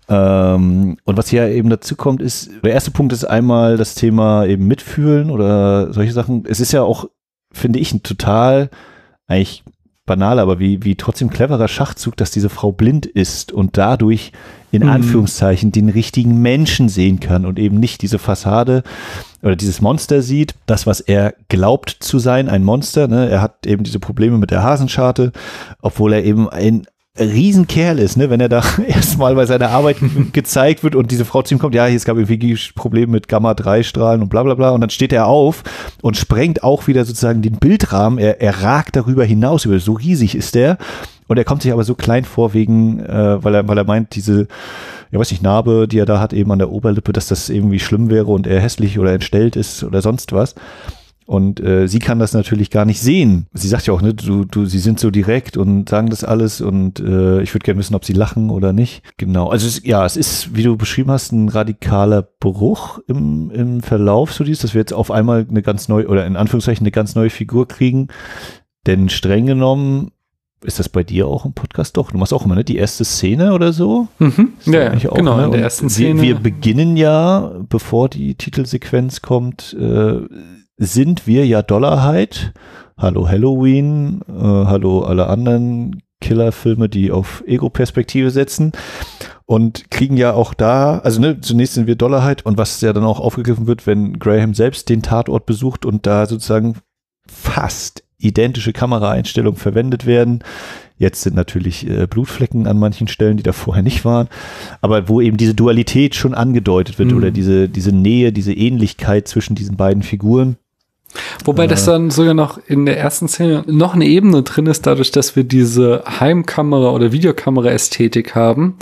[0.09, 4.45] Ähm, und was hier eben dazu kommt, ist, der erste Punkt ist einmal das Thema
[4.45, 6.45] eben mitfühlen oder solche Sachen.
[6.47, 7.07] Es ist ja auch,
[7.53, 8.71] finde ich, ein total
[9.27, 9.65] eigentlich
[10.11, 14.33] banal, aber wie, wie trotzdem cleverer Schachzug, dass diese Frau blind ist und dadurch
[14.73, 14.89] in mhm.
[14.89, 18.83] Anführungszeichen den richtigen Menschen sehen kann und eben nicht diese Fassade
[19.41, 23.07] oder dieses Monster sieht, das, was er glaubt zu sein, ein Monster.
[23.07, 23.31] Ne?
[23.31, 25.31] Er hat eben diese Probleme mit der Hasenscharte,
[25.81, 26.89] obwohl er eben ein
[27.21, 29.97] Riesenkerl ist, ne, wenn er da erstmal bei seiner Arbeit
[30.33, 33.29] gezeigt wird und diese Frau zu ihm kommt, ja, hier es gab irgendwie Probleme mit
[33.29, 34.71] Gamma-3-Strahlen und bla bla bla.
[34.71, 35.63] Und dann steht er auf
[36.03, 40.55] und sprengt auch wieder sozusagen den Bildrahmen, er, er ragt darüber hinaus, so riesig ist
[40.55, 40.79] der.
[41.29, 44.17] Und er kommt sich aber so klein vor wegen, äh, weil er, weil er meint,
[44.17, 44.49] diese,
[45.13, 47.79] ja weiß nicht, Narbe, die er da hat eben an der Oberlippe, dass das irgendwie
[47.79, 50.57] schlimm wäre und er hässlich oder entstellt ist oder sonst was.
[51.31, 53.47] Und äh, sie kann das natürlich gar nicht sehen.
[53.53, 56.61] Sie sagt ja auch, ne, du, du, sie sind so direkt und sagen das alles
[56.61, 59.05] und äh, ich würde gerne wissen, ob sie lachen oder nicht.
[59.17, 59.49] Genau.
[59.49, 64.33] Also es, ja, es ist, wie du beschrieben hast, ein radikaler Bruch im, im Verlauf
[64.33, 67.15] so dies, dass wir jetzt auf einmal eine ganz neue oder in Anführungszeichen eine ganz
[67.15, 68.09] neue Figur kriegen.
[68.89, 70.11] Denn streng genommen
[70.65, 71.97] ist das bei dir auch im Podcast?
[71.97, 74.09] Doch, du machst auch immer ne, die erste Szene oder so.
[74.19, 74.55] Mhm.
[74.65, 75.45] Ja, ja auch, genau, ne?
[75.45, 76.23] in der ersten Szene.
[76.23, 80.23] Wir, wir, beginnen ja, bevor die Titelsequenz kommt, äh,
[80.81, 82.55] sind wir ja Dollarheit.
[82.97, 88.73] Hallo Halloween, äh, hallo alle anderen Killerfilme, die auf Ego-Perspektive setzen
[89.45, 93.05] und kriegen ja auch da, also ne, zunächst sind wir Dollarheit und was ja dann
[93.05, 96.77] auch aufgegriffen wird, wenn Graham selbst den Tatort besucht und da sozusagen
[97.27, 100.45] fast identische Kameraeinstellungen verwendet werden.
[100.97, 104.29] Jetzt sind natürlich äh, Blutflecken an manchen Stellen, die da vorher nicht waren,
[104.83, 107.17] aber wo eben diese Dualität schon angedeutet wird mhm.
[107.17, 110.57] oder diese, diese Nähe, diese Ähnlichkeit zwischen diesen beiden Figuren.
[111.45, 111.93] Wobei das äh.
[111.93, 115.45] dann sogar noch in der ersten Szene noch eine Ebene drin ist, dadurch, dass wir
[115.45, 118.77] diese Heimkamera- oder Videokamera-Ästhetik haben.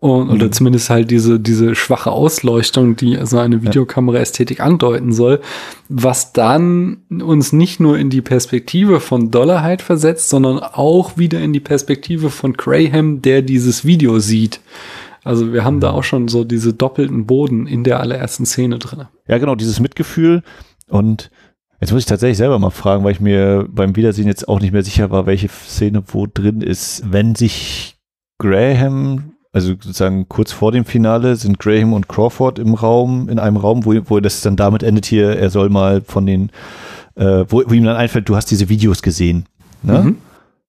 [0.00, 0.52] Und, oder mhm.
[0.52, 5.40] zumindest halt diese, diese schwache Ausleuchtung, die so eine Videokamera-Ästhetik andeuten soll,
[5.88, 11.54] was dann uns nicht nur in die Perspektive von Dollarheit versetzt, sondern auch wieder in
[11.54, 14.60] die Perspektive von Graham, der dieses Video sieht.
[15.24, 15.98] Also wir haben da mhm.
[15.98, 19.06] auch schon so diese doppelten Boden in der allerersten Szene drin.
[19.26, 20.42] Ja, genau, dieses Mitgefühl
[20.86, 21.30] und
[21.84, 24.72] Jetzt muss ich tatsächlich selber mal fragen, weil ich mir beim Wiedersehen jetzt auch nicht
[24.72, 27.02] mehr sicher war, welche Szene wo drin ist.
[27.12, 27.98] Wenn sich
[28.38, 33.58] Graham, also sozusagen kurz vor dem Finale, sind Graham und Crawford im Raum, in einem
[33.58, 36.48] Raum, wo, wo das dann damit endet hier, er soll mal von den,
[37.16, 39.44] äh, wo, wo ihm dann einfällt, du hast diese Videos gesehen.
[39.82, 40.04] Ne?
[40.04, 40.16] Mhm.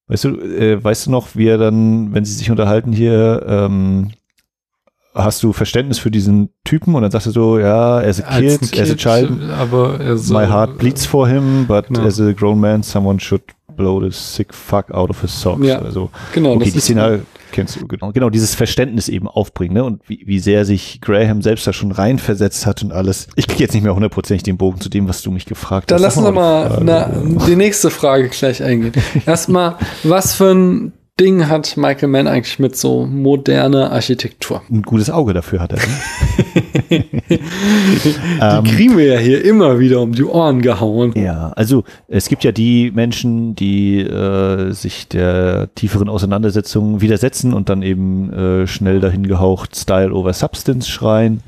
[0.07, 4.11] Weißt du, äh, weißt du noch, wie er dann, wenn sie sich unterhalten hier, ähm,
[5.15, 6.93] hast du Verständnis für diesen Typen?
[6.93, 10.33] Und dann sagst du so, ja, as a kid, kid as a child, aber so,
[10.33, 12.01] my heart bleeds for him, but genau.
[12.05, 13.41] as a grown man, someone should
[13.75, 15.65] blow the sick fuck out of his socks.
[15.65, 16.53] Ja, also, genau.
[16.53, 17.21] Okay, die Szene
[17.51, 18.11] kennst du, genau.
[18.11, 19.83] Genau, dieses Verständnis eben aufbringen, ne?
[19.83, 23.27] Und wie, wie sehr sich Graham selbst da schon reinversetzt hat und alles.
[23.35, 26.03] Ich kriege jetzt nicht mehr hundertprozentig den Bogen zu dem, was du mich gefragt Dann
[26.03, 26.17] hast.
[26.17, 28.93] Dann lass uns mal na, die nächste Frage gleich eingehen.
[29.25, 34.61] Erstmal, was für ein Ding hat Michael Mann eigentlich mit so moderner Architektur?
[34.69, 35.77] Ein gutes Auge dafür hat er.
[35.77, 35.85] Ne?
[38.03, 41.13] die ähm, kriegen wir ja hier immer wieder um die Ohren gehauen.
[41.15, 47.69] Ja, also es gibt ja die Menschen, die äh, sich der tieferen Auseinandersetzung widersetzen und
[47.69, 51.41] dann eben äh, schnell dahin gehaucht Style over Substance schreien.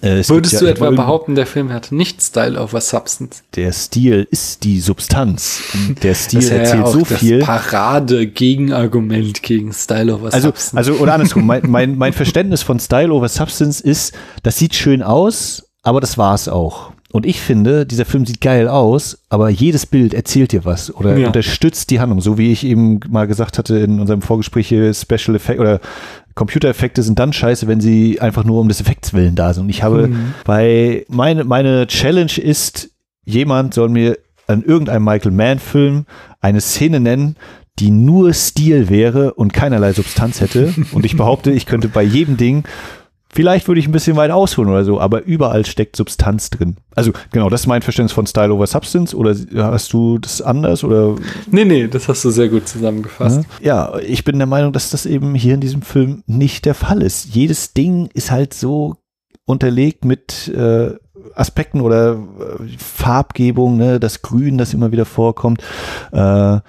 [0.00, 3.42] Äh, Würdest ja du etwa behaupten, der Film hat nicht Style over Substance?
[3.54, 5.62] Der Stil ist die Substanz.
[5.74, 7.38] Und der Stil das erzählt ja so viel.
[7.38, 10.76] Das Parade-Gegenargument gegen Style over also, Substance.
[10.76, 15.02] Also, oder andersrum, mein, mein, mein Verständnis von Style over Substance ist, das sieht schön
[15.02, 16.92] aus, aber das war's auch.
[17.14, 21.16] Und ich finde, dieser Film sieht geil aus, aber jedes Bild erzählt dir was oder
[21.16, 21.28] ja.
[21.28, 22.20] unterstützt die Handlung.
[22.20, 25.80] So wie ich eben mal gesagt hatte in unserem Vorgespräch hier Special Effect oder
[26.34, 29.64] Computereffekte sind dann scheiße, wenn sie einfach nur um des Effekts willen da sind.
[29.64, 30.34] Und ich habe mhm.
[30.44, 32.90] bei meine, meine Challenge ist,
[33.24, 36.06] jemand soll mir an irgendeinem Michael Mann-Film
[36.40, 37.36] eine Szene nennen,
[37.78, 40.74] die nur Stil wäre und keinerlei Substanz hätte.
[40.92, 42.64] Und ich behaupte, ich könnte bei jedem Ding
[43.34, 46.76] Vielleicht würde ich ein bisschen weit ausholen oder so, aber überall steckt Substanz drin.
[46.94, 50.84] Also genau, das ist mein Verständnis von Style over Substance oder hast du das anders
[50.84, 51.16] oder?
[51.50, 53.40] Nee, nee, das hast du sehr gut zusammengefasst.
[53.60, 57.02] Ja, ich bin der Meinung, dass das eben hier in diesem Film nicht der Fall
[57.02, 57.34] ist.
[57.34, 58.98] Jedes Ding ist halt so
[59.46, 60.92] unterlegt mit äh,
[61.34, 65.60] Aspekten oder äh, Farbgebung, ne, das Grün, das immer wieder vorkommt.
[66.12, 66.60] Äh,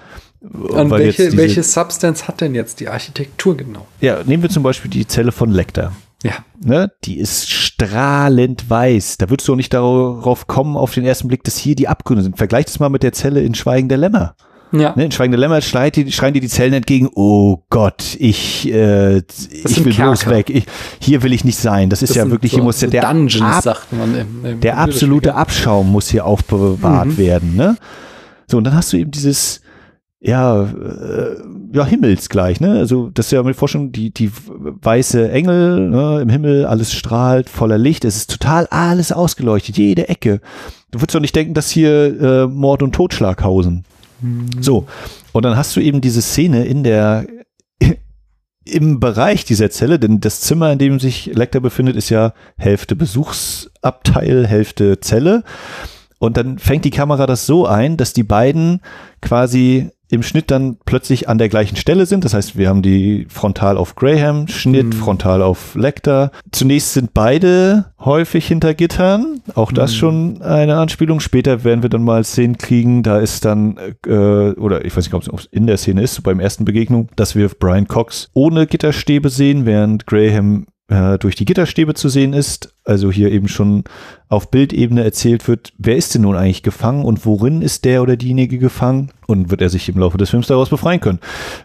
[0.41, 3.85] und welche, welche Substance hat denn jetzt die Architektur genau?
[4.01, 5.91] Ja, nehmen wir zum Beispiel die Zelle von Lecter.
[6.25, 6.33] Ja.
[6.63, 6.91] Ne?
[7.03, 9.17] Die ist strahlend weiß.
[9.17, 12.23] Da würdest du auch nicht darauf kommen, auf den ersten Blick, dass hier die Abgründe
[12.23, 12.37] sind.
[12.37, 14.35] Vergleich das mal mit der Zelle in Schweigen der Lämmer.
[14.71, 14.93] Ja.
[14.95, 18.67] Ne, in Schweigen der Lämmer schreien die, schreien die, die Zellen entgegen, oh Gott, ich,
[18.67, 20.11] äh, ich will Kerker.
[20.11, 20.49] bloß weg.
[20.49, 20.65] Ich,
[20.99, 21.91] hier will ich nicht sein.
[21.91, 24.59] Das ist das ja wirklich, so, hier muss so der, Dungeons, Ab, man im, im
[24.61, 27.17] der absolute Abschaum muss hier aufbewahrt mhm.
[27.17, 27.55] werden.
[27.55, 27.77] Ne?
[28.47, 29.61] So, und dann hast du eben dieses,
[30.25, 31.35] ja, äh,
[31.71, 32.71] ja, himmelsgleich, ne?
[32.79, 37.47] Also, das ist ja mit Forschung, die, die weiße Engel ne, im Himmel, alles strahlt,
[37.47, 40.41] voller Licht, es ist total alles ausgeleuchtet, jede Ecke.
[40.89, 43.83] Du würdest doch nicht denken, dass hier äh, Mord und Totschlag hausen.
[44.21, 44.49] Mhm.
[44.61, 44.87] So.
[45.31, 47.27] Und dann hast du eben diese Szene in der,
[48.65, 52.95] im Bereich dieser Zelle, denn das Zimmer, in dem sich Lecter befindet, ist ja Hälfte
[52.95, 55.43] Besuchsabteil, Hälfte Zelle.
[56.17, 58.81] Und dann fängt die Kamera das so ein, dass die beiden
[59.21, 62.25] quasi im Schnitt dann plötzlich an der gleichen Stelle sind.
[62.25, 64.93] Das heißt, wir haben die frontal auf Graham, Schnitt mhm.
[64.93, 66.31] frontal auf Lecter.
[66.51, 69.41] Zunächst sind beide häufig hinter Gittern.
[69.53, 69.95] Auch das mhm.
[69.95, 71.19] schon eine Anspielung.
[71.19, 73.03] Später werden wir dann mal Szenen kriegen.
[73.03, 73.77] Da ist dann,
[74.07, 77.35] äh, oder ich weiß nicht, ob es in der Szene ist, beim ersten Begegnung, dass
[77.35, 82.73] wir Brian Cox ohne Gitterstäbe sehen, während Graham äh, durch die Gitterstäbe zu sehen ist.
[82.83, 83.83] Also hier eben schon
[84.29, 88.15] auf Bildebene erzählt wird, wer ist denn nun eigentlich gefangen und worin ist der oder
[88.15, 91.19] diejenige gefangen und wird er sich im Laufe des Films daraus befreien können.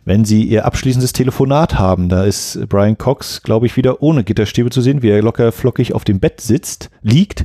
[0.06, 4.70] Wenn sie ihr abschließendes Telefonat haben, da ist Brian Cox, glaube ich, wieder ohne Gitterstäbe
[4.70, 7.44] zu sehen, wie er locker flockig auf dem Bett sitzt, liegt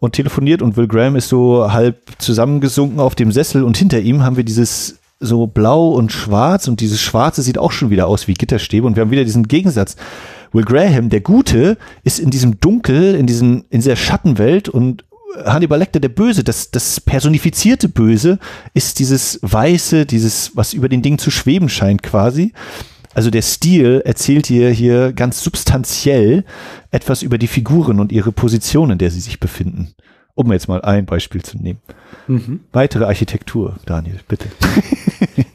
[0.00, 4.24] und telefoniert und Will Graham ist so halb zusammengesunken auf dem Sessel und hinter ihm
[4.24, 8.26] haben wir dieses so blau und schwarz und dieses schwarze sieht auch schon wieder aus
[8.26, 9.96] wie Gitterstäbe und wir haben wieder diesen Gegensatz
[10.52, 15.04] Will Graham, der Gute, ist in diesem Dunkel, in diesem, in dieser Schattenwelt und
[15.44, 18.38] Hannibal Lecter, der Böse, das, das personifizierte Böse,
[18.74, 22.52] ist dieses Weiße, dieses, was über den Ding zu schweben scheint quasi.
[23.14, 26.44] Also der Stil erzählt hier, hier ganz substanziell
[26.90, 29.94] etwas über die Figuren und ihre Position, in der sie sich befinden.
[30.34, 31.80] Um jetzt mal ein Beispiel zu nehmen.
[32.26, 32.60] Mhm.
[32.72, 34.48] Weitere Architektur, Daniel, bitte.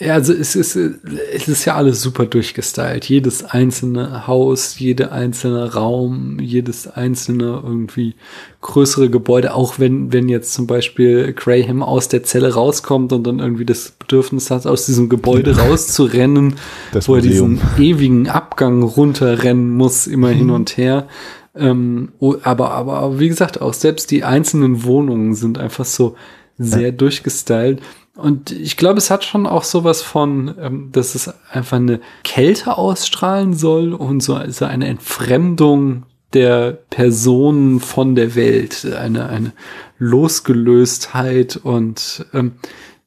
[0.00, 3.04] ja, also es ist, es ist ja alles super durchgestylt.
[3.04, 8.16] Jedes einzelne Haus, jeder einzelne Raum, jedes einzelne irgendwie
[8.60, 13.38] größere Gebäude, auch wenn, wenn jetzt zum Beispiel Graham aus der Zelle rauskommt und dann
[13.38, 16.56] irgendwie das Bedürfnis hat, aus diesem Gebäude rauszurennen,
[16.92, 20.54] das wo er diesen ewigen Abgang runterrennen muss, immer hin mhm.
[20.54, 21.06] und her
[21.54, 26.16] Ähm, oh, aber, aber, aber wie gesagt, auch selbst die einzelnen Wohnungen sind einfach so
[26.58, 26.90] sehr ja.
[26.90, 27.80] durchgestylt.
[28.16, 32.78] Und ich glaube, es hat schon auch sowas von, ähm, dass es einfach eine Kälte
[32.78, 39.52] ausstrahlen soll und so also eine Entfremdung der Personen von der Welt, eine, eine
[39.98, 42.52] Losgelöstheit und ähm,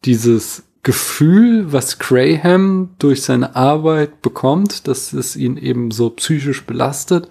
[0.06, 7.28] dieses Gefühl, was Graham durch seine Arbeit bekommt, dass es ihn eben so psychisch belastet,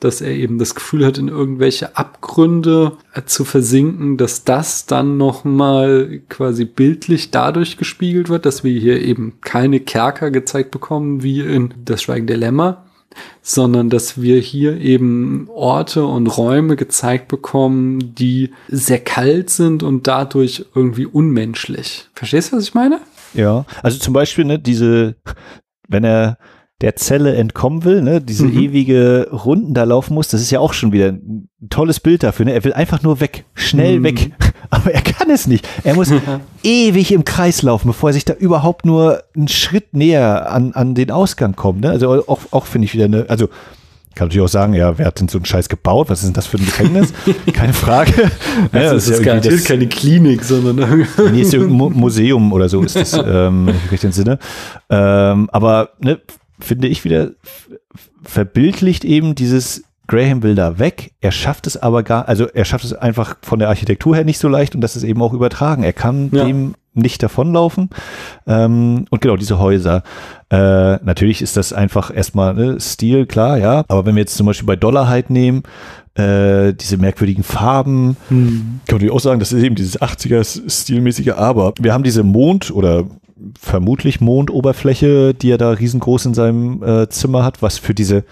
[0.00, 2.96] dass er eben das Gefühl hat, in irgendwelche Abgründe
[3.26, 9.34] zu versinken, dass das dann nochmal quasi bildlich dadurch gespiegelt wird, dass wir hier eben
[9.42, 12.87] keine Kerker gezeigt bekommen, wie in Das Schweigen der Lämmer,
[13.42, 20.06] sondern dass wir hier eben Orte und Räume gezeigt bekommen, die sehr kalt sind und
[20.06, 22.08] dadurch irgendwie unmenschlich.
[22.14, 23.00] Verstehst du, was ich meine?
[23.34, 25.16] Ja, also zum Beispiel, ne, diese,
[25.88, 26.38] wenn er
[26.80, 28.58] der Zelle entkommen will, ne, diese mhm.
[28.58, 32.46] ewige Runden da laufen muss, das ist ja auch schon wieder ein tolles Bild dafür.
[32.46, 32.52] Ne?
[32.52, 34.04] Er will einfach nur weg, schnell mhm.
[34.04, 34.32] weg,
[34.70, 35.66] aber er kann es nicht.
[35.82, 36.12] Er muss
[36.62, 40.94] ewig im Kreis laufen, bevor er sich da überhaupt nur einen Schritt näher an, an
[40.94, 41.80] den Ausgang kommt.
[41.80, 41.90] Ne?
[41.90, 43.48] Also auch, auch finde ich wieder eine, also
[44.18, 46.10] kann natürlich auch sagen, ja, wer hat denn so einen Scheiß gebaut?
[46.10, 47.12] Was ist denn das für ein Gefängnis?
[47.52, 48.12] Keine Frage.
[48.72, 52.82] ja, das, das ist, ja das, keine Klinik, sondern nee, ist irgendein Museum oder so
[52.82, 54.40] ist das, ähm, wenn ich richtig Sinne.
[54.90, 56.20] Ähm, aber ne,
[56.60, 57.32] finde ich wieder
[58.22, 62.84] verbildlicht eben dieses Graham will da weg, er schafft es aber gar, also er schafft
[62.84, 65.82] es einfach von der Architektur her nicht so leicht und das ist eben auch übertragen.
[65.82, 66.44] Er kann ja.
[66.44, 67.90] dem nicht davonlaufen.
[68.46, 70.02] Ähm, und genau, diese Häuser.
[70.50, 73.84] Äh, natürlich ist das einfach erstmal ne, Stil, klar, ja.
[73.88, 75.62] Aber wenn wir jetzt zum Beispiel bei Dollarheit nehmen,
[76.14, 78.80] äh, diese merkwürdigen Farben, hm.
[78.86, 83.04] kann man auch sagen, das ist eben dieses 80er-stilmäßige, aber wir haben diese Mond- oder
[83.58, 88.24] vermutlich Mondoberfläche, die er da riesengroß in seinem äh, Zimmer hat, was für diese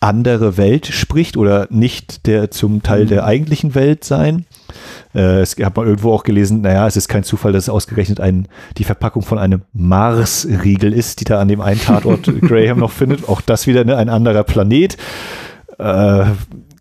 [0.00, 3.28] andere Welt spricht oder nicht der zum Teil der mhm.
[3.28, 4.44] eigentlichen Welt sein.
[5.14, 8.20] Äh, es hat man irgendwo auch gelesen, naja, es ist kein Zufall, dass es ausgerechnet
[8.20, 12.90] ein, die Verpackung von einem Mars-Riegel ist, die da an dem einen Tatort Graham noch
[12.90, 13.28] findet.
[13.28, 14.96] Auch das wieder ne, ein anderer Planet.
[15.78, 16.24] Äh,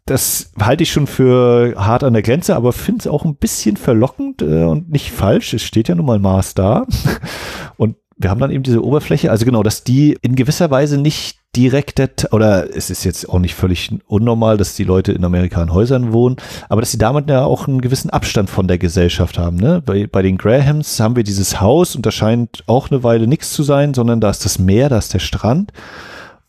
[0.05, 3.77] das halte ich schon für hart an der Grenze, aber finde es auch ein bisschen
[3.77, 5.53] verlockend äh, und nicht falsch.
[5.53, 6.85] Es steht ja nun mal Mars da.
[7.77, 11.39] Und wir haben dann eben diese Oberfläche, also genau, dass die in gewisser Weise nicht
[11.55, 11.99] direkt,
[12.31, 16.13] oder es ist jetzt auch nicht völlig unnormal, dass die Leute in Amerika in Häusern
[16.13, 16.37] wohnen,
[16.69, 19.57] aber dass sie damit ja auch einen gewissen Abstand von der Gesellschaft haben.
[19.57, 19.81] Ne?
[19.83, 23.53] Bei, bei den Grahams haben wir dieses Haus und da scheint auch eine Weile nichts
[23.53, 25.73] zu sein, sondern da ist das Meer, da ist der Strand.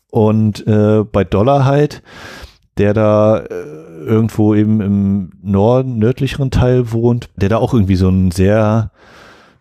[0.09, 2.03] Und äh, bei Dollarheit,
[2.77, 3.45] der da äh,
[4.05, 8.91] irgendwo eben im Norden, nördlicheren Teil wohnt, der da auch irgendwie so ein sehr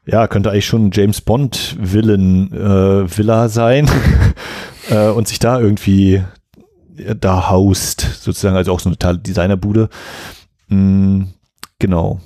[0.05, 3.89] ja, könnte eigentlich schon James Bond Villen äh, Villa sein
[4.91, 6.23] äh, und sich da irgendwie
[6.97, 9.89] äh, da haust, sozusagen, also auch so eine Designerbude.
[10.69, 11.25] Mm,
[11.79, 12.21] genau,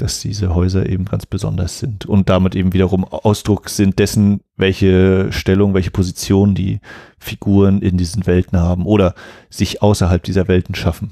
[0.00, 5.32] dass diese Häuser eben ganz besonders sind und damit eben wiederum Ausdruck sind dessen, welche
[5.32, 6.80] Stellung, welche Position die
[7.18, 9.14] Figuren in diesen Welten haben oder
[9.50, 11.10] sich außerhalb dieser Welten schaffen.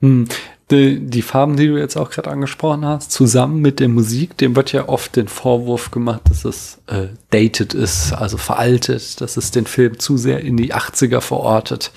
[0.00, 0.26] Hm
[0.70, 4.56] die, die Farben, die du jetzt auch gerade angesprochen hast, zusammen mit der Musik, dem
[4.56, 9.50] wird ja oft den Vorwurf gemacht, dass es äh, dated ist, also veraltet, dass es
[9.50, 11.92] den Film zu sehr in die 80er verortet.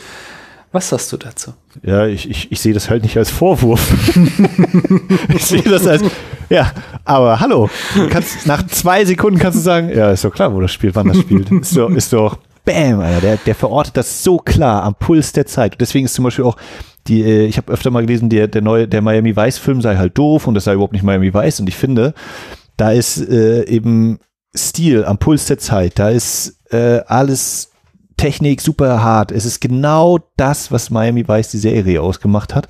[0.71, 1.53] Was sagst du dazu?
[1.81, 3.93] Ja, ich, ich, ich sehe das halt nicht als Vorwurf.
[5.33, 6.03] ich sehe das als,
[6.49, 6.71] ja,
[7.05, 7.69] aber hallo,
[8.09, 11.07] kannst, nach zwei Sekunden kannst du sagen, ja, ist doch klar, wo das spielt, wann
[11.07, 11.49] das spielt.
[11.51, 15.45] Ist doch, ist doch bam, Alter, der, der verortet das so klar am Puls der
[15.45, 15.79] Zeit.
[15.79, 16.57] Deswegen ist zum Beispiel auch
[17.07, 19.95] die, äh, ich habe öfter mal gelesen, der, der neue, der Miami Vice Film sei
[19.95, 21.61] halt doof und das sei überhaupt nicht Miami Vice.
[21.61, 22.13] Und ich finde,
[22.75, 24.19] da ist äh, eben
[24.55, 25.97] Stil am Puls der Zeit.
[25.97, 27.71] Da ist äh, alles
[28.17, 29.31] Technik super hart.
[29.31, 32.67] Es ist genau das, was Miami Vice die Serie ausgemacht hat.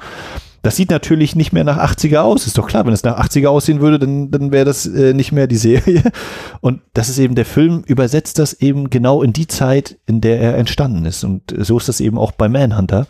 [0.61, 2.45] Das sieht natürlich nicht mehr nach 80er aus.
[2.45, 5.31] Ist doch klar, wenn es nach 80er aussehen würde, dann, dann wäre das äh, nicht
[5.31, 6.03] mehr die Serie.
[6.61, 10.41] Und das ist eben der Film, übersetzt das eben genau in die Zeit, in der
[10.41, 11.23] er entstanden ist.
[11.23, 13.07] Und so ist das eben auch bei Manhunter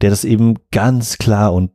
[0.00, 1.70] der das eben ganz klar und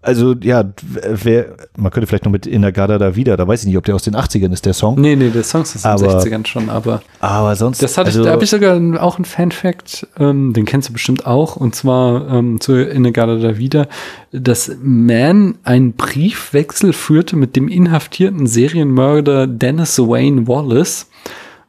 [0.00, 3.76] also ja, wer, man könnte vielleicht noch mit Inagada da wieder, da weiß ich nicht,
[3.76, 5.00] ob der aus den 80ern ist, der Song.
[5.00, 7.02] Nee, nee, der Song ist aus den 60ern schon, aber.
[7.20, 7.82] Aber sonst.
[7.82, 10.92] Das hatte also, ich, da habe ich sogar auch einen Fan-Fact, ähm, den kennst du
[10.92, 13.88] bestimmt auch, und zwar ähm, zu Inagada da wieder,
[14.32, 21.08] dass Man einen Briefwechsel führte mit dem inhaftierten Serienmörder Dennis Wayne Wallace.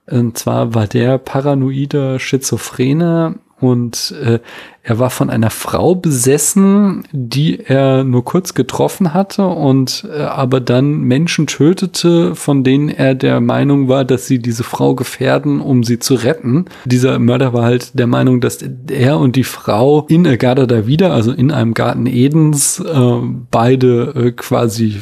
[0.09, 4.39] Und zwar war der paranoide Schizophrene und äh,
[4.85, 10.59] er war von einer Frau besessen, die er nur kurz getroffen hatte und äh, aber
[10.59, 15.85] dann Menschen tötete, von denen er der Meinung war, dass sie diese Frau gefährden, um
[15.85, 16.65] sie zu retten.
[16.83, 18.59] Dieser Mörder war halt der Meinung, dass
[18.91, 24.13] er und die Frau in Agada da wieder, also in einem Garten Edens, äh, beide
[24.15, 24.97] äh, quasi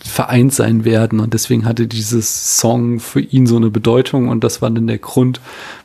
[0.00, 4.62] vereint sein werden und deswegen hatte dieses Song für ihn so eine Bedeutung und das
[4.62, 5.40] war dann der Grund,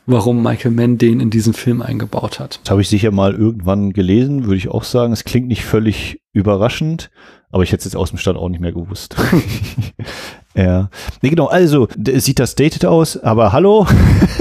[0.06, 2.60] warum Michael Mann den in diesen Film eingebaut hat.
[2.64, 5.12] Das habe ich sicher mal irgendwann gelesen, würde ich auch sagen.
[5.12, 7.10] Es klingt nicht völlig überraschend,
[7.50, 9.16] aber ich hätte es jetzt aus dem Stand auch nicht mehr gewusst.
[10.54, 10.90] ja.
[11.22, 13.86] Nee, genau, also sieht das dated aus, aber hallo?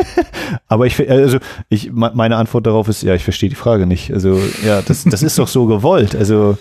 [0.68, 1.38] aber ich, also
[1.70, 4.14] ich, meine Antwort darauf ist, ja, ich verstehe die Frage nicht.
[4.14, 6.16] Also, ja, das, das ist doch so gewollt.
[6.16, 6.58] Also,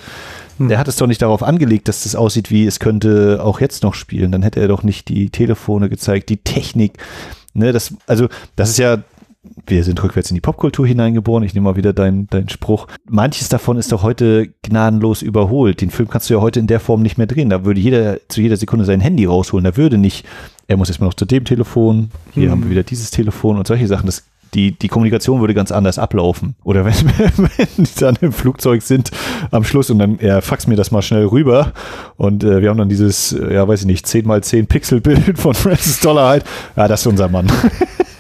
[0.59, 0.69] hm.
[0.69, 3.83] der hat es doch nicht darauf angelegt, dass das aussieht wie, es könnte auch jetzt
[3.83, 4.33] noch spielen.
[4.33, 6.99] Dann hätte er doch nicht die Telefone gezeigt, die Technik.
[7.55, 8.99] Ne, das, also, das ist ja,
[9.67, 11.45] wir sind rückwärts in die Popkultur hineingeboren.
[11.45, 12.87] Ich nehme mal wieder deinen dein Spruch.
[13.09, 15.81] Manches davon ist doch heute gnadenlos überholt.
[15.81, 17.51] Den Film kannst du ja heute in der Form nicht mehr drehen.
[17.51, 19.65] Da würde jeder zu jeder Sekunde sein Handy rausholen.
[19.65, 20.27] Da würde nicht,
[20.69, 22.51] er muss jetzt mal noch zu dem Telefon, hier hm.
[22.51, 24.07] haben wir wieder dieses Telefon und solche Sachen.
[24.07, 24.25] Das
[24.55, 26.55] die, die Kommunikation würde ganz anders ablaufen.
[26.65, 29.11] Oder wenn, wenn die dann im Flugzeug sind
[29.51, 31.73] am Schluss und dann, er fax mir das mal schnell rüber
[32.17, 35.39] und äh, wir haben dann dieses, ja weiß ich nicht, 10 mal 10 Pixel Bild
[35.39, 36.45] von Francis Dollar halt.
[36.77, 37.47] Ja, das ist unser Mann.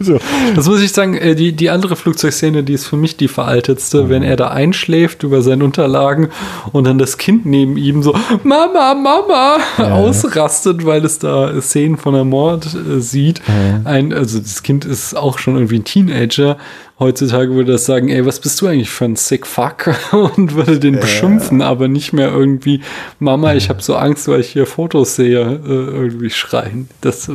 [0.00, 0.18] so.
[0.54, 4.04] Das muss ich sagen, äh, die, die andere Flugzeugszene, die ist für mich die veraltetste,
[4.04, 4.08] mhm.
[4.08, 6.28] wenn er da einschläft über seine Unterlagen
[6.72, 9.92] und dann das Kind neben ihm so Mama, Mama ja.
[9.94, 13.40] ausrastet, weil es da Szenen von der Mord äh, sieht.
[13.48, 13.86] Mhm.
[13.86, 16.56] Ein, also das Kind ist auch schon irgendwie ein Teenager
[16.98, 19.94] Heutzutage würde das sagen, ey, was bist du eigentlich für ein sick fuck?
[20.12, 22.80] Und würde den beschimpfen, aber nicht mehr irgendwie,
[23.18, 26.88] Mama, ich habe so Angst, weil ich hier Fotos sehe, äh, irgendwie schreien.
[27.00, 27.32] Das äh,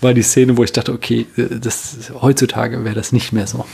[0.00, 3.64] war die Szene, wo ich dachte, okay, äh, das, heutzutage wäre das nicht mehr so.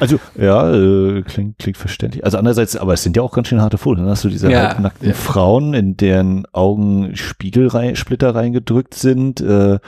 [0.00, 2.24] Also, ja, äh, klingt, klingt verständlich.
[2.24, 4.02] Also andererseits, aber es sind ja auch ganz schön harte Fotos.
[4.02, 5.14] Dann hast du diese ja, halbnackten ja.
[5.14, 9.78] Frauen, in deren Augen Spiegelsplitter reingedrückt sind, äh,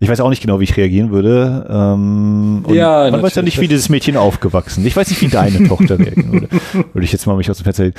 [0.00, 1.66] ich weiß auch nicht genau, wie ich reagieren würde.
[1.70, 4.84] Ähm, ja, man weiß ja nicht, wie dieses Mädchen aufgewachsen.
[4.84, 6.48] Ich weiß nicht, wie deine Tochter reagieren würde.
[6.72, 7.90] Würde ich jetzt mal mich aus dem Fenster.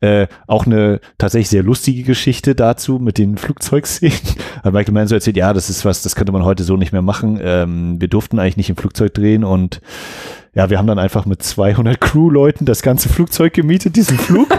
[0.00, 4.18] Äh, auch eine tatsächlich sehr lustige Geschichte dazu mit den Flugzeugszenen.
[4.64, 6.92] Hat Michael Mann so erzählt, ja, das ist was, das könnte man heute so nicht
[6.92, 7.38] mehr machen.
[7.40, 9.80] Ähm, wir durften eigentlich nicht im Flugzeug drehen und
[10.54, 14.48] ja, wir haben dann einfach mit 200 Crew-Leuten das ganze Flugzeug gemietet, diesen Flug.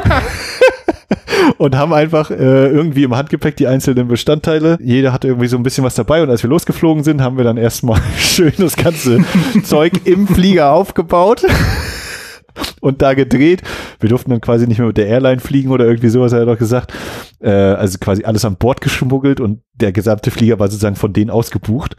[1.57, 4.77] und haben einfach äh, irgendwie im Handgepäck die einzelnen Bestandteile.
[4.81, 7.43] Jeder hatte irgendwie so ein bisschen was dabei und als wir losgeflogen sind, haben wir
[7.43, 9.19] dann erstmal schön das ganze
[9.63, 11.45] Zeug im Flieger aufgebaut.
[12.81, 13.61] und da gedreht.
[13.99, 16.45] Wir durften dann quasi nicht mehr mit der Airline fliegen oder irgendwie sowas, hat er
[16.45, 16.93] doch gesagt.
[17.39, 21.29] Äh, also quasi alles an Bord geschmuggelt und der gesamte Flieger war sozusagen von denen
[21.29, 21.95] ausgebucht.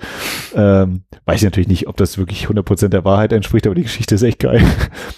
[0.55, 4.15] Ähm, weiß ich natürlich nicht, ob das wirklich 100% der Wahrheit entspricht, aber die Geschichte
[4.15, 4.63] ist echt geil.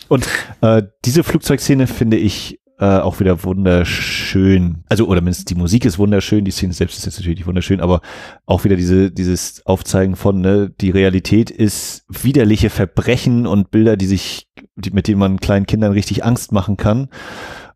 [0.09, 0.27] Und
[0.61, 4.85] äh, diese Flugzeugszene finde ich äh, auch wieder wunderschön.
[4.89, 8.01] Also, oder mindestens die Musik ist wunderschön, die Szene selbst ist jetzt natürlich wunderschön, aber
[8.47, 14.07] auch wieder diese, dieses Aufzeigen von, ne, die Realität ist widerliche Verbrechen und Bilder, die
[14.07, 17.09] sich, die, mit denen man kleinen Kindern richtig Angst machen kann.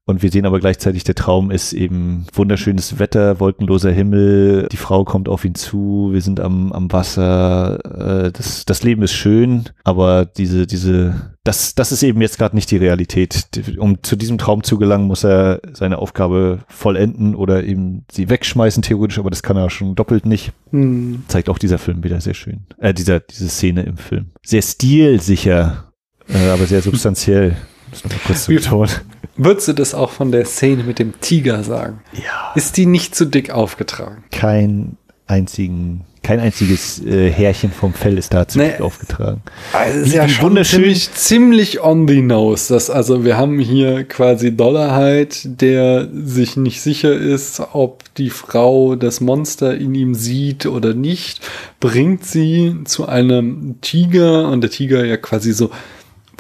[0.05, 5.05] Und wir sehen aber gleichzeitig, der Traum ist eben wunderschönes Wetter, wolkenloser Himmel, die Frau
[5.05, 7.79] kommt auf ihn zu, wir sind am, am Wasser,
[8.27, 12.57] äh, das, das Leben ist schön, aber diese, diese, das, das ist eben jetzt gerade
[12.57, 13.47] nicht die Realität.
[13.79, 18.83] Um zu diesem Traum zu gelangen, muss er seine Aufgabe vollenden oder eben sie wegschmeißen,
[18.83, 20.53] theoretisch, aber das kann er schon doppelt nicht.
[20.71, 21.23] Hm.
[21.29, 22.67] Zeigt auch dieser Film wieder sehr schön.
[22.79, 24.33] Äh, dieser, diese Szene im Film.
[24.45, 25.93] Sehr stilsicher,
[26.29, 27.57] äh, aber sehr substanziell.
[27.93, 28.91] Das noch mal kurz zu betonen.
[29.37, 32.01] Würdest du das auch von der Szene mit dem Tiger sagen?
[32.13, 32.53] Ja.
[32.55, 34.25] Ist die nicht zu dick aufgetragen?
[34.31, 34.97] Kein
[35.27, 39.43] einzigen, kein einziges äh, Härchen vom Fell ist da zu nee, dick aufgetragen.
[39.73, 42.73] Also ist ja schon ziemlich, ziemlich on the nose.
[42.73, 48.95] Das, also wir haben hier quasi Dollarheit, der sich nicht sicher ist, ob die Frau
[48.97, 51.41] das Monster in ihm sieht oder nicht,
[51.81, 55.71] bringt sie zu einem Tiger und der Tiger ja quasi so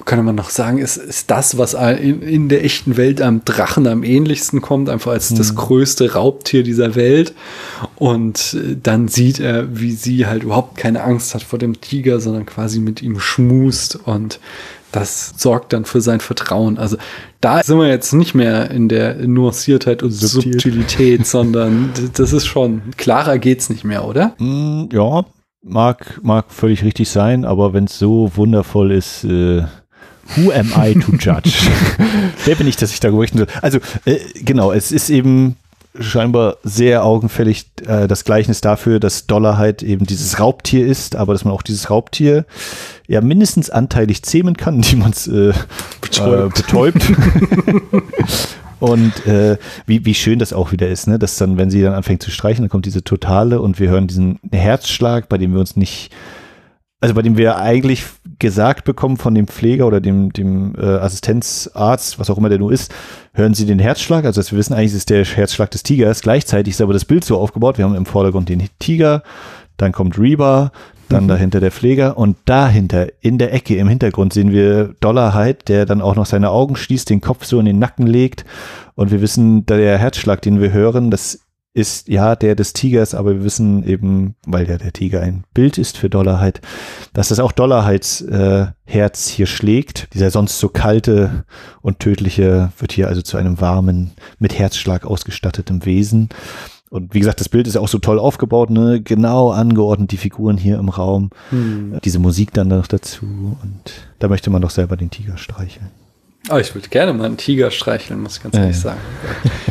[0.05, 3.87] könnte man noch sagen, ist, ist das, was in, in der echten Welt am Drachen
[3.87, 5.37] am ähnlichsten kommt, einfach als mhm.
[5.37, 7.35] das größte Raubtier dieser Welt.
[7.97, 12.21] Und äh, dann sieht er, wie sie halt überhaupt keine Angst hat vor dem Tiger,
[12.21, 14.41] sondern quasi mit ihm schmust und
[14.93, 16.79] das sorgt dann für sein Vertrauen.
[16.79, 16.99] Also
[17.41, 20.53] da sind wir jetzt nicht mehr in der Nuanciertheit und Subtil.
[20.53, 24.35] Subtilität, sondern das ist schon, klarer geht's nicht mehr, oder?
[24.39, 25.25] Mm, ja,
[25.63, 29.65] mag, mag völlig richtig sein, aber wenn es so wundervoll ist, äh,
[30.37, 31.53] Who am I to judge?
[32.45, 33.47] Wer bin ich, dass ich da berichten soll?
[33.61, 35.57] Also, äh, genau, es ist eben
[35.99, 41.35] scheinbar sehr augenfällig äh, das Gleichnis dafür, dass Dollar halt eben dieses Raubtier ist, aber
[41.35, 42.47] dass man auch dieses Raubtier
[43.07, 45.53] ja mindestens anteilig zähmen kann, die man äh,
[46.01, 46.59] betäubt.
[46.59, 47.03] Äh, betäubt.
[48.81, 51.19] und äh, wie, wie schön das auch wieder ist, ne?
[51.19, 54.07] dass dann, wenn sie dann anfängt zu streichen, dann kommt diese Totale und wir hören
[54.07, 56.11] diesen Herzschlag, bei dem wir uns nicht
[57.03, 58.05] also bei dem wir eigentlich
[58.43, 62.73] gesagt bekommen von dem Pfleger oder dem, dem äh, Assistenzarzt, was auch immer der nur
[62.73, 62.93] ist,
[63.33, 64.27] hören Sie den Herzschlag.
[64.27, 66.21] Also wir wissen eigentlich, ist der Herzschlag des Tigers.
[66.21, 67.79] Gleichzeitig ist aber das Bild so aufgebaut.
[67.79, 69.23] Wir haben im Vordergrund den Tiger,
[69.79, 70.73] dann kommt Reba,
[71.09, 71.29] dann mhm.
[71.29, 76.03] dahinter der Pfleger und dahinter in der Ecke im Hintergrund sehen wir Dollarheit, der dann
[76.03, 78.45] auch noch seine Augen schließt, den Kopf so in den Nacken legt
[78.95, 81.41] und wir wissen, der Herzschlag, den wir hören, das
[81.75, 85.79] ist ja der des Tigers, aber wir wissen eben, weil ja der Tiger ein Bild
[85.79, 86.61] ist für Dollarheit,
[87.15, 90.13] dass das auch Dollarheits äh, Herz hier schlägt.
[90.13, 91.45] Dieser sonst so kalte
[91.81, 96.29] und tödliche wird hier also zu einem warmen, mit Herzschlag ausgestatteten Wesen.
[96.91, 99.01] Und wie gesagt, das Bild ist ja auch so toll aufgebaut, ne?
[99.01, 101.31] genau angeordnet, die Figuren hier im Raum.
[101.49, 101.99] Hm.
[102.05, 103.25] Diese Musik dann noch dazu.
[103.63, 105.89] Und da möchte man doch selber den Tiger streicheln.
[106.51, 108.97] Oh, ich würde gerne mal einen Tiger streicheln, muss ich ganz ehrlich ja, ja.
[108.97, 109.01] sagen.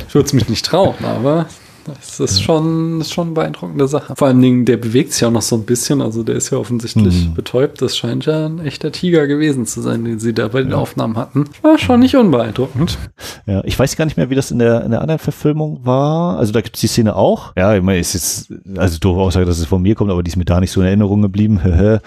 [0.08, 1.46] Ich würde es mich nicht trauen, aber
[1.86, 4.16] das ist schon, schon eine beeindruckende Sache.
[4.16, 6.02] Vor allen Dingen, der bewegt sich ja auch noch so ein bisschen.
[6.02, 7.34] Also der ist ja offensichtlich mhm.
[7.34, 7.82] betäubt.
[7.82, 10.78] Das scheint ja ein echter Tiger gewesen zu sein, den sie da bei den ja.
[10.78, 11.46] Aufnahmen hatten.
[11.62, 12.98] War schon nicht unbeeindruckend.
[13.46, 16.38] Ja, ich weiß gar nicht mehr, wie das in der, in der anderen Verfilmung war.
[16.38, 17.54] Also da gibt es die Szene auch.
[17.58, 20.30] Ja, ich meine, ist jetzt, also doofe Aussage, dass es von mir kommt, aber die
[20.30, 21.60] ist mir da nicht so in Erinnerung geblieben.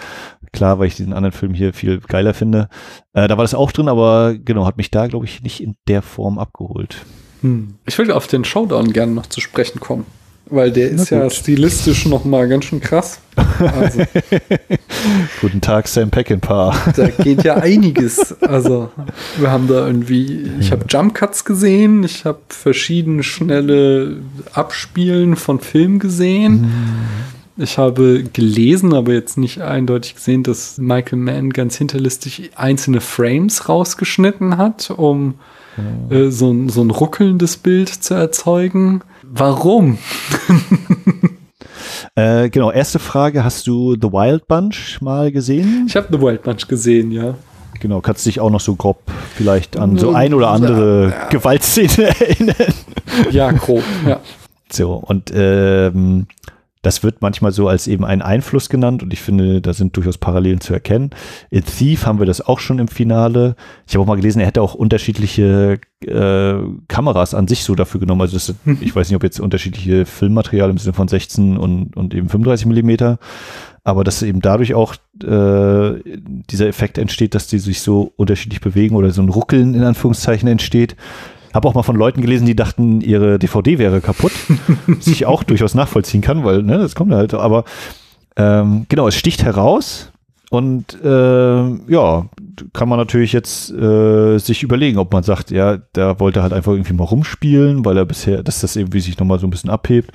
[0.52, 2.68] Klar, weil ich diesen anderen Film hier viel geiler finde.
[3.12, 5.74] Äh, da war das auch drin, aber genau, hat mich da, glaube ich, nicht in
[5.88, 7.04] der Form abgeholt.
[7.44, 7.74] Hm.
[7.84, 10.06] Ich will auf den Showdown gerne noch zu sprechen kommen.
[10.46, 13.20] Weil der ist ja stilistisch noch mal ganz schön krass.
[13.58, 14.02] Also,
[15.40, 16.74] Guten Tag, Sam Peckinpah.
[16.96, 18.40] Da geht ja einiges.
[18.42, 18.90] Also
[19.38, 24.18] wir haben da irgendwie, ich habe Jump Cuts gesehen, ich habe verschiedene schnelle
[24.52, 26.60] Abspielen von Film gesehen.
[26.62, 27.62] Mhm.
[27.62, 33.68] Ich habe gelesen, aber jetzt nicht eindeutig gesehen, dass Michael Mann ganz hinterlistig einzelne Frames
[33.68, 35.34] rausgeschnitten hat, um
[36.10, 39.02] äh, so, ein, so ein ruckelndes Bild zu erzeugen.
[39.22, 39.98] Warum?
[42.14, 45.86] äh, genau, erste Frage, hast du The Wild Bunch mal gesehen?
[45.88, 47.34] Ich habe The Wild Bunch gesehen, ja.
[47.80, 48.98] Genau, kannst du dich auch noch so grob
[49.34, 51.28] vielleicht an so ein oder andere ja, ja.
[51.28, 52.74] Gewaltszene erinnern?
[53.30, 54.20] Ja, grob, ja.
[54.72, 56.26] So, und ähm,
[56.84, 60.18] das wird manchmal so als eben ein Einfluss genannt und ich finde, da sind durchaus
[60.18, 61.10] Parallelen zu erkennen.
[61.50, 63.56] In Thief haben wir das auch schon im Finale.
[63.86, 66.54] Ich habe auch mal gelesen, er hätte auch unterschiedliche äh,
[66.88, 68.20] Kameras an sich so dafür genommen.
[68.20, 72.14] Also das, ich weiß nicht, ob jetzt unterschiedliche Filmmaterial im Sinne von 16 und, und
[72.14, 73.18] eben 35 Millimeter,
[73.82, 76.00] aber dass eben dadurch auch äh,
[76.50, 80.48] dieser Effekt entsteht, dass die sich so unterschiedlich bewegen oder so ein Ruckeln in Anführungszeichen
[80.48, 80.96] entsteht.
[81.54, 84.32] Habe auch mal von Leuten gelesen, die dachten, ihre DVD wäre kaputt.
[84.86, 87.32] was ich auch durchaus nachvollziehen kann, weil, ne, das kommt halt.
[87.32, 87.64] Aber
[88.36, 90.10] ähm, genau, es sticht heraus
[90.50, 92.26] und äh, ja,
[92.72, 96.72] kann man natürlich jetzt äh, sich überlegen, ob man sagt, ja, da wollte halt einfach
[96.72, 100.12] irgendwie mal rumspielen, weil er bisher, dass das irgendwie sich nochmal so ein bisschen abhebt.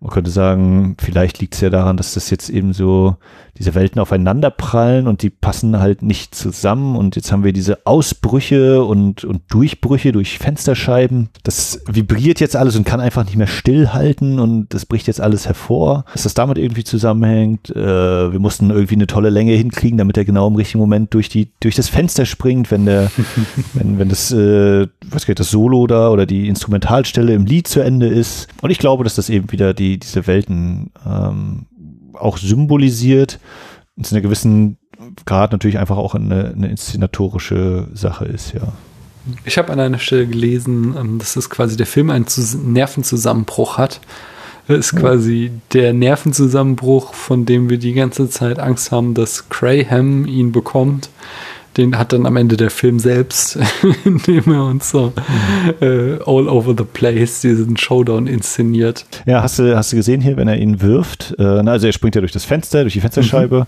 [0.00, 3.16] Man könnte sagen, vielleicht liegt es ja daran, dass das jetzt eben so
[3.58, 7.84] diese Welten aufeinander prallen und die passen halt nicht zusammen und jetzt haben wir diese
[7.86, 11.30] Ausbrüche und, und Durchbrüche durch Fensterscheiben.
[11.42, 15.46] Das vibriert jetzt alles und kann einfach nicht mehr stillhalten und das bricht jetzt alles
[15.46, 16.04] hervor.
[16.12, 17.70] Dass das damit irgendwie zusammenhängt.
[17.70, 21.28] Äh, wir mussten irgendwie eine tolle Länge hinkriegen, damit er genau im richtigen Moment durch
[21.28, 23.10] die, durch das Fenster springt, wenn der,
[23.74, 27.80] wenn, wenn das, äh, was geht, das Solo da oder die Instrumentalstelle im Lied zu
[27.80, 28.46] Ende ist.
[28.62, 31.66] Und ich glaube, dass das eben wieder die, diese Welten ähm,
[32.12, 33.38] auch symbolisiert
[33.96, 34.76] und zu einer gewissen
[35.24, 38.72] Grad natürlich einfach auch eine, eine inszenatorische Sache ist, ja.
[39.44, 42.26] Ich habe an einer Stelle gelesen, ähm, dass es quasi der Film einen
[42.64, 44.00] Nervenzusammenbruch hat.
[44.66, 50.26] Das ist quasi der Nervenzusammenbruch, von dem wir die ganze Zeit Angst haben, dass Graham
[50.26, 51.08] ihn bekommt
[51.78, 53.58] den hat dann am Ende der Film selbst,
[54.04, 55.74] indem er uns so mhm.
[55.80, 59.06] äh, all over the place diesen Showdown inszeniert.
[59.24, 61.34] Ja, hast du, hast du gesehen hier, wenn er ihn wirft?
[61.38, 63.66] Äh, also er springt ja durch das Fenster, durch die Fensterscheibe.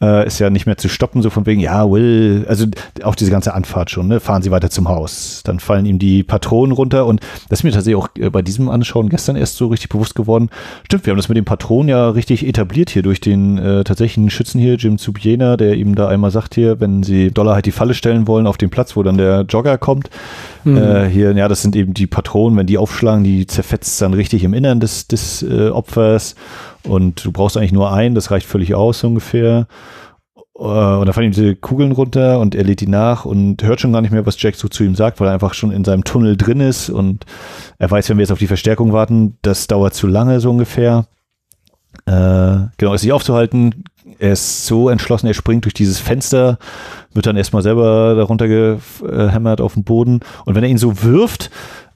[0.00, 2.66] Äh, ist ja nicht mehr zu stoppen, so von wegen, ja, Will, also
[3.02, 4.20] auch diese ganze Anfahrt schon, ne?
[4.20, 5.42] fahren sie weiter zum Haus.
[5.44, 8.68] Dann fallen ihm die Patronen runter und das ist mir tatsächlich auch äh, bei diesem
[8.68, 10.50] Anschauen gestern erst so richtig bewusst geworden.
[10.84, 14.30] Stimmt, wir haben das mit den Patronen ja richtig etabliert hier durch den äh, tatsächlichen
[14.30, 17.72] Schützen hier, Jim Zubiena, der ihm da einmal sagt hier, wenn sie Dollar halt die
[17.72, 20.10] Falle stellen wollen auf den Platz, wo dann der Jogger kommt,
[20.72, 20.78] mhm.
[20.78, 24.44] äh, hier, ja, das sind eben die Patronen, wenn die aufschlagen, die zerfetzt dann richtig
[24.44, 26.34] im Innern des, des äh, Opfers
[26.84, 29.66] und du brauchst eigentlich nur einen, das reicht völlig aus ungefähr.
[30.58, 33.80] Äh, und dann fallen ihm diese Kugeln runter und er lädt die nach und hört
[33.80, 35.84] schon gar nicht mehr, was Jack so zu ihm sagt, weil er einfach schon in
[35.84, 37.24] seinem Tunnel drin ist und
[37.78, 41.06] er weiß, wenn wir jetzt auf die Verstärkung warten, das dauert zu lange so ungefähr.
[42.06, 43.84] Äh, genau, ist nicht aufzuhalten,
[44.18, 46.58] er ist so entschlossen, er springt durch dieses Fenster,
[47.14, 50.20] wird dann erstmal selber darunter gehämmert auf den Boden.
[50.44, 51.50] Und wenn er ihn so wirft,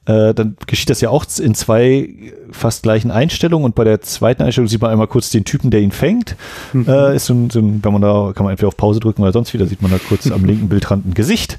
[0.04, 2.08] äh, dann geschieht das ja auch in zwei
[2.50, 5.80] fast gleichen Einstellungen und bei der zweiten Einstellung sieht man einmal kurz den Typen, der
[5.80, 6.34] ihn fängt.
[6.72, 6.88] Mhm.
[6.88, 9.22] Äh, ist so ein, so ein, wenn man da, kann man entweder auf Pause drücken
[9.22, 11.56] oder sonst wieder, sieht man da kurz am linken Bildrand ein Gesicht,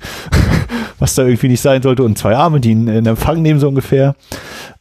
[0.99, 3.69] was da irgendwie nicht sein sollte und zwei Arme, die ihn in Empfang nehmen, so
[3.69, 4.15] ungefähr.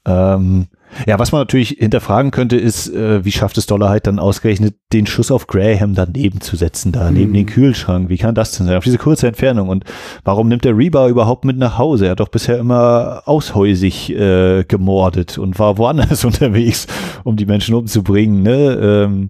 [0.05, 0.67] Ähm,
[1.07, 5.07] ja, was man natürlich hinterfragen könnte, ist, äh, wie schafft es Dollarheit dann ausgerechnet, den
[5.07, 7.51] Schuss auf Graham daneben zu setzen, da neben den mhm.
[7.51, 8.09] Kühlschrank?
[8.09, 8.77] Wie kann das denn sein?
[8.77, 9.69] Auf diese kurze Entfernung.
[9.69, 9.85] Und
[10.25, 12.07] warum nimmt der Rebar überhaupt mit nach Hause?
[12.07, 16.87] Er hat doch bisher immer aushäusig äh, gemordet und war woanders unterwegs,
[17.25, 18.43] um die Menschen umzubringen.
[18.43, 18.79] Ne?
[18.83, 19.29] Ähm,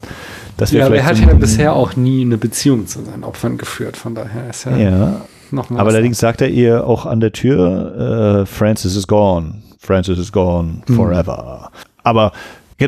[0.57, 3.97] das ja, aber er hat ja bisher auch nie eine Beziehung zu seinen Opfern geführt,
[3.97, 5.21] von daher ist er ja.
[5.51, 9.63] noch Aber allerdings sagt er ihr auch an der Tür, äh, Francis is gone.
[9.83, 10.95] Francis is gone mhm.
[10.95, 11.71] forever.
[11.73, 11.79] Mhm.
[12.05, 12.33] Aber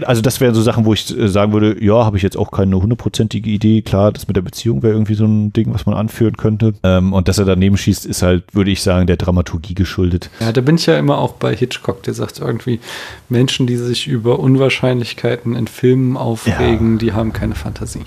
[0.02, 2.50] also das wären so Sachen, wo ich äh, sagen würde, ja, habe ich jetzt auch
[2.50, 3.82] keine hundertprozentige Idee.
[3.82, 6.74] Klar, das mit der Beziehung wäre irgendwie so ein Ding, was man anführen könnte.
[6.82, 10.30] Ähm, und dass er daneben schießt, ist halt, würde ich sagen, der Dramaturgie geschuldet.
[10.40, 12.80] Ja, da bin ich ja immer auch bei Hitchcock, der sagt irgendwie,
[13.28, 16.98] Menschen, die sich über Unwahrscheinlichkeiten in Filmen aufregen, ja.
[16.98, 18.04] die haben keine Fantasie.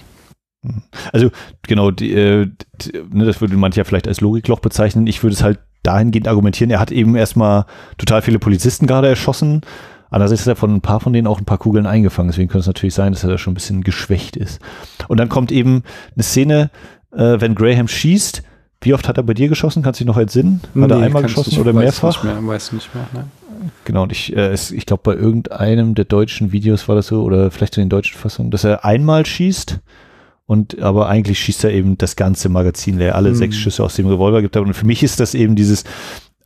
[0.66, 0.82] Hm.
[1.14, 1.30] Also
[1.64, 2.48] genau, die, äh,
[2.82, 5.08] die, ne, das würde man ja vielleicht als Logikloch bezeichnen.
[5.08, 7.66] Ich würde es halt dahingehend argumentieren, er hat eben erstmal
[7.98, 9.62] total viele Polizisten gerade erschossen.
[10.10, 12.30] Andererseits ist er von ein paar von denen auch ein paar Kugeln eingefangen.
[12.30, 14.62] Deswegen könnte es natürlich sein, dass er da schon ein bisschen geschwächt ist.
[15.08, 15.84] Und dann kommt eben
[16.16, 16.70] eine Szene,
[17.14, 18.44] äh, wenn Graham schießt.
[18.82, 19.84] Wie oft hat er bei dir geschossen?
[19.84, 20.62] Kannst du dich noch entsinnen?
[20.64, 22.24] Hat nee, er einmal geschossen nicht, oder mehrfach?
[22.24, 23.08] Nicht mehr, weiß nicht mehr.
[23.14, 23.26] Ne?
[23.86, 27.52] Genau, und ich, äh, ich glaube, bei irgendeinem der deutschen Videos war das so, oder
[27.52, 29.80] vielleicht in den deutschen Fassungen, dass er einmal schießt
[30.48, 33.36] und aber eigentlich schießt er eben das ganze Magazin leer, alle mhm.
[33.36, 34.56] sechs Schüsse aus dem Revolver gibt.
[34.58, 35.84] Und für mich ist das eben dieses,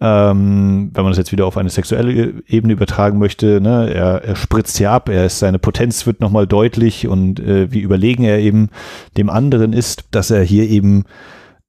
[0.01, 4.35] ähm, wenn man das jetzt wieder auf eine sexuelle Ebene übertragen möchte, ne, er, er
[4.35, 8.39] spritzt hier ab, er ist, seine Potenz wird nochmal deutlich und äh, wie überlegen er
[8.39, 8.69] eben
[9.17, 11.05] dem anderen ist, dass er hier eben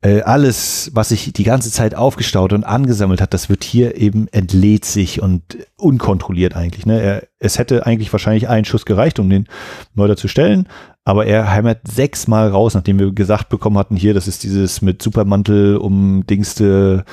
[0.03, 4.27] äh, alles, was sich die ganze Zeit aufgestaut und angesammelt hat, das wird hier eben
[4.29, 5.43] entlädt sich und
[5.77, 6.87] unkontrolliert eigentlich.
[6.87, 7.01] Ne?
[7.01, 9.47] Er, es hätte eigentlich wahrscheinlich einen Schuss gereicht, um den
[9.95, 10.69] Mörder zu stellen,
[11.05, 15.03] aber er hämmert sechsmal raus, nachdem wir gesagt bekommen hatten, hier, das ist dieses mit
[15.03, 17.05] Supermantel umdingste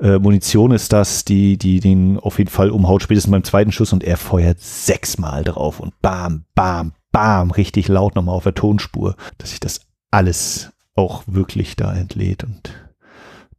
[0.00, 3.92] äh, Munition ist das, die, die den auf jeden Fall umhaut, spätestens beim zweiten Schuss
[3.92, 9.14] und er feuert sechsmal drauf und bam, bam, bam, richtig laut nochmal auf der Tonspur,
[9.38, 12.72] dass sich das alles auch wirklich da entlädt und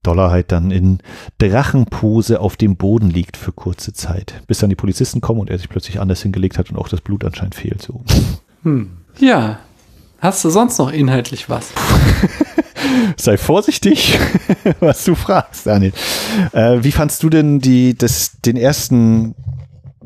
[0.03, 0.99] Dollar halt dann in
[1.37, 5.57] Drachenpose auf dem Boden liegt für kurze Zeit, bis dann die Polizisten kommen und er
[5.57, 8.03] sich plötzlich anders hingelegt hat und auch das Blut anscheinend fehlt so.
[8.63, 8.97] Hm.
[9.19, 9.59] Ja,
[10.23, 11.73] Hast du sonst noch inhaltlich was?
[13.17, 14.17] Sei vorsichtig,
[14.79, 15.91] was du fragst, Daniel.
[16.53, 19.35] Äh, wie fandst du denn die, das, den ersten,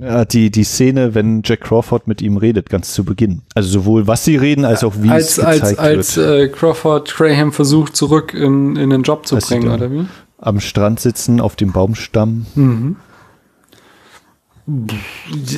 [0.01, 3.41] äh, die, die Szene, wenn Jack Crawford mit ihm redet, ganz zu Beginn?
[3.55, 6.27] Also sowohl was sie reden, als auch wie als, es gezeigt als, als, wird.
[6.27, 10.05] Als äh, Crawford Graham versucht, zurück in, in den Job zu als bringen, oder wie?
[10.39, 12.45] Am Strand sitzen, auf dem Baumstamm.
[12.55, 12.97] Mhm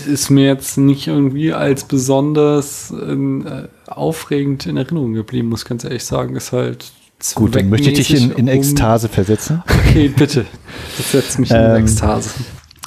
[0.07, 5.83] ist mir jetzt nicht irgendwie als besonders äh, aufregend in Erinnerung geblieben, muss ich ganz
[5.83, 6.35] ehrlich sagen.
[6.35, 6.91] Ist halt
[7.35, 9.63] Gut, dann möchte ich dich in, in Ekstase um versetzen.
[9.67, 10.45] Okay, bitte.
[10.95, 12.29] Das setzt mich in ähm, Ekstase.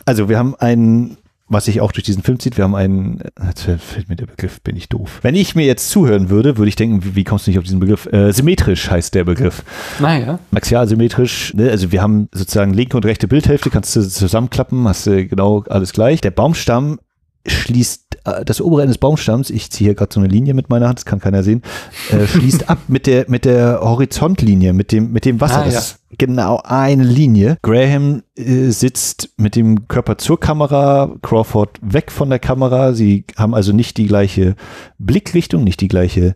[0.06, 1.18] Also wir haben einen
[1.52, 2.56] was sich auch durch diesen Film zieht.
[2.56, 5.20] Wir haben einen, jetzt fällt mir der Begriff, bin ich doof.
[5.22, 7.64] Wenn ich mir jetzt zuhören würde, würde ich denken, wie, wie kommst du nicht auf
[7.64, 8.06] diesen Begriff?
[8.06, 9.62] Äh, symmetrisch heißt der Begriff.
[10.00, 10.38] Naja.
[10.54, 11.70] Axial symmetrisch, ne?
[11.70, 15.92] also wir haben sozusagen linke und rechte Bildhälfte, kannst du zusammenklappen, hast du genau alles
[15.92, 16.20] gleich.
[16.20, 16.98] Der Baumstamm
[17.46, 20.88] schließt das obere Ende des Baumstamms, ich ziehe hier gerade so eine Linie mit meiner
[20.88, 21.62] Hand, das kann keiner sehen,
[22.10, 25.62] äh, schließt ab mit der mit der Horizontlinie, mit dem mit dem Wasser.
[25.62, 27.58] Ah, das ist genau eine Linie.
[27.62, 32.92] Graham äh, sitzt mit dem Körper zur Kamera, Crawford weg von der Kamera.
[32.92, 34.54] Sie haben also nicht die gleiche
[34.98, 36.34] Blickrichtung, nicht die gleiche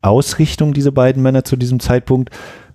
[0.00, 2.30] Ausrichtung, diese beiden Männer zu diesem Zeitpunkt.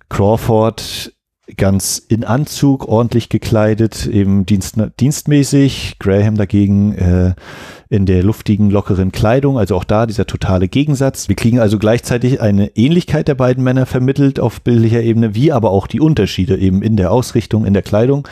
[0.10, 1.14] Crawford
[1.58, 5.98] ganz in Anzug, ordentlich gekleidet, eben dienst, dienstmäßig.
[6.00, 7.34] Graham dagegen äh,
[7.92, 11.28] in der luftigen, lockeren Kleidung, also auch da dieser totale Gegensatz.
[11.28, 15.72] Wir kriegen also gleichzeitig eine Ähnlichkeit der beiden Männer vermittelt auf bildlicher Ebene, wie aber
[15.72, 18.26] auch die Unterschiede eben in der Ausrichtung, in der Kleidung,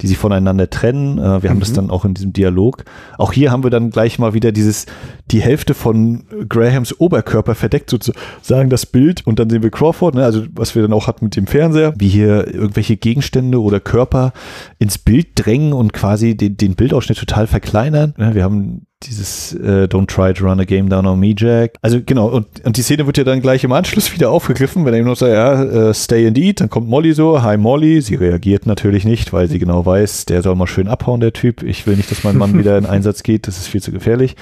[0.00, 1.18] die sich voneinander trennen.
[1.18, 1.74] Äh, wir haben das mhm.
[1.74, 2.84] dann auch in diesem Dialog.
[3.16, 4.86] Auch hier haben wir dann gleich mal wieder dieses,
[5.30, 10.24] die Hälfte von Grahams Oberkörper verdeckt sozusagen das Bild und dann sehen wir Crawford, ne,
[10.24, 14.32] also was wir dann auch hatten mit dem Fernseher, wie hier irgendwelche Gegenstände oder Körper
[14.80, 18.14] ins Bild drängen und quasi den, den Bildausschnitt total verkleinern.
[18.16, 21.74] Wir haben dieses äh, Don't try to run a game down on me, Jack.
[21.82, 24.94] Also genau, und, und die Szene wird ja dann gleich im Anschluss wieder aufgegriffen, wenn
[24.94, 28.14] er ihm noch sagt, ja, uh, stay indeed, dann kommt Molly so, hi Molly, sie
[28.14, 31.62] reagiert natürlich nicht, weil sie genau weiß, der soll mal schön abhauen, der Typ.
[31.62, 34.36] Ich will nicht, dass mein Mann wieder in Einsatz geht, das ist viel zu gefährlich.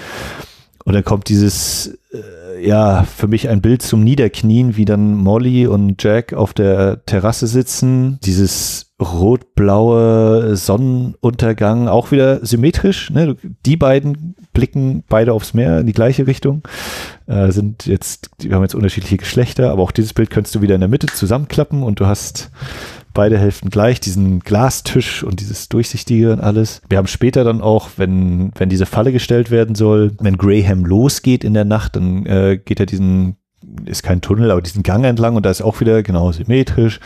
[0.84, 5.66] Und dann kommt dieses, äh, ja, für mich ein Bild zum Niederknien, wie dann Molly
[5.66, 8.18] und Jack auf der Terrasse sitzen.
[8.24, 13.10] Dieses rot-blaue Sonnenuntergang, auch wieder symmetrisch.
[13.10, 13.36] Ne?
[13.66, 16.62] Die beiden blicken beide aufs Meer in die gleiche Richtung.
[17.26, 20.74] Äh, sind jetzt, die haben jetzt unterschiedliche Geschlechter, aber auch dieses Bild könntest du wieder
[20.74, 22.50] in der Mitte zusammenklappen und du hast
[23.14, 26.82] beide Hälften gleich, diesen Glastisch und dieses Durchsichtige und alles.
[26.88, 31.44] Wir haben später dann auch, wenn, wenn diese Falle gestellt werden soll, wenn Graham losgeht
[31.44, 33.36] in der Nacht, dann äh, geht er diesen
[33.84, 37.00] ist kein Tunnel, aber diesen Gang entlang und da ist auch wieder genau symmetrisch.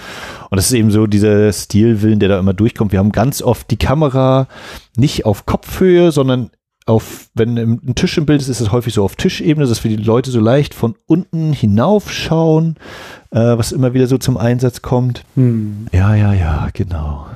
[0.51, 2.93] Und das ist eben so dieser Stilwillen, der da immer durchkommt.
[2.93, 4.49] Wir haben ganz oft die Kamera
[4.97, 6.51] nicht auf Kopfhöhe, sondern
[6.87, 9.95] auf, wenn ein Tisch im Bild ist, ist es häufig so auf Tischebene, dass wir
[9.95, 12.77] die Leute so leicht von unten hinaufschauen,
[13.33, 15.25] äh, was immer wieder so zum Einsatz kommt.
[15.35, 15.89] Hm.
[15.93, 17.27] Ja, ja, ja, genau.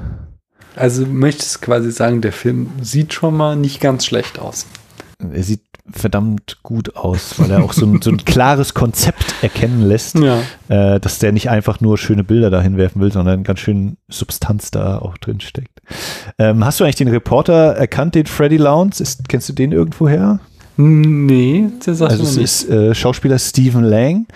[0.76, 4.66] Also möchtest quasi sagen, der Film sieht schon mal nicht ganz schlecht aus.
[5.18, 9.82] Er sieht verdammt gut aus, weil er auch so ein, so ein klares Konzept erkennen
[9.82, 10.40] lässt, ja.
[10.68, 14.70] äh, dass der nicht einfach nur schöne Bilder dahin werfen will, sondern ganz schön Substanz
[14.70, 15.80] da auch drin steckt.
[16.38, 19.00] Ähm, hast du eigentlich den Reporter erkannt, den Freddy Lowndes?
[19.00, 20.40] Ist, kennst du den irgendwo her?
[20.76, 22.44] Nee, der sagt Also es nicht.
[22.44, 24.26] ist äh, Schauspieler Stephen Lang.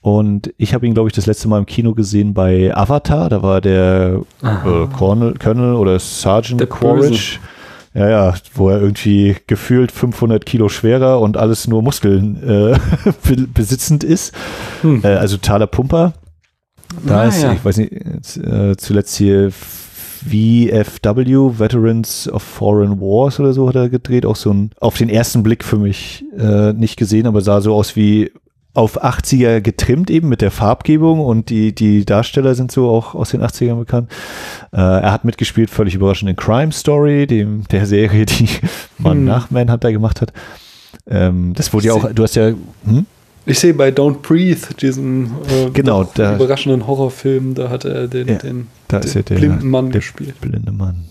[0.00, 3.28] Und ich habe ihn, glaube ich, das letzte Mal im Kino gesehen bei Avatar.
[3.28, 7.40] Da war der äh, Colonel, Colonel oder Sergeant Quaritch.
[7.96, 12.78] Ja, ja, wo er irgendwie gefühlt 500 Kilo schwerer und alles nur Muskeln äh,
[13.54, 14.34] besitzend ist.
[14.82, 15.00] Hm.
[15.02, 16.12] Äh, also totaler Pumper.
[17.06, 17.54] Da ah, ist, ja.
[17.54, 23.88] ich weiß nicht, äh, zuletzt hier VFW, Veterans of Foreign Wars oder so hat er
[23.88, 24.26] gedreht.
[24.26, 27.74] Auch so ein, auf den ersten Blick für mich äh, nicht gesehen, aber sah so
[27.74, 28.30] aus wie
[28.76, 33.30] auf 80er getrimmt eben mit der Farbgebung und die, die Darsteller sind so auch aus
[33.30, 34.10] den 80ern bekannt.
[34.72, 38.48] Äh, er hat mitgespielt, völlig überraschend in Crime Story, dem, der Serie, die
[38.98, 39.24] man hm.
[39.24, 40.32] nach Manhunter gemacht hat.
[41.08, 42.52] Ähm, das wurde ja auch, du hast ja,
[42.84, 43.06] hm?
[43.48, 48.26] Ich sehe bei Don't Breathe, diesen äh, genau, da, überraschenden Horrorfilm, da hat er den,
[48.26, 50.40] ja, den, den, den der, blinden Mann gespielt.
[50.40, 51.04] Blinde Mann.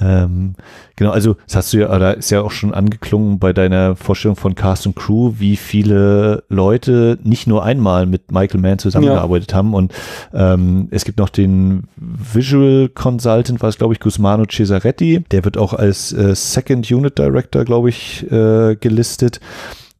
[0.00, 0.54] Ähm,
[0.96, 4.36] genau, also das hast du ja, oder ist ja auch schon angeklungen bei deiner Vorstellung
[4.36, 9.58] von Cast und Crew, wie viele Leute nicht nur einmal mit Michael Mann zusammengearbeitet ja.
[9.58, 9.74] haben.
[9.74, 9.92] Und
[10.32, 15.56] ähm, es gibt noch den Visual Consultant, war es glaube ich, Guzmano Cesaretti, der wird
[15.56, 19.40] auch als äh, Second Unit Director, glaube ich, äh, gelistet.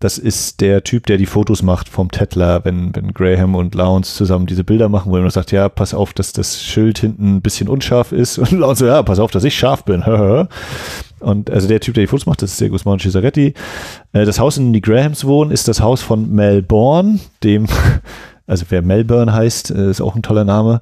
[0.01, 4.15] Das ist der Typ, der die Fotos macht vom Tetler, wenn, wenn Graham und Lowndes
[4.15, 7.43] zusammen diese Bilder machen, wo er sagt, ja, pass auf, dass das Schild hinten ein
[7.43, 8.39] bisschen unscharf ist.
[8.39, 10.03] Und Lowndes so, ja, pass auf, dass ich scharf bin.
[11.21, 13.55] und also der Typ, der die Fotos macht, das ist der Guzman Cesaretti.
[14.13, 17.67] Äh, das Haus, in dem die Grahams wohnen, ist das Haus von Melbourne, dem,
[18.47, 20.81] also wer Melbourne heißt, äh, ist auch ein toller Name.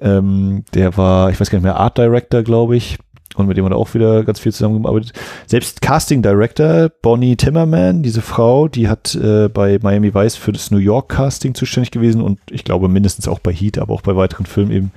[0.00, 2.98] Ähm, der war, ich weiß gar nicht mehr, Art Director, glaube ich
[3.36, 5.12] und mit dem hat er auch wieder ganz viel zusammengearbeitet.
[5.46, 10.70] Selbst Casting Director Bonnie Timmerman, diese Frau, die hat äh, bei Miami Vice für das
[10.70, 14.16] New York Casting zuständig gewesen und ich glaube mindestens auch bei Heat, aber auch bei
[14.16, 14.92] weiteren Filmen eben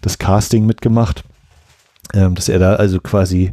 [0.00, 1.24] das Casting mitgemacht.
[2.12, 3.52] Ähm, dass er da also quasi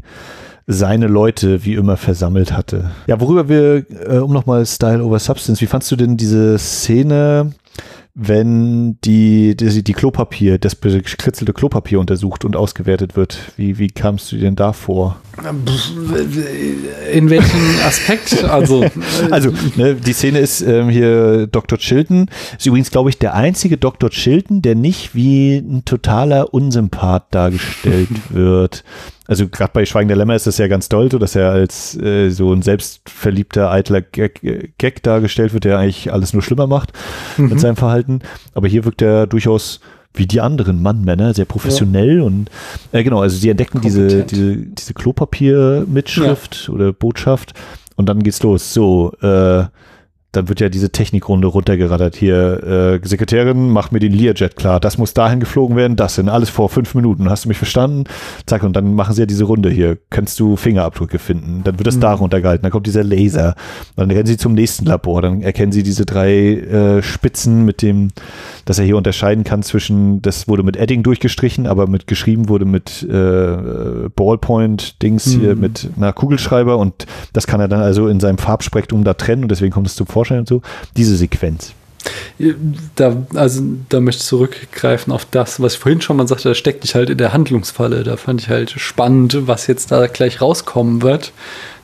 [0.68, 2.92] seine Leute wie immer versammelt hatte.
[3.08, 7.52] Ja, worüber wir, äh, um nochmal Style over Substance, wie fandst du denn diese Szene,
[8.14, 13.38] wenn die, die, die Klopapier, das gekritzelte Klopapier untersucht und ausgewertet wird.
[13.56, 15.22] Wie, wie kamst du denn da vor?
[17.14, 18.44] In welchem Aspekt?
[18.44, 18.86] Also,
[19.30, 21.78] also ne, die Szene ist ähm, hier Dr.
[21.78, 22.30] Chilton.
[22.58, 24.10] Ist übrigens, glaube ich, der einzige Dr.
[24.10, 28.84] Chilton, der nicht wie ein totaler Unsympath dargestellt wird.
[29.32, 31.96] Also gerade bei Schweigen der Lämmer ist das ja ganz toll, so dass er als
[31.96, 34.42] äh, so ein selbstverliebter, eitler Gag,
[34.78, 36.92] Gag, dargestellt wird, der eigentlich alles nur schlimmer macht
[37.38, 37.48] mhm.
[37.48, 38.20] mit seinem Verhalten.
[38.56, 39.80] Aber hier wirkt er durchaus
[40.14, 42.24] wie die anderen Mann-Männer, sehr professionell ja.
[42.24, 42.50] und
[42.92, 46.74] äh, genau, also sie entdecken diese, diese, diese Klopapier-Mitschrift ja.
[46.74, 47.54] oder Botschaft
[47.96, 48.74] und dann geht's los.
[48.74, 49.64] So, äh,
[50.32, 52.16] dann wird ja diese Technikrunde runtergerattert.
[52.16, 52.64] Hier,
[53.04, 54.80] äh, Sekretärin, mach mir den Learjet klar.
[54.80, 57.30] Das muss dahin geflogen werden, das sind alles vor fünf Minuten.
[57.30, 58.06] Hast du mich verstanden?
[58.46, 59.98] Zack, und dann machen sie ja diese Runde hier.
[60.10, 61.62] Kannst du Fingerabdrücke finden?
[61.66, 62.02] Dann wird das mhm.
[62.02, 62.64] da runtergehalten.
[62.64, 63.56] Dann kommt dieser Laser.
[63.98, 65.22] Dann rennen sie zum nächsten Labor.
[65.22, 68.12] Dann erkennen sie diese drei äh, Spitzen mit dem,
[68.64, 72.64] dass er hier unterscheiden kann zwischen, das wurde mit Edding durchgestrichen, aber mit geschrieben wurde
[72.64, 75.40] mit äh, Ballpoint-Dings mhm.
[75.42, 79.44] hier mit einer Kugelschreiber und das kann er dann also in seinem Farbspektrum da trennen
[79.44, 80.62] und deswegen kommt es zum Vorschein vorstellen und so.
[80.96, 81.74] Diese Sequenz.
[82.96, 86.56] Da, also, da möchte ich zurückgreifen auf das, was ich vorhin schon mal sagte, da
[86.56, 88.04] steckt dich halt in der Handlungsfalle.
[88.04, 91.32] Da fand ich halt spannend, was jetzt da gleich rauskommen wird.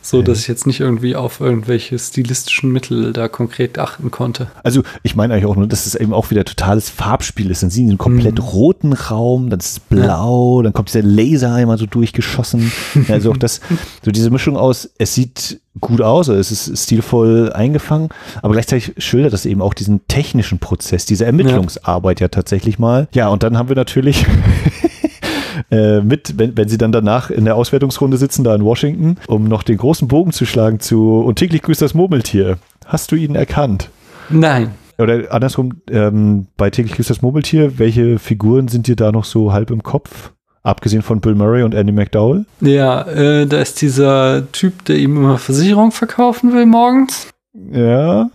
[0.09, 4.47] So dass ich jetzt nicht irgendwie auf irgendwelche stilistischen Mittel da konkret achten konnte.
[4.63, 7.63] Also ich meine eigentlich auch nur, dass es eben auch wieder totales Farbspiel ist.
[7.63, 8.43] Dann sehen sie einen komplett Mhm.
[8.45, 12.71] roten Raum, dann ist es blau, dann kommt dieser Laser einmal so durchgeschossen.
[13.09, 13.59] also auch das,
[14.03, 18.09] so diese Mischung aus, es sieht gut aus, also es ist stilvoll eingefangen,
[18.41, 23.07] aber gleichzeitig schildert das eben auch diesen technischen Prozess, diese Ermittlungsarbeit ja tatsächlich mal.
[23.13, 24.25] Ja, und dann haben wir natürlich
[25.71, 29.45] äh, mit, wenn, wenn sie dann danach in der Auswertungsrunde sitzen, da in Washington, um
[29.45, 32.57] noch den großen Bogen zu schlagen zu Und täglich grüßt das Murmeltier.
[32.85, 33.89] Hast du ihn erkannt?
[34.29, 34.71] Nein.
[34.97, 39.53] Oder andersrum, ähm, bei täglich grüßt das Murmeltier, welche Figuren sind dir da noch so
[39.53, 40.31] halb im Kopf?
[40.63, 42.45] Abgesehen von Bill Murray und Andy McDowell?
[42.59, 47.29] Ja, äh, da ist dieser Typ, der ihm immer Versicherung verkaufen will morgens.
[47.71, 48.29] Ja.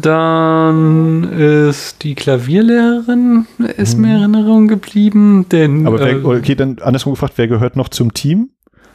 [0.00, 3.46] Dann ist die Klavierlehrerin,
[3.76, 5.46] ist mir in Erinnerung geblieben.
[5.50, 5.86] Denn.
[5.86, 8.50] Aber wer, äh, okay, dann andersrum gefragt, wer gehört noch zum Team?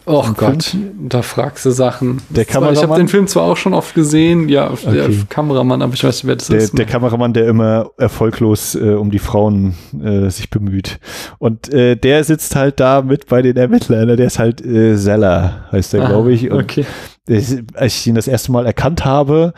[0.05, 0.75] oh Gott,
[1.07, 2.21] da fragst du Sachen.
[2.29, 2.97] Der war- Ich habe Kameramann?
[2.99, 5.19] den Film zwar auch schon oft gesehen, ja, der Okay.
[5.29, 6.77] Kameramann, aber ich weiß nicht, wer das Der, ist.
[6.77, 10.99] der Kameramann, der immer erfolglos äh, um die Frauen äh, sich bemüht.
[11.39, 14.09] Und äh, der sitzt halt da mit bei den Ermittlern.
[14.17, 16.51] Der ist halt äh, Zeller, heißt der, Ah, glaube ich.
[16.51, 16.85] Und Okay.
[17.27, 19.53] das, als ich ihn das erste Mal erkannt habe,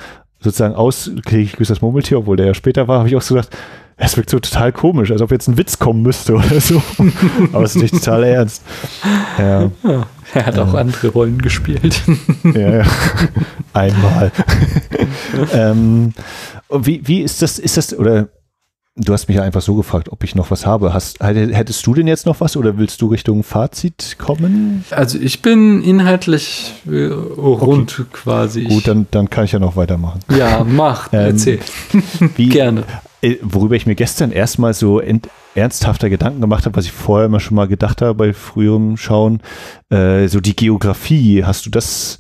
[0.46, 3.36] sozusagen aus kriege ich das Murmeltier, obwohl der ja später war, habe ich auch so
[3.36, 3.56] gedacht,
[3.98, 6.82] es wirkt so total komisch, als ob jetzt ein Witz kommen müsste oder so.
[7.54, 8.62] Aber es ist nicht total ernst.
[9.38, 12.02] Ja, Ja, er hat auch andere Rollen gespielt.
[12.44, 12.84] ja, ja.
[13.74, 14.32] Einmal.
[15.54, 16.14] ähm,
[16.70, 18.28] wie, wie ist das, ist das, oder
[18.98, 20.94] du hast mich ja einfach so gefragt, ob ich noch was habe.
[20.94, 24.86] Hast, hättest du denn jetzt noch was oder willst du Richtung Fazit kommen?
[24.90, 28.62] Also ich bin inhaltlich äh, rund quasi.
[28.62, 30.20] Ich- Gut, dann, dann kann ich ja noch weitermachen.
[30.36, 31.60] Ja, mach, Ähm, erzähl.
[32.36, 32.84] Wie, Gerne.
[33.22, 35.02] Äh, worüber ich mir gestern erstmal so
[35.56, 39.42] ernsthafter Gedanken gemacht habe, was ich vorher immer schon mal gedacht habe bei früherem Schauen,
[39.90, 42.18] äh, so die Geografie, hast du das,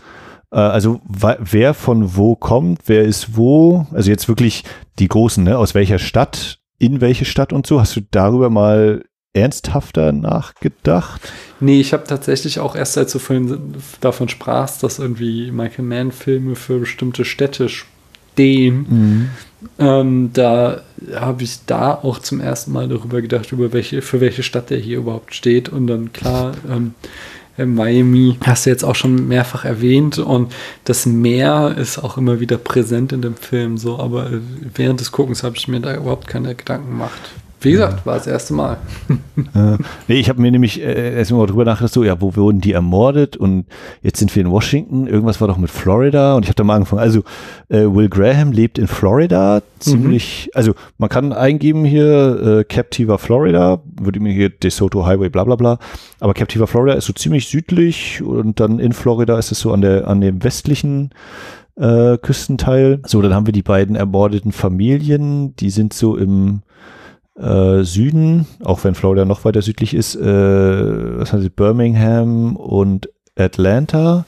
[0.52, 4.64] äh, also wer von wo kommt, wer ist wo, also jetzt wirklich
[4.99, 9.03] die Großen, ne, aus welcher Stadt, in welche Stadt und so, hast du darüber mal
[9.34, 11.22] ernsthafter nachgedacht?
[11.60, 16.56] Nee, ich habe tatsächlich auch erst, als du vorhin davon sprachst, dass irgendwie Michael Mann-Filme
[16.56, 19.30] für bestimmte Städte stehen,
[19.80, 20.81] ähm, da
[21.15, 24.77] habe ich da auch zum ersten Mal darüber gedacht, über welche, für welche Stadt der
[24.77, 25.69] hier überhaupt steht.
[25.69, 27.10] Und dann klar, ähm, äh,
[27.57, 30.53] Miami hast du jetzt auch schon mehrfach erwähnt und
[30.84, 34.40] das Meer ist auch immer wieder präsent in dem Film so, aber äh,
[34.73, 37.22] während des Guckens habe ich mir da überhaupt keine Gedanken gemacht.
[37.61, 38.77] Wie gesagt, war das erste Mal.
[39.53, 39.77] Äh,
[40.07, 42.72] nee, ich habe mir nämlich äh, erst mal drüber nachgedacht, so, ja, wo wurden die
[42.72, 43.38] ermordet?
[43.38, 43.65] Und
[44.02, 45.07] jetzt sind wir in Washington.
[45.07, 46.36] Irgendwas war doch mit Florida.
[46.36, 47.02] Und ich habe da mal angefangen.
[47.02, 47.23] Also,
[47.69, 49.61] äh, Will Graham lebt in Florida.
[49.80, 53.82] Ziemlich, also, man kann eingeben hier äh, Captiva Florida.
[54.02, 55.80] Würde mir hier DeSoto Highway, bla, bla, bla.
[56.19, 58.22] Aber Captiva Florida ist so ziemlich südlich.
[58.22, 61.11] Und dann in Florida ist es so an der, an dem westlichen
[61.77, 63.02] äh, Küstenteil.
[63.06, 65.56] So, dann haben wir die beiden ermordeten Familien.
[65.57, 66.61] Die sind so im
[67.40, 70.22] äh, Süden, auch wenn Florida noch weiter südlich ist, äh,
[71.20, 74.26] was heißt Birmingham und Atlanta.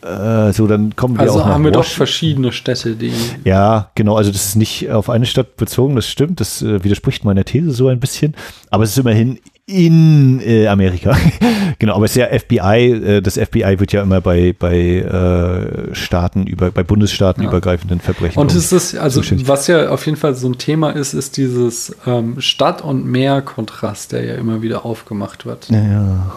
[0.00, 3.12] Äh, so, dann kommen wir Also auch nach haben wir doch Wash- verschiedene Städte, die.
[3.44, 7.24] Ja, genau, also das ist nicht auf eine Stadt bezogen, das stimmt, das äh, widerspricht
[7.24, 8.34] meiner These so ein bisschen,
[8.70, 11.14] aber es ist immerhin in äh, Amerika.
[11.78, 15.94] genau, aber es ist ja FBI, äh, das FBI wird ja immer bei, bei äh,
[15.94, 17.50] Staaten über, bei Bundesstaaten Ja.
[17.50, 18.38] übergreifenden Verbrechen.
[18.40, 19.46] Und es ist, also zuständig.
[19.46, 24.12] was ja auf jeden Fall so ein Thema ist, ist dieses ähm, Stadt- und Meer-Kontrast,
[24.12, 25.68] der ja immer wieder aufgemacht wird.
[25.68, 26.32] Ja.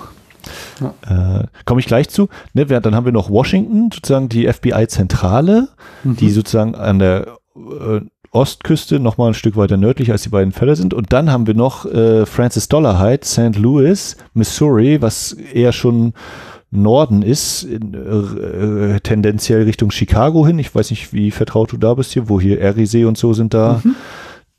[1.08, 2.28] Äh, Komme ich gleich zu.
[2.54, 5.70] Ne, dann haben wir noch Washington, sozusagen die FBI-Zentrale,
[6.04, 8.02] die sozusagen an der äh,
[8.32, 10.94] Ostküste nochmal ein Stück weiter nördlich als die beiden Fälle sind.
[10.94, 13.58] Und dann haben wir noch äh, Francis Dollarhide, St.
[13.58, 16.14] Louis, Missouri, was eher schon
[16.72, 20.58] Norden ist, äh, tendenziell Richtung Chicago hin.
[20.58, 23.54] Ich weiß nicht, wie vertraut du da bist hier, wo hier Erisee und so sind
[23.54, 23.82] da.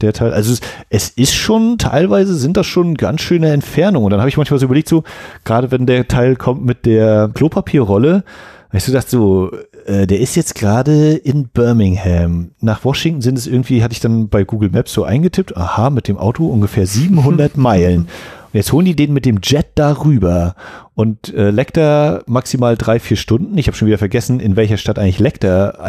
[0.03, 4.07] Der Teil, also es, es ist schon, teilweise sind das schon ganz schöne Entfernungen.
[4.07, 5.05] Und dann habe ich manchmal so überlegt, so,
[5.45, 8.25] gerade wenn der Teil kommt mit der Klopapierrolle,
[8.73, 9.51] weißt du, dachte so,
[9.87, 12.53] äh, der ist jetzt gerade in Birmingham.
[12.61, 16.09] Nach Washington sind es irgendwie, hatte ich dann bei Google Maps so eingetippt, aha, mit
[16.09, 18.03] dem Auto ungefähr 700 Meilen.
[18.53, 20.55] Und jetzt holen die den mit dem Jet darüber
[20.95, 23.57] und äh, Lecter maximal drei, vier Stunden.
[23.57, 25.81] Ich habe schon wieder vergessen, in welcher Stadt eigentlich Lecter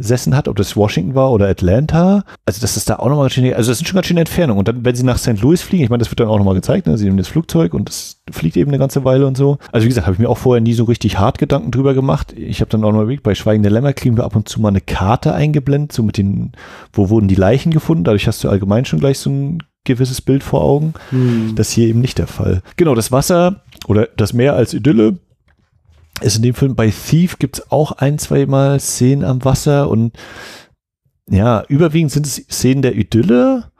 [0.00, 2.24] eingesessen hat, ob das Washington war oder Atlanta.
[2.46, 4.58] Also das ist da auch nochmal ganz schön, also das sind schon ganz schöne Entfernungen.
[4.58, 5.40] Und dann, wenn sie nach St.
[5.40, 6.96] Louis fliegen, ich meine, das wird dann auch nochmal gezeigt, ne?
[6.96, 9.58] sie nehmen das Flugzeug und das fliegt eben eine ganze Weile und so.
[9.72, 12.32] Also wie gesagt, habe ich mir auch vorher nie so richtig hart Gedanken drüber gemacht.
[12.32, 14.80] Ich habe dann auch überlegt, bei Schweigende Lämmer kriegen wir ab und zu mal eine
[14.80, 16.52] Karte eingeblendet, so mit den,
[16.92, 18.04] wo wurden die Leichen gefunden.
[18.04, 20.94] Dadurch hast du allgemein schon gleich so ein gewisses Bild vor Augen.
[21.10, 21.54] Hm.
[21.56, 22.62] Das ist hier eben nicht der Fall.
[22.76, 25.18] Genau, das Wasser oder das Meer als Idylle
[26.20, 29.88] ist in dem Film bei Thief gibt es auch ein, zwei Mal Szenen am Wasser
[29.88, 30.12] und
[31.28, 33.70] ja, überwiegend sind es Szenen der Idylle.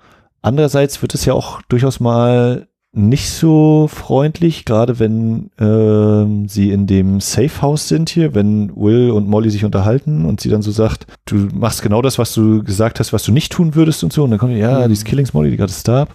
[0.40, 6.86] Andererseits wird es ja auch durchaus mal nicht so freundlich, gerade wenn ähm, sie in
[6.86, 10.72] dem Safe House sind hier, wenn Will und Molly sich unterhalten und sie dann so
[10.72, 14.12] sagt, du machst genau das, was du gesagt hast, was du nicht tun würdest und
[14.12, 14.24] so.
[14.24, 14.88] Und dann kommt ja, mhm.
[14.88, 16.14] dieses Killings Molly, die gerade starb.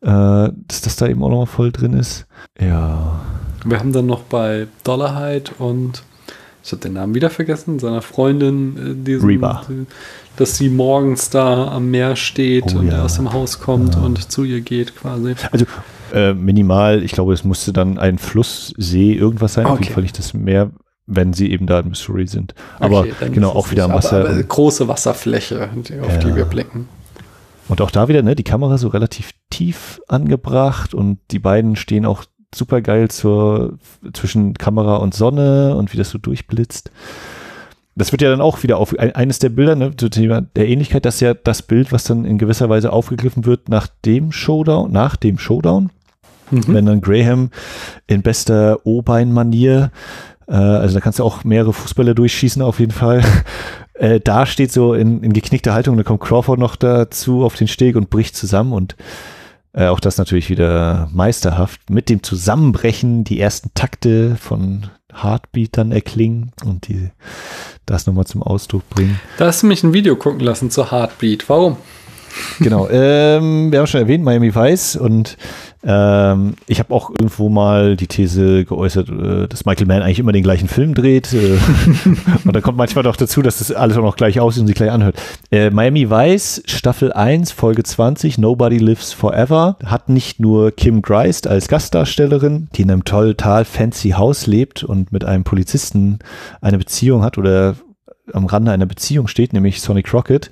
[0.00, 0.06] Äh,
[0.68, 2.26] dass das da eben auch nochmal voll drin ist.
[2.60, 3.20] Ja.
[3.64, 6.02] Wir haben dann noch bei Dollarhide und
[6.62, 9.62] ich habe den Namen wieder vergessen, seiner Freundin, äh, diesen, Reba.
[10.36, 13.04] dass sie morgens da am Meer steht oh, und ja.
[13.04, 14.00] aus dem Haus kommt ja.
[14.02, 15.34] und zu ihr geht quasi.
[15.50, 15.64] Also
[16.12, 19.72] äh, minimal, ich glaube, es musste dann ein Fluss, See, irgendwas sein, okay.
[19.72, 20.70] auf jeden Fall nicht das Meer,
[21.06, 22.54] wenn sie eben da in Missouri sind.
[22.78, 24.20] Aber okay, genau, auch wieder am Wasser.
[24.20, 25.70] Aber, aber große Wasserfläche,
[26.02, 26.18] auf ja.
[26.18, 26.88] die wir blicken.
[27.68, 32.06] Und auch da wieder, ne, die Kamera so relativ tief angebracht und die beiden stehen
[32.06, 32.24] auch
[32.54, 33.78] super geil zur,
[34.12, 36.90] zwischen Kamera und Sonne und wie das so durchblitzt.
[37.94, 41.04] Das wird ja dann auch wieder auf eines der Bilder, ne, zu Thema der Ähnlichkeit,
[41.04, 44.92] das ist ja das Bild, was dann in gewisser Weise aufgegriffen wird nach dem Showdown,
[44.92, 45.90] nach dem Showdown.
[46.50, 46.64] Mhm.
[46.68, 47.50] Wenn dann Graham
[48.06, 49.90] in bester O-Bein-Manier,
[50.46, 53.22] äh, also da kannst du auch mehrere Fußballer durchschießen auf jeden Fall,
[53.94, 57.68] äh, da steht so in, in geknickter Haltung, da kommt Crawford noch dazu auf den
[57.68, 58.96] Steg und bricht zusammen und
[59.78, 61.88] äh, auch das natürlich wieder meisterhaft.
[61.88, 67.10] Mit dem Zusammenbrechen die ersten Takte von Heartbeat dann erklingen und die
[67.86, 69.20] das nochmal zum Ausdruck bringen.
[69.38, 71.48] Da hast du mich ein Video gucken lassen zu Heartbeat.
[71.48, 71.76] Warum?
[72.60, 75.36] Genau, ähm, wir haben schon erwähnt, Miami Vice und
[75.84, 80.32] ähm, ich habe auch irgendwo mal die These geäußert, äh, dass Michael Mann eigentlich immer
[80.32, 81.32] den gleichen Film dreht.
[81.32, 81.58] Äh,
[82.44, 84.76] und da kommt manchmal doch dazu, dass das alles auch noch gleich aussieht und sich
[84.76, 85.16] gleich anhört.
[85.52, 91.46] Äh, Miami Vice, Staffel 1, Folge 20, Nobody Lives Forever, hat nicht nur Kim Greist
[91.46, 96.18] als Gastdarstellerin, die in einem total fancy Haus lebt und mit einem Polizisten
[96.60, 97.76] eine Beziehung hat oder
[98.32, 100.50] am Rande einer Beziehung steht, nämlich Sonny Crockett,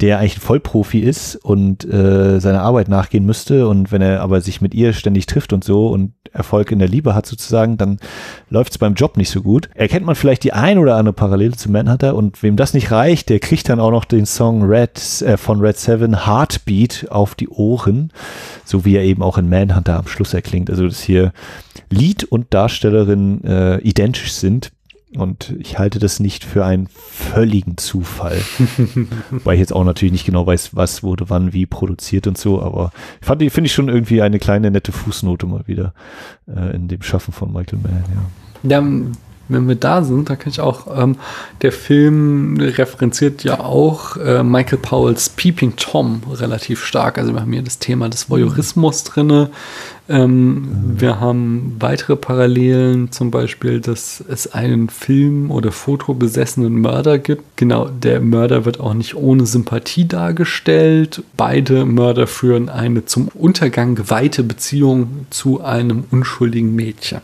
[0.00, 3.68] der eigentlich ein Vollprofi ist und äh, seiner Arbeit nachgehen müsste.
[3.68, 6.88] Und wenn er aber sich mit ihr ständig trifft und so und Erfolg in der
[6.88, 7.98] Liebe hat sozusagen, dann
[8.50, 9.68] läuft es beim Job nicht so gut.
[9.74, 13.28] Erkennt man vielleicht die ein oder andere Parallele zu Manhunter und wem das nicht reicht,
[13.28, 17.48] der kriegt dann auch noch den Song Red äh, von Red Seven Heartbeat auf die
[17.48, 18.12] Ohren,
[18.64, 20.70] so wie er eben auch in Manhunter am Schluss erklingt.
[20.70, 21.32] Also dass hier
[21.90, 24.72] Lied und Darstellerin äh, identisch sind.
[25.16, 28.40] Und ich halte das nicht für einen völligen Zufall.
[29.30, 32.60] Weil ich jetzt auch natürlich nicht genau weiß, was wurde wann wie produziert und so,
[32.60, 35.94] aber fand die, finde ich schon irgendwie eine kleine nette Fußnote mal wieder
[36.48, 38.04] äh, in dem Schaffen von Michael Mann,
[38.62, 38.70] ja.
[38.70, 38.80] Ja,
[39.48, 41.16] wenn wir da sind, da kann ich auch, ähm,
[41.62, 47.18] der Film referenziert ja auch äh, Michael Powells Peeping Tom relativ stark.
[47.18, 49.50] Also wir haben hier das Thema des Voyeurismus drinne.
[50.08, 51.00] Ähm, mhm.
[51.00, 57.56] Wir haben weitere Parallelen, zum Beispiel, dass es einen Film- oder Fotobesessenen Mörder gibt.
[57.56, 61.22] Genau, der Mörder wird auch nicht ohne Sympathie dargestellt.
[61.36, 67.20] Beide Mörder führen eine zum Untergang geweihte Beziehung zu einem unschuldigen Mädchen.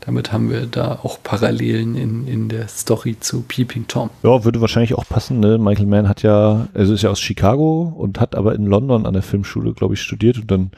[0.00, 4.10] Damit haben wir da auch Parallelen in, in der Story zu Peeping Tom.
[4.22, 5.40] Ja, würde wahrscheinlich auch passen.
[5.40, 5.58] Ne?
[5.58, 9.12] Michael Mann hat ja, also ist ja aus Chicago und hat aber in London an
[9.12, 10.70] der Filmschule, glaube ich, studiert und dann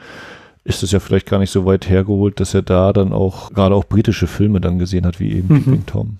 [0.65, 3.75] ist es ja vielleicht gar nicht so weit hergeholt, dass er da dann auch gerade
[3.75, 5.63] auch britische Filme dann gesehen hat, wie eben mhm.
[5.63, 6.17] Peeping Tom.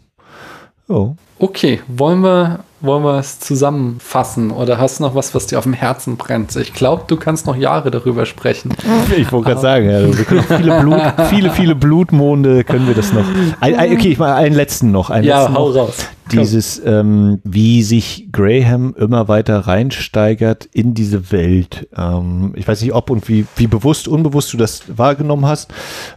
[0.88, 1.16] Oh.
[1.40, 5.64] Okay, wollen wir wollen wir es zusammenfassen oder hast du noch was, was dir auf
[5.64, 6.56] dem Herzen brennt?
[6.58, 8.76] Ich glaube, du kannst noch Jahre darüber sprechen.
[9.18, 13.14] Ich wollte gerade sagen, ja, wir können viele, Blut, viele, viele Blutmonde können wir das
[13.14, 13.26] noch.
[13.62, 15.10] Ein, ein, okay, ich mal einen letzten noch.
[15.10, 15.76] Einen ja, letzten hau noch.
[15.78, 16.08] raus.
[16.42, 21.88] Dieses, ähm, wie sich Graham immer weiter reinsteigert in diese Welt.
[21.96, 25.72] Ähm, ich weiß nicht, ob und wie, wie bewusst, unbewusst du das wahrgenommen hast.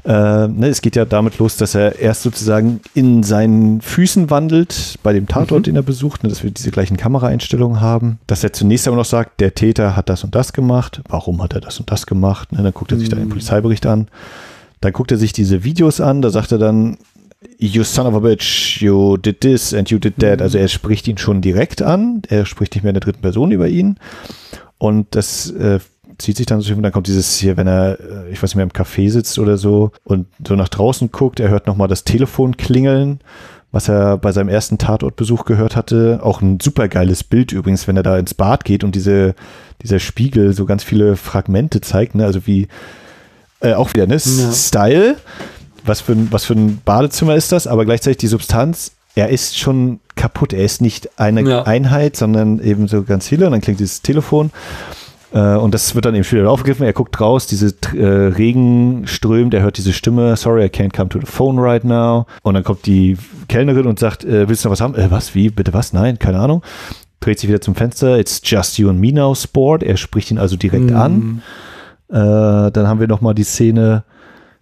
[0.04, 4.98] Äh, ne, es geht ja damit los, dass er erst sozusagen in seinen Füßen wandelt,
[5.02, 5.64] bei dem Tatort, mhm.
[5.64, 9.04] den er besucht, ne, dass wir diese gleichen Kameraeinstellungen haben, dass er zunächst aber noch
[9.04, 12.52] sagt, der Täter hat das und das gemacht, warum hat er das und das gemacht,
[12.52, 13.10] ne, dann guckt er sich mhm.
[13.10, 14.08] dann den Polizeibericht an,
[14.80, 16.98] dann guckt er sich diese Videos an, da sagt er dann,
[17.58, 21.08] you son of a bitch, you did this and you did that, also er spricht
[21.08, 23.98] ihn schon direkt an, er spricht nicht mehr in der dritten Person über ihn
[24.78, 25.80] und das äh,
[26.18, 28.56] zieht sich dann so, und dann kommt dieses hier, wenn er, äh, ich weiß nicht
[28.56, 32.04] mehr, im Café sitzt oder so und so nach draußen guckt, er hört nochmal das
[32.04, 33.20] Telefon klingeln
[33.76, 36.20] was er bei seinem ersten Tatortbesuch gehört hatte.
[36.22, 39.34] Auch ein super geiles Bild übrigens, wenn er da ins Bad geht und diese,
[39.82, 42.24] dieser Spiegel so ganz viele Fragmente zeigt, ne?
[42.24, 42.68] also wie
[43.60, 44.14] äh, auch wieder, ne?
[44.14, 44.52] Ja.
[44.52, 45.16] Style.
[45.86, 49.58] Was für, ein, was für ein Badezimmer ist das, aber gleichzeitig die Substanz, er ist
[49.58, 50.52] schon kaputt.
[50.52, 51.62] Er ist nicht eine ja.
[51.62, 53.46] Einheit, sondern eben so ganz viele.
[53.46, 54.50] Und dann klingt dieses Telefon.
[55.32, 56.84] Äh, und das wird dann eben wieder aufgegriffen.
[56.84, 61.08] Er guckt raus, diese äh, Regen strömt, er hört diese Stimme, sorry, I can't come
[61.08, 62.26] to the phone right now.
[62.42, 63.16] Und dann kommt die
[63.48, 64.94] Kellnerin und sagt, äh, willst du noch was haben?
[64.94, 65.92] Äh, was, wie, bitte was?
[65.92, 66.62] Nein, keine Ahnung.
[67.20, 69.82] Dreht sich wieder zum Fenster, it's just you and me now, Sport.
[69.82, 70.96] Er spricht ihn also direkt Mhm.
[70.96, 71.42] an.
[72.08, 74.04] Äh, dann haben wir nochmal die Szene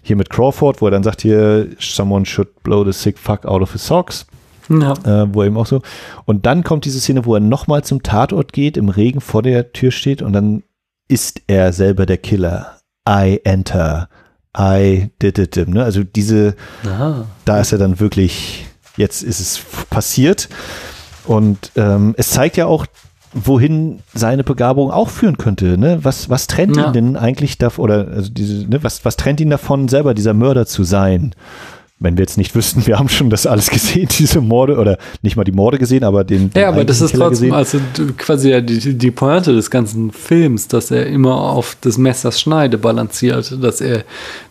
[0.06, 3.62] hier mit Crawford, wo er dann sagt hier, someone should blow the sick fuck out
[3.62, 4.26] of his socks
[4.68, 4.92] Ja.
[5.04, 5.82] äh, wo er eben auch so.
[6.24, 9.72] Und dann kommt diese Szene, wo er nochmal zum Tatort geht, im Regen vor der
[9.72, 10.62] Tür steht und dann
[11.08, 12.78] ist er selber der Killer.
[13.08, 14.08] I enter.
[14.56, 15.56] I did it.
[15.68, 15.82] Ne?
[15.84, 16.54] Also diese,
[16.86, 17.26] Aha.
[17.44, 18.66] da ist er dann wirklich,
[18.96, 19.60] jetzt ist es
[19.90, 20.48] passiert.
[21.26, 22.86] Und ähm, es zeigt ja auch,
[23.34, 25.76] wohin seine Begabung auch führen könnte.
[25.76, 25.98] Ne?
[26.02, 26.86] Was, was trennt Ja.
[26.86, 28.82] ihn denn eigentlich davon, oder also diese, ne?
[28.82, 31.32] was, was trennt ihn davon, selber dieser Mörder zu sein?
[32.00, 35.36] Wenn wir jetzt nicht wüssten, wir haben schon das alles gesehen, diese Morde, oder nicht
[35.36, 36.50] mal die Morde gesehen, aber den.
[36.50, 37.54] den Ja, aber das ist Killer trotzdem gesehen.
[37.54, 37.78] also
[38.18, 42.78] quasi ja die, die Pointe des ganzen Films, dass er immer auf des Messers Schneide
[42.78, 44.04] balanciert, dass er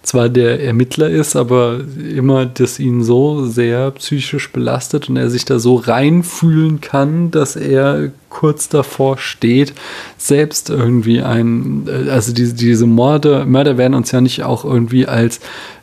[0.04, 1.82] zwar der Ermittler ist, aber
[2.16, 7.58] immer das ihn so sehr psychisch belastet und er sich da so reinfühlen kann, dass
[7.58, 9.74] er kurz davor steht,
[10.18, 15.06] selbst irgendwie ein, äh, also diese, diese Morde, Mörder werden uns ja nicht auch irgendwie
[15.08, 15.40] als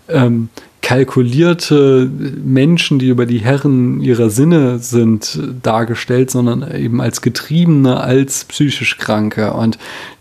[0.08, 0.48] ähm,
[0.82, 2.10] kalkulierte
[2.44, 8.98] Menschen, die über die Herren ihrer Sinne sind, dargestellt, sondern eben als Getriebene, als psychisch
[8.98, 9.52] Kranke.
[9.52, 9.78] Und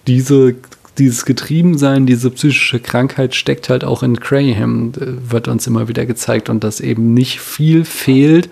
[0.07, 0.56] diese,
[0.98, 6.06] dieses Getriebensein, diese psychische Krankheit steckt halt auch in Graham, äh, wird uns immer wieder
[6.06, 8.49] gezeigt und dass eben nicht viel fehlt,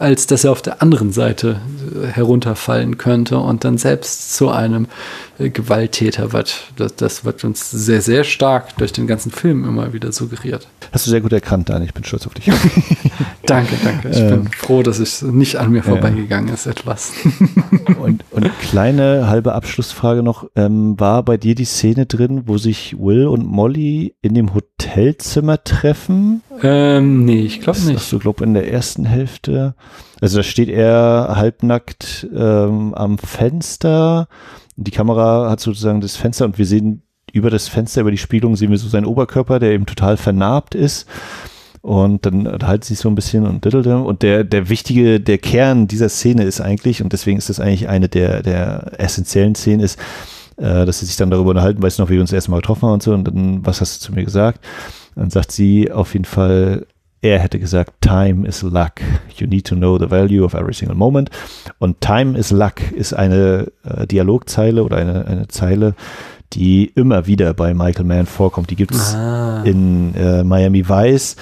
[0.00, 1.60] als dass er auf der anderen Seite
[1.94, 4.86] äh, herunterfallen könnte und dann selbst zu einem
[5.38, 6.72] äh, Gewalttäter wird.
[6.76, 10.68] Das, das wird uns sehr, sehr stark durch den ganzen Film immer wieder suggeriert.
[10.90, 11.88] Hast du sehr gut erkannt, Daniel.
[11.88, 12.50] Ich bin stolz auf dich.
[13.46, 14.08] Danke, danke.
[14.10, 14.44] Ich Ähm.
[14.44, 17.12] bin froh, dass es nicht an mir vorbeigegangen ist, etwas.
[18.00, 20.48] und, und kleine halbe Abschlussfrage noch.
[20.54, 25.62] Ähm, war bei dir die Szene drin, wo sich Will und Molly in dem Hotelzimmer
[25.64, 26.42] treffen?
[26.62, 27.96] Ähm, nee, ich glaube nicht.
[27.96, 29.74] hast du, glaub in der ersten Hälfte.
[30.20, 34.28] Also da steht er halbnackt ähm, am Fenster.
[34.76, 38.56] Die Kamera hat sozusagen das Fenster und wir sehen über das Fenster, über die Spiegelung
[38.56, 41.06] sehen wir so seinen Oberkörper, der eben total vernarbt ist.
[41.82, 44.04] Und dann sie sich so ein bisschen und.
[44.04, 47.88] Und der, der wichtige, der Kern dieser Szene ist eigentlich, und deswegen ist das eigentlich
[47.88, 49.98] eine der, der essentiellen Szenen, ist,
[50.58, 52.50] äh, dass sie sich dann darüber unterhalten, weißt du noch, wie wir uns das erste
[52.50, 53.14] Mal getroffen haben und so.
[53.14, 54.60] Und dann, was hast du zu mir gesagt?
[55.20, 56.86] Dann sagt sie auf jeden Fall,
[57.20, 58.92] er hätte gesagt, time is luck.
[59.36, 61.28] You need to know the value of every single moment.
[61.78, 65.94] Und time is luck ist eine äh, Dialogzeile oder eine, eine Zeile,
[66.54, 68.70] die immer wieder bei Michael Mann vorkommt.
[68.70, 69.62] Die gibt es Ah.
[69.64, 71.36] in äh, Miami Vice.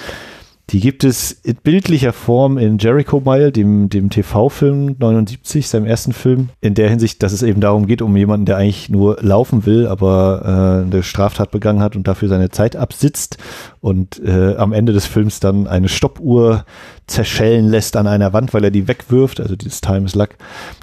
[0.71, 6.13] Die gibt es in bildlicher Form in Jericho Mile, dem, dem TV-Film 79, seinem ersten
[6.13, 9.65] Film, in der Hinsicht, dass es eben darum geht, um jemanden, der eigentlich nur laufen
[9.65, 13.37] will, aber äh, eine Straftat begangen hat und dafür seine Zeit absitzt
[13.81, 16.65] und äh, am Ende des Films dann eine Stoppuhr
[17.07, 20.29] zerschellen lässt an einer Wand, weil er die wegwirft, also dieses Time is Luck.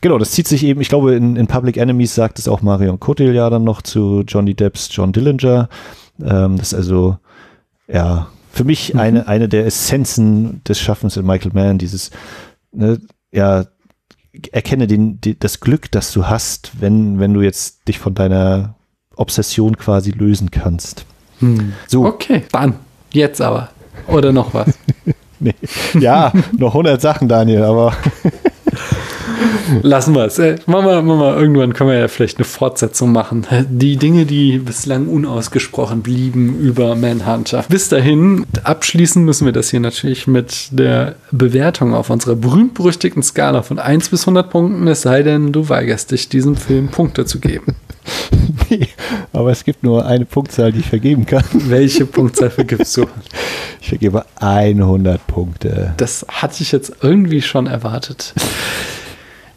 [0.02, 2.98] Genau, das zieht sich eben, ich glaube, in, in Public Enemies sagt es auch Marion
[2.98, 5.68] Cotillard dann noch zu Johnny Depps John Dillinger.
[6.20, 7.18] Ähm, das ist also,
[7.86, 8.26] ja,
[8.56, 9.00] für mich Mhm.
[9.00, 12.10] eine, eine der Essenzen des Schaffens in Michael Mann, dieses,
[12.72, 12.98] ne,
[13.30, 13.66] ja,
[14.52, 18.74] erkenne den, die, das Glück, das du hast, wenn, wenn du jetzt dich von deiner
[19.14, 21.04] Obsession quasi lösen kannst.
[21.40, 21.74] Hm.
[21.86, 22.74] So, Okay, dann.
[23.12, 23.70] Jetzt aber.
[24.08, 24.78] Oder noch was.
[25.38, 25.54] nee.
[25.98, 27.94] ja, noch 100 Sachen, Daniel, aber
[29.82, 30.38] Lassen wir es.
[30.38, 33.46] Äh, machen wir, irgendwann können wir ja vielleicht eine Fortsetzung machen.
[33.68, 37.64] Die Dinge, die bislang unausgesprochen blieben über Manhunter.
[37.68, 43.62] Bis dahin, abschließen müssen wir das hier natürlich mit der Bewertung auf unserer berühmt-berüchtigten Skala
[43.62, 47.40] von 1 bis 100 Punkten, es sei denn, du weigerst dich, diesem Film Punkte zu
[47.40, 47.76] geben.
[48.70, 48.88] nee,
[49.32, 51.44] aber es gibt nur eine Punktzahl, die ich vergeben kann.
[51.52, 53.06] Welche Punktzahl vergibst du?
[53.80, 55.94] Ich vergebe 100 Punkte.
[55.96, 58.34] Das hatte ich jetzt irgendwie schon erwartet.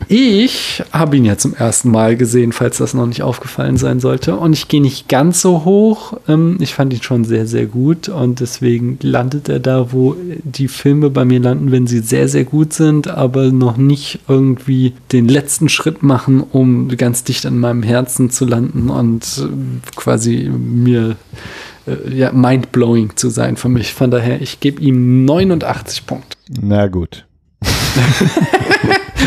[0.08, 4.36] Ich habe ihn ja zum ersten Mal gesehen, falls das noch nicht aufgefallen sein sollte.
[4.36, 6.14] Und ich gehe nicht ganz so hoch.
[6.28, 8.10] Ähm, Ich fand ihn schon sehr, sehr gut.
[8.10, 12.44] Und deswegen landet er da, wo die Filme bei mir landen, wenn sie sehr, sehr
[12.46, 17.84] gut sind, aber noch nicht irgendwie den letzten Schritt machen, um ganz dicht an meinem
[17.84, 21.18] Herzen zu landen und äh, quasi mir
[21.86, 23.94] äh, ja, mindblowing zu sein für mich.
[23.94, 26.38] Von daher, ich gebe ihm 89 Punkte.
[26.62, 27.26] Na gut.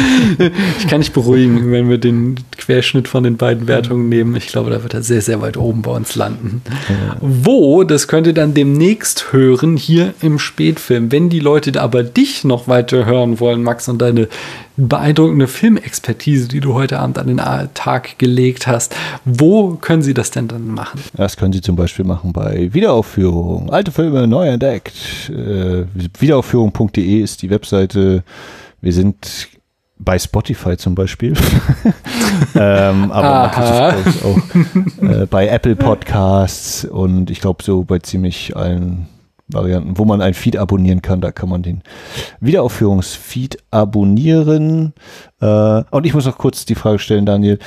[0.79, 4.37] ich kann dich beruhigen, wenn wir den Querschnitt von den beiden Wertungen nehmen.
[4.37, 6.63] Ich glaube, da wird er sehr, sehr weit oben bei uns landen.
[6.89, 7.17] Ja.
[7.21, 11.13] Wo, das könnt ihr dann demnächst hören, hier im Spätfilm.
[11.13, 14.29] Wenn die Leute aber dich noch weiter hören wollen, Max, und deine
[14.77, 17.41] beeindruckende Filmexpertise, die du heute Abend an den
[17.75, 18.95] Tag gelegt hast,
[19.25, 21.01] wo können sie das denn dann machen?
[21.15, 23.71] Das können sie zum Beispiel machen bei Wiederaufführung.
[23.71, 25.31] Alte Filme neu entdeckt.
[25.31, 25.85] Äh,
[26.19, 28.25] wiederaufführung.de ist die Webseite.
[28.81, 29.49] Wir sind
[30.05, 31.35] bei Spotify zum Beispiel.
[32.55, 39.09] ähm, aber natürlich auch äh, bei Apple Podcasts und ich glaube so bei ziemlich allen
[39.49, 41.21] Varianten, wo man ein Feed abonnieren kann.
[41.21, 41.83] Da kann man den
[42.41, 44.95] Wiederaufführungsfeed abonnieren.
[45.41, 47.59] Äh, und ich muss noch kurz die Frage stellen, Daniel.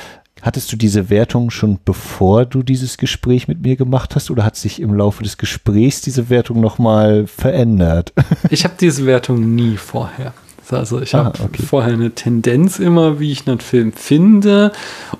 [0.42, 4.54] Hattest du diese Wertung schon bevor du dieses Gespräch mit mir gemacht hast oder hat
[4.54, 8.12] sich im Laufe des Gesprächs diese Wertung nochmal verändert?
[8.50, 10.34] Ich habe diese Wertung nie vorher.
[10.72, 11.62] Also ich habe okay.
[11.62, 14.72] vorher eine Tendenz immer, wie ich einen Film finde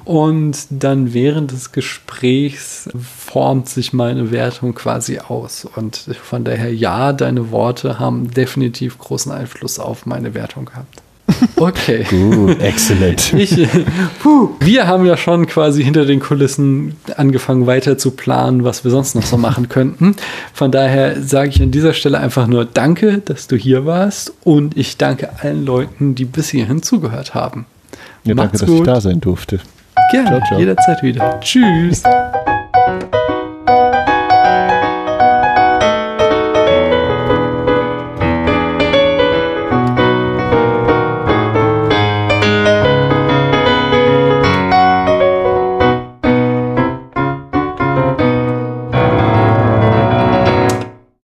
[0.05, 5.65] und dann während des Gesprächs formt sich meine Wertung quasi aus.
[5.65, 11.03] Und von daher ja, deine Worte haben definitiv großen Einfluss auf meine Wertung gehabt.
[11.57, 12.05] Okay.
[12.09, 13.33] Gut, excellent.
[13.33, 13.57] Ich,
[14.23, 18.91] puh, wir haben ja schon quasi hinter den Kulissen angefangen weiter zu planen, was wir
[18.91, 20.17] sonst noch so machen könnten.
[20.53, 24.77] Von daher sage ich an dieser Stelle einfach nur Danke, dass du hier warst und
[24.77, 27.67] ich danke allen Leuten, die bis hierhin zugehört haben.
[28.25, 29.61] Ja, danke, dass ich da sein durfte.
[30.11, 30.59] Gerne, ciao, ciao.
[30.59, 31.41] jederzeit wieder.
[31.41, 32.03] Tschüss.